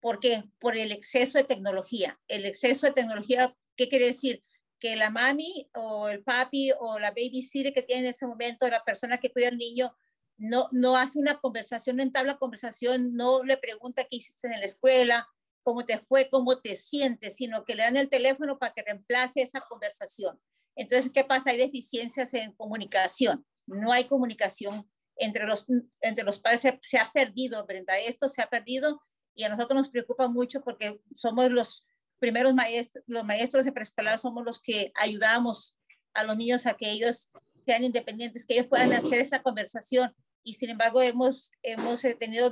¿Por 0.00 0.20
qué? 0.20 0.44
Por 0.58 0.76
el 0.76 0.92
exceso 0.92 1.38
de 1.38 1.44
tecnología. 1.44 2.20
El 2.28 2.46
exceso 2.46 2.86
de 2.86 2.92
tecnología, 2.92 3.56
¿qué 3.76 3.88
quiere 3.88 4.06
decir? 4.06 4.42
Que 4.78 4.94
la 4.94 5.10
mami 5.10 5.68
o 5.74 6.08
el 6.08 6.22
papi 6.22 6.72
o 6.78 6.98
la 6.98 7.10
babysitter 7.10 7.72
que 7.72 7.82
tiene 7.82 8.02
en 8.02 8.08
ese 8.10 8.26
momento, 8.26 8.68
la 8.68 8.84
persona 8.84 9.18
que 9.18 9.32
cuida 9.32 9.48
al 9.48 9.58
niño, 9.58 9.96
no, 10.36 10.68
no 10.70 10.96
hace 10.96 11.18
una 11.18 11.40
conversación, 11.40 11.96
no 11.96 12.02
entabla 12.02 12.38
conversación, 12.38 13.14
no 13.14 13.42
le 13.42 13.56
pregunta 13.56 14.04
qué 14.04 14.16
hiciste 14.16 14.46
en 14.46 14.60
la 14.60 14.66
escuela, 14.66 15.28
cómo 15.64 15.84
te 15.84 15.98
fue, 15.98 16.30
cómo 16.30 16.60
te 16.60 16.76
sientes, 16.76 17.34
sino 17.34 17.64
que 17.64 17.74
le 17.74 17.82
dan 17.82 17.96
el 17.96 18.08
teléfono 18.08 18.58
para 18.58 18.72
que 18.72 18.82
reemplace 18.82 19.42
esa 19.42 19.60
conversación. 19.60 20.40
Entonces, 20.78 21.10
¿qué 21.12 21.24
pasa? 21.24 21.50
Hay 21.50 21.58
deficiencias 21.58 22.32
en 22.34 22.52
comunicación. 22.52 23.44
No 23.66 23.92
hay 23.92 24.04
comunicación 24.04 24.88
entre 25.16 25.44
los, 25.44 25.66
entre 26.00 26.24
los 26.24 26.38
padres. 26.38 26.62
Se, 26.62 26.78
se 26.80 26.98
ha 26.98 27.10
perdido, 27.12 27.66
Brenda. 27.66 27.98
Esto 27.98 28.28
se 28.28 28.40
ha 28.40 28.48
perdido 28.48 29.02
y 29.34 29.44
a 29.44 29.48
nosotros 29.48 29.78
nos 29.78 29.90
preocupa 29.90 30.28
mucho 30.28 30.62
porque 30.62 31.00
somos 31.14 31.50
los 31.50 31.84
primeros 32.20 32.54
maestros, 32.54 33.04
los 33.06 33.24
maestros 33.24 33.64
de 33.64 33.72
preescolar 33.72 34.18
somos 34.18 34.44
los 34.44 34.60
que 34.60 34.92
ayudamos 34.94 35.76
a 36.14 36.24
los 36.24 36.36
niños 36.36 36.66
a 36.66 36.74
que 36.74 36.90
ellos 36.90 37.30
sean 37.66 37.84
independientes, 37.84 38.46
que 38.46 38.54
ellos 38.54 38.66
puedan 38.66 38.92
hacer 38.92 39.20
esa 39.20 39.42
conversación. 39.42 40.14
Y 40.44 40.54
sin 40.54 40.70
embargo, 40.70 41.02
hemos, 41.02 41.50
hemos 41.62 42.02
tenido 42.18 42.50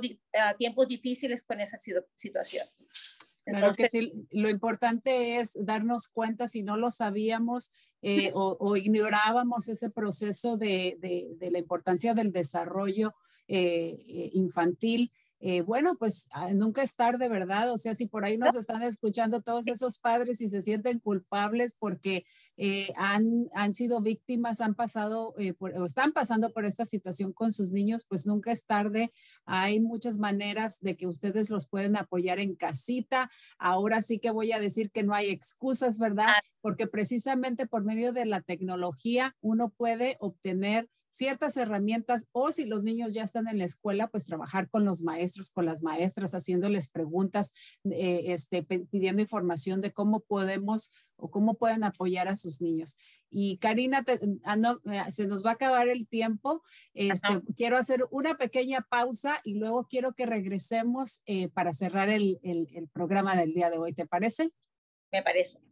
tiempos 0.57 0.87
difíciles 0.87 1.43
con 1.43 1.61
esa 1.61 1.77
situación. 2.15 2.67
Entonces, 3.45 3.89
que 3.89 3.99
sí, 3.99 4.13
lo 4.31 4.49
importante 4.49 5.39
es 5.39 5.53
darnos 5.55 6.09
cuenta 6.09 6.47
si 6.47 6.63
no 6.63 6.75
lo 6.75 6.91
sabíamos 6.91 7.71
eh, 8.01 8.31
o, 8.33 8.75
ignorábamos 8.75 9.67
ese 9.69 9.89
proceso 9.89 10.57
de, 10.57 10.97
de, 10.99 11.35
de, 11.37 11.51
la 11.51 11.59
importancia 11.59 12.13
del 12.13 12.31
desarrollo 12.31 13.13
eh, 13.47 14.03
eh 14.07 14.29
infantil 14.33 15.11
eh, 15.39 15.61
bueno, 15.61 15.95
pues 15.97 16.27
ah, 16.31 16.51
nunca 16.53 16.81
es 16.81 16.95
tarde, 16.95 17.29
¿verdad? 17.29 17.71
O 17.71 17.77
sea, 17.77 17.93
si 17.93 18.07
por 18.07 18.25
ahí 18.25 18.37
nos 18.37 18.55
están 18.55 18.81
escuchando 18.81 19.41
todos 19.41 19.67
esos 19.67 19.99
padres 19.99 20.41
y 20.41 20.47
se 20.47 20.63
sienten 20.63 20.99
culpables 20.99 21.75
porque 21.77 22.25
eh, 22.57 22.91
han, 22.95 23.47
han, 23.53 23.75
sido 23.75 24.01
víctimas, 24.01 24.61
han 24.61 24.73
pasado 24.73 25.35
eh, 25.37 25.53
o 25.59 25.85
están 25.85 26.11
pasando 26.11 26.51
por 26.51 26.65
esta 26.65 26.85
situación 26.85 27.33
con 27.33 27.51
sus 27.51 27.71
niños, 27.71 28.05
pues 28.09 28.25
nunca 28.25 28.51
es 28.51 28.65
tarde. 28.65 29.13
Hay 29.45 29.79
muchas 29.79 30.17
maneras 30.17 30.79
de 30.81 30.97
que 30.97 31.05
ustedes 31.05 31.51
los 31.51 31.67
pueden 31.67 31.97
apoyar 31.97 32.39
en 32.39 32.55
casita. 32.55 33.29
Ahora 33.59 34.01
sí 34.01 34.17
que 34.17 34.31
voy 34.31 34.53
a 34.53 34.59
decir 34.59 34.89
que 34.89 35.03
no 35.03 35.13
hay 35.13 35.29
excusas, 35.29 35.99
¿verdad? 35.99 36.29
Ah. 36.29 36.41
Porque 36.61 36.87
precisamente 36.87 37.67
por 37.67 37.83
medio 37.83 38.11
de 38.11 38.25
la 38.25 38.41
tecnología 38.41 39.35
uno 39.41 39.69
puede 39.69 40.17
obtener 40.19 40.89
ciertas 41.09 41.57
herramientas 41.57 42.27
o 42.31 42.51
si 42.51 42.65
los 42.65 42.83
niños 42.83 43.13
ya 43.13 43.23
están 43.23 43.47
en 43.47 43.57
la 43.57 43.65
escuela, 43.65 44.07
pues 44.07 44.25
trabajar 44.25 44.69
con 44.69 44.85
los 44.85 45.03
maestros, 45.03 45.49
con 45.49 45.65
las 45.65 45.83
maestras, 45.83 46.33
haciéndoles 46.33 46.89
preguntas, 46.89 47.53
eh, 47.85 48.25
este, 48.27 48.63
pidiendo 48.63 49.21
información 49.21 49.81
de 49.81 49.91
cómo 49.91 50.21
podemos 50.21 50.93
o 51.15 51.31
cómo 51.31 51.55
pueden 51.55 51.83
apoyar 51.83 52.27
a 52.27 52.35
sus 52.35 52.61
niños. 52.61 52.97
Y 53.29 53.57
Karina, 53.57 54.05
ah, 54.43 54.75
eh, 54.85 55.11
se 55.11 55.27
nos 55.27 55.45
va 55.45 55.51
a 55.51 55.53
acabar 55.53 55.89
el 55.89 56.07
tiempo. 56.07 56.63
Este, 56.93 57.41
quiero 57.55 57.77
hacer 57.77 58.05
una 58.11 58.37
pequeña 58.37 58.85
pausa 58.87 59.41
y 59.43 59.55
luego 59.55 59.87
quiero 59.89 60.13
que 60.13 60.25
regresemos 60.25 61.21
eh, 61.25 61.49
para 61.49 61.73
cerrar 61.73 62.09
el, 62.09 62.39
el 62.43 62.87
programa 62.93 63.35
del 63.35 63.53
día 63.53 63.69
de 63.69 63.77
hoy. 63.77 63.93
¿Te 63.93 64.05
parece? 64.05 64.51
Me 65.11 65.21
parece. 65.23 65.66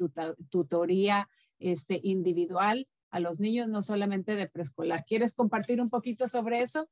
tutoría 0.48 1.28
este, 1.58 2.00
individual 2.02 2.88
a 3.10 3.20
los 3.20 3.40
niños, 3.40 3.68
no 3.68 3.82
solamente 3.82 4.34
de 4.34 4.48
preescolar. 4.48 5.04
¿Quieres 5.06 5.34
compartir 5.34 5.80
un 5.80 5.88
poquito 5.88 6.28
sobre 6.28 6.60
eso? 6.60 6.88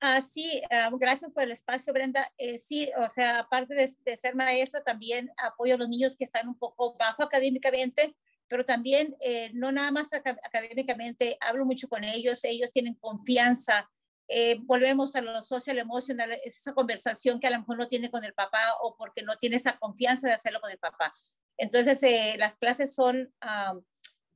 Ah, 0.00 0.20
sí, 0.20 0.60
ah, 0.70 0.90
gracias 0.92 1.30
por 1.32 1.44
el 1.44 1.50
espacio, 1.50 1.92
Brenda. 1.92 2.30
Eh, 2.36 2.58
sí, 2.58 2.90
o 2.98 3.08
sea, 3.08 3.38
aparte 3.40 3.74
de, 3.74 3.90
de, 4.04 4.16
ser 4.16 4.34
maestra, 4.34 4.82
también 4.84 5.30
apoyo 5.38 5.74
a 5.74 5.78
los 5.78 5.88
niños 5.88 6.14
que 6.16 6.24
están 6.24 6.48
un 6.48 6.58
poco 6.58 6.94
bajo 6.98 7.22
académicamente, 7.22 8.14
pero 8.48 8.66
también 8.66 9.16
eh, 9.20 9.50
no 9.54 9.72
nada 9.72 9.90
más 9.90 10.12
académicamente, 10.12 11.38
hablo 11.40 11.64
mucho 11.64 11.88
con 11.88 12.04
ellos, 12.04 12.44
ellos 12.44 12.70
tienen 12.70 12.94
confianza. 12.94 13.90
Eh, 14.28 14.58
volvemos 14.62 15.16
a 15.16 15.22
lo 15.22 15.40
social 15.42 15.78
emocional, 15.78 16.30
es 16.44 16.58
esa 16.58 16.74
conversación 16.74 17.40
que 17.40 17.46
a 17.46 17.50
lo 17.50 17.58
mejor 17.58 17.78
no 17.78 17.86
tiene 17.86 18.10
con 18.10 18.24
el 18.24 18.34
papá 18.34 18.60
o 18.82 18.96
porque 18.96 19.22
no 19.22 19.36
tiene 19.36 19.56
esa 19.56 19.78
confianza 19.78 20.26
de 20.26 20.34
hacerlo 20.34 20.60
con 20.60 20.70
el 20.70 20.78
papá. 20.78 21.14
Entonces, 21.56 22.02
las 22.38 22.56
clases 22.56 22.94
son 22.94 23.32
ah, 23.40 23.74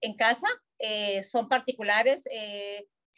en 0.00 0.14
casa, 0.14 0.48
son 1.22 1.48
particulares 1.48 2.24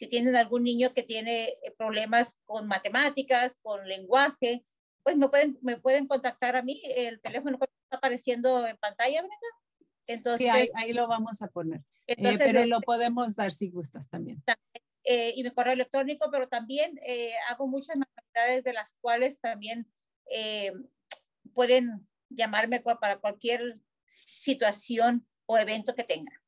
si 0.00 0.06
tienen 0.06 0.34
algún 0.34 0.64
niño 0.64 0.94
que 0.94 1.02
tiene 1.02 1.44
eh, 1.44 1.74
problemas 1.76 2.38
con 2.46 2.66
matemáticas, 2.66 3.58
con 3.60 3.86
lenguaje, 3.86 4.64
pues 5.02 5.14
me 5.18 5.28
pueden, 5.28 5.58
me 5.60 5.76
pueden 5.76 6.06
contactar 6.06 6.56
a 6.56 6.62
mí. 6.62 6.80
El 6.96 7.20
teléfono 7.20 7.58
está 7.60 7.98
apareciendo 7.98 8.66
en 8.66 8.78
pantalla, 8.78 9.20
¿verdad? 9.20 9.36
Entonces, 10.06 10.50
sí, 10.50 10.70
ahí, 10.74 10.94
lo 10.94 11.06
vamos 11.06 11.42
a 11.42 11.48
poner. 11.48 11.80
Eh, 12.06 12.14
entonces, 12.16 12.46
pero 12.46 12.64
lo 12.64 12.80
podemos 12.80 13.36
dar 13.36 13.52
si 13.52 13.68
gustas 13.68 14.08
también. 14.08 14.42
Eh, 15.04 15.34
y 15.36 15.42
mi 15.42 15.50
correo 15.50 15.74
electrónico, 15.74 16.30
pero 16.30 16.48
también 16.48 16.98
hago 17.50 17.68
muchas 17.68 17.96
manualidades 17.96 18.64
de 18.64 18.72
las 18.72 18.96
cuales 19.02 19.38
también 19.38 19.86
pueden 21.52 22.08
llamarme 22.30 22.80
para 22.80 23.18
cualquier 23.18 23.78
situación 24.06 25.26
o 25.44 25.58
evento 25.58 25.94
que 25.94 26.04
tengan. 26.04 26.39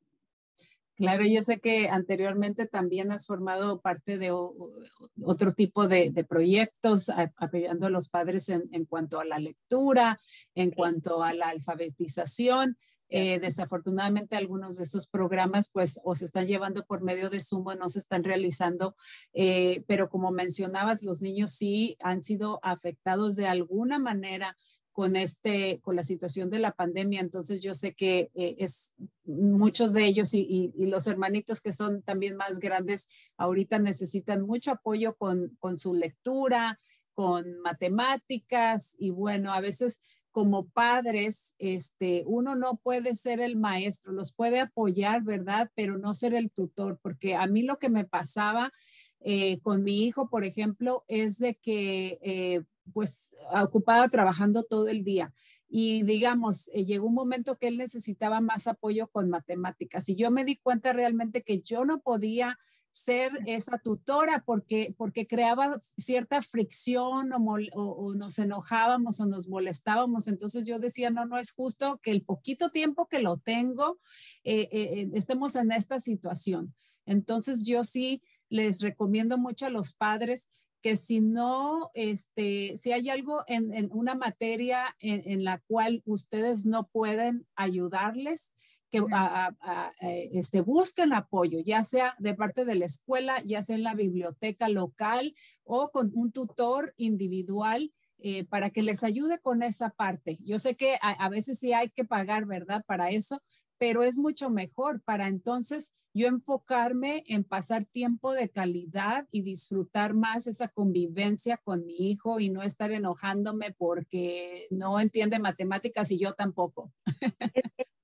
Claro, 0.97 1.24
yo 1.24 1.40
sé 1.43 1.59
que 1.59 1.88
anteriormente 1.88 2.66
también 2.66 3.12
has 3.12 3.26
formado 3.26 3.80
parte 3.80 4.18
de 4.18 4.30
otro 4.30 5.53
tipo 5.53 5.88
de, 5.88 6.12
proyectos 6.28 7.09
apoyando 7.09 7.86
a 7.86 7.90
los 7.90 8.09
padres 8.11 8.49
en, 8.51 8.84
cuanto 8.84 9.18
a 9.18 9.24
la 9.24 9.38
lectura, 9.38 10.20
en 10.55 10.70
cuanto 10.70 11.22
a 11.22 11.32
la 11.32 11.49
alfabetización. 11.49 12.76
Eh, 13.14 13.40
desafortunadamente 13.40 14.36
algunos 14.36 14.76
de 14.76 14.84
esos 14.84 15.07
programas 15.07 15.70
pues 15.70 16.01
o 16.03 16.16
se 16.16 16.24
están 16.24 16.47
llevando 16.47 16.86
por 16.86 17.03
medio 17.03 17.28
de 17.28 17.43
Zoom 17.43 17.66
o 17.66 17.74
no 17.74 17.90
se 17.90 17.99
están 17.99 18.24
realizando, 18.24 18.97
eh, 19.34 19.84
pero 19.86 20.09
como 20.09 20.30
mencionabas, 20.30 21.03
los 21.03 21.20
niños 21.20 21.53
sí 21.53 21.99
han 22.01 22.22
sido 22.22 22.59
afectados 22.62 23.36
de 23.36 23.47
alguna 23.47 23.99
manera 23.99 24.57
con, 24.93 25.16
este, 25.16 25.80
con 25.80 25.97
la 25.97 26.05
situación 26.05 26.51
de 26.51 26.59
la 26.59 26.72
pandemia. 26.72 27.20
Entonces 27.20 27.61
yo 27.61 27.74
sé 27.74 27.95
que 27.95 28.30
eh, 28.34 28.57
es 28.59 28.93
muchos 29.24 29.93
de 29.93 30.05
ellos 30.05 30.34
y, 30.34 30.72
los 30.76 31.07
hermanitos 31.07 31.61
que 31.61 31.72
son 31.72 32.03
también 32.03 32.36
más 32.36 32.61
grandes 32.61 33.09
ahorita 33.36 33.78
necesitan 33.78 34.43
mucho 34.43 34.72
apoyo 34.72 35.16
con, 35.16 35.57
con 35.59 35.78
su 35.78 35.95
lectura, 35.95 36.78
con 37.14 37.61
matemáticas 37.61 38.95
y 38.99 39.11
bueno, 39.11 39.53
a 39.53 39.61
veces 39.61 40.01
como 40.32 40.66
padres, 40.68 41.55
este, 41.59 42.24
uno 42.26 42.57
no 42.57 42.76
puede 42.82 43.14
ser 43.14 43.40
el 43.40 43.57
maestro, 43.57 44.12
los 44.12 44.32
puede 44.32 44.61
apoyar, 44.61 45.22
¿verdad? 45.22 45.70
Pero 45.74 45.99
no 45.99 46.14
ser 46.14 46.34
el 46.34 46.51
tutor, 46.51 46.99
porque 47.03 47.36
a 47.36 47.47
mí 47.47 47.62
lo 47.62 47.78
que 47.78 47.90
me 47.90 48.07
pasaba 48.07 48.72
eh, 49.20 49.61
con 49.61 49.84
mi 49.84 50.05
hijo, 50.05 50.28
por 50.28 50.45
ejemplo, 50.45 51.05
es 51.07 51.38
de 51.38 51.55
que 51.57 52.18
eh, 52.22 52.62
pues 52.93 53.35
ocupada 53.53 54.09
trabajando 54.09 54.64
todo 54.64 54.89
el 54.89 55.05
día. 55.05 55.33
Y 55.68 56.03
digamos, 56.03 56.68
eh, 56.74 56.85
llegó 56.85 57.07
un 57.07 57.14
momento 57.14 57.57
que 57.57 57.68
él 57.68 57.78
necesitaba 57.78 58.41
más 58.41 58.66
apoyo 58.66 59.09
con 59.09 59.30
matemáticas 59.30 60.09
y 60.09 60.16
yo 60.16 60.30
me 60.30 60.45
di 60.45 60.57
cuenta 60.57 60.93
realmente 60.93 61.43
que 61.43 61.61
yo 61.62 61.85
no 61.85 62.01
podía 62.01 62.59
ser 62.93 63.33
esa 63.47 63.78
tutora 63.78 64.45
porque, 64.45 64.95
porque 64.99 65.26
creaba 65.26 65.78
cierta 65.97 66.43
fricción 66.43 67.33
o, 67.33 68.14
nos 68.14 68.39
enojábamos 68.39 69.18
o 69.18 69.26
nos 69.26 69.49
molestábamos. 69.49 70.28
Entonces 70.28 70.64
yo 70.64 70.78
decía, 70.78 71.09
no, 71.09 71.24
no 71.24 71.39
es 71.39 71.53
justo 71.53 71.99
que 72.03 72.11
el 72.11 72.22
poquito 72.22 72.68
tiempo 72.68 73.09
que 73.09 73.20
lo 73.20 73.39
tengo 73.39 73.99
eh, 74.45 74.68
eh, 74.70 75.11
estemos 75.14 75.57
en 75.57 75.72
esta 75.72 75.99
situación. 75.99 76.74
Entonces 77.07 77.66
yo 77.66 77.83
sí 77.83 78.22
les 78.51 78.83
recomiendo 78.83 79.39
mucho 79.39 79.64
a 79.64 79.70
los 79.70 79.95
padres 79.95 80.51
que 80.83 80.97
si 80.97 81.20
no, 81.20 81.91
este, 81.95 82.76
si 82.76 82.93
hay 82.93 83.09
algo 83.09 83.45
en, 83.47 83.89
una 83.93 84.14
materia 84.14 84.97
en, 84.99 85.45
la 85.45 85.61
cual 85.66 86.03
ustedes 86.05 86.66
no 86.66 86.89
pueden 86.89 87.47
ayudarles, 87.55 88.53
que 88.91 88.99
eh, 88.99 90.30
este, 90.35 90.61
busquen 90.61 91.14
apoyo, 91.14 91.61
ya 91.61 91.83
sea 91.83 92.14
de 92.18 92.35
parte 92.35 92.66
de 92.66 92.74
la 92.74 92.85
escuela, 92.85 93.43
ya 93.47 93.62
sea 93.62 93.76
en 93.76 93.85
la 93.85 93.95
biblioteca 93.95 94.68
local 94.68 95.35
o 95.64 95.91
con 95.91 96.11
un 96.14 96.30
tutor 96.30 96.93
individual 96.99 97.91
eh, 98.18 98.45
para 98.45 98.70
que 98.70 98.83
les 98.83 99.03
ayude 99.03 99.39
con 99.39 99.62
esa 99.62 99.91
parte. 99.91 100.39
Yo 100.45 100.59
sé 100.59 100.76
que 100.76 100.97
a, 101.01 101.11
a 101.24 101.28
veces 101.30 101.59
sí 101.59 101.72
hay 101.72 101.89
que 101.89 102.05
pagar, 102.05 102.45
¿verdad? 102.45 102.85
Para 102.87 103.11
eso, 103.11 103.41
pero 103.83 104.05
es 104.05 104.16
mucho 104.16 104.49
mejor 104.49 105.03
para 105.03 105.26
entonces 105.26 105.93
yo 106.14 106.28
enfocarme 106.28 107.24
en 107.26 107.43
pasar 107.43 107.85
tiempo 107.85 108.33
de 108.33 108.49
calidad 108.49 109.26
y 109.33 109.43
disfrutar 109.43 110.14
más 110.14 110.47
esa 110.47 110.68
convivencia 110.68 111.57
con 111.57 111.85
mi 111.85 112.12
hijo 112.12 112.39
y 112.39 112.49
no 112.49 112.62
estar 112.62 112.93
enojándome 112.93 113.72
porque 113.72 114.68
no 114.70 115.01
entiende 115.01 115.41
matemáticas 115.41 116.12
y 116.12 116.20
yo 116.20 116.33
tampoco. 116.35 116.93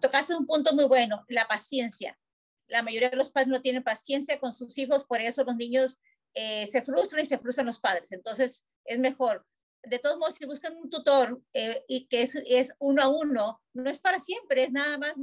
Tocaste 0.00 0.34
un 0.34 0.46
punto 0.46 0.74
muy 0.74 0.86
bueno, 0.86 1.24
la 1.28 1.46
paciencia. 1.46 2.18
La 2.66 2.82
mayoría 2.82 3.10
de 3.10 3.18
los 3.18 3.30
padres 3.30 3.46
no 3.46 3.62
tienen 3.62 3.84
paciencia 3.84 4.40
con 4.40 4.52
sus 4.52 4.76
hijos, 4.78 5.04
por 5.04 5.20
eso 5.20 5.44
los 5.44 5.54
niños 5.54 6.00
eh, 6.34 6.66
se 6.66 6.82
frustran 6.82 7.22
y 7.22 7.26
se 7.26 7.38
frustran 7.38 7.68
los 7.68 7.78
padres. 7.78 8.10
Entonces, 8.10 8.64
es 8.84 8.98
mejor. 8.98 9.46
De 9.86 9.98
todos 9.98 10.18
modos, 10.18 10.34
si 10.34 10.46
buscan 10.46 10.76
un 10.76 10.90
tutor 10.90 11.40
eh, 11.52 11.84
y 11.88 12.06
que 12.06 12.22
es, 12.22 12.34
es, 12.46 12.74
uno 12.78 13.02
a 13.02 13.08
uno, 13.08 13.62
no 13.72 13.90
es 13.90 14.00
para 14.00 14.18
siempre, 14.18 14.64
es 14.64 14.72
nada 14.72 14.98
más 14.98 15.14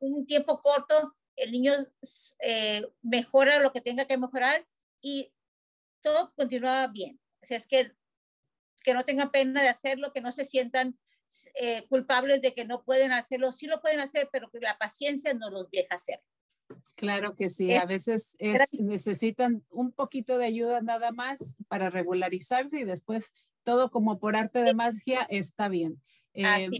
un 0.00 0.26
tiempo 0.26 0.60
corto 0.60 1.14
el 1.38 1.52
niño 1.52 1.72
eh, 2.40 2.86
mejora 3.02 3.60
lo 3.60 3.72
que 3.72 3.80
tenga 3.80 4.04
que 4.04 4.18
mejorar 4.18 4.66
y 5.00 5.32
todo 6.02 6.32
continúa 6.34 6.86
bien. 6.88 7.20
O 7.42 7.46
sea, 7.46 7.56
es 7.56 7.66
que, 7.66 7.92
que 8.82 8.94
no 8.94 9.04
tengan 9.04 9.30
pena 9.30 9.62
de 9.62 9.68
hacerlo, 9.68 10.12
que 10.12 10.20
no 10.20 10.32
se 10.32 10.44
sientan 10.44 10.98
eh, 11.60 11.86
culpables 11.88 12.42
de 12.42 12.54
que 12.54 12.64
no 12.64 12.84
pueden 12.84 13.12
hacerlo. 13.12 13.52
Sí 13.52 13.66
lo 13.66 13.80
pueden 13.80 14.00
hacer, 14.00 14.28
pero 14.32 14.50
que 14.50 14.60
la 14.60 14.78
paciencia 14.78 15.34
no 15.34 15.50
los 15.50 15.70
deja 15.70 15.94
hacer. 15.94 16.20
Claro 16.96 17.34
que 17.34 17.48
sí, 17.48 17.74
a 17.74 17.86
veces 17.86 18.36
necesitan 18.72 19.64
un 19.70 19.90
poquito 19.90 20.36
de 20.36 20.44
ayuda 20.44 20.82
nada 20.82 21.12
más 21.12 21.56
para 21.66 21.88
regularizarse 21.88 22.80
y 22.80 22.84
después 22.84 23.32
todo 23.62 23.90
como 23.90 24.18
por 24.18 24.36
arte 24.36 24.62
de 24.62 24.74
magia 24.74 25.22
está 25.28 25.68
bien. 25.68 26.00
Em, 26.34 26.70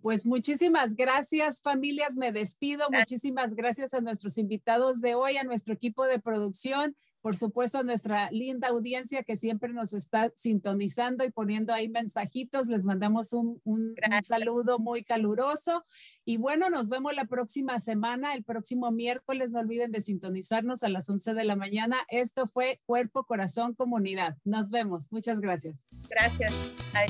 Pues 0.01 0.25
muchísimas 0.25 0.95
gracias 0.95 1.61
familias, 1.61 2.15
me 2.15 2.31
despido. 2.31 2.89
Muchísimas 2.91 3.55
gracias 3.55 3.93
a 3.93 4.01
nuestros 4.01 4.37
invitados 4.37 5.01
de 5.01 5.15
hoy, 5.15 5.37
a 5.37 5.43
nuestro 5.43 5.73
equipo 5.73 6.05
de 6.05 6.19
producción, 6.19 6.95
por 7.21 7.35
supuesto 7.35 7.79
a 7.79 7.83
nuestra 7.83 8.29
linda 8.31 8.69
audiencia 8.69 9.23
que 9.23 9.35
siempre 9.35 9.73
nos 9.73 9.93
está 9.93 10.31
sintonizando 10.35 11.23
y 11.23 11.31
poniendo 11.31 11.73
ahí 11.73 11.89
mensajitos. 11.89 12.67
Les 12.67 12.85
mandamos 12.85 13.33
un, 13.33 13.61
un, 13.63 13.95
un 13.95 14.23
saludo 14.23 14.79
muy 14.79 15.03
caluroso. 15.03 15.85
Y 16.25 16.37
bueno, 16.37 16.69
nos 16.69 16.89
vemos 16.89 17.13
la 17.13 17.25
próxima 17.25 17.79
semana, 17.79 18.33
el 18.33 18.43
próximo 18.43 18.91
miércoles. 18.91 19.51
No 19.51 19.59
olviden 19.59 19.91
de 19.91 20.01
sintonizarnos 20.01 20.83
a 20.83 20.89
las 20.89 21.09
11 21.09 21.33
de 21.33 21.43
la 21.43 21.55
mañana. 21.55 21.97
Esto 22.09 22.47
fue 22.47 22.81
Cuerpo, 22.85 23.25
Corazón, 23.25 23.73
Comunidad. 23.73 24.37
Nos 24.43 24.69
vemos. 24.69 25.11
Muchas 25.11 25.39
gracias. 25.39 25.85
Gracias. 26.09 26.53
Ay. 26.93 27.07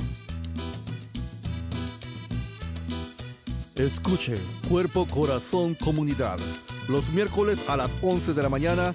Escuche 3.76 4.36
Cuerpo, 4.68 5.06
Corazón, 5.06 5.74
Comunidad 5.74 6.38
los 6.88 7.10
miércoles 7.10 7.62
a 7.68 7.76
las 7.76 7.94
11 8.02 8.32
de 8.32 8.42
la 8.42 8.48
mañana 8.48 8.94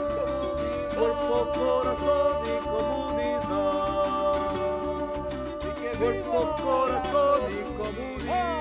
como 1.31 1.51
corazón 1.51 2.43
y 2.45 2.59
comunidad. 2.65 3.41
Cuerpo, 5.97 6.55
corazón 6.61 7.41
y 7.49 7.53
comunidad. 7.77 8.60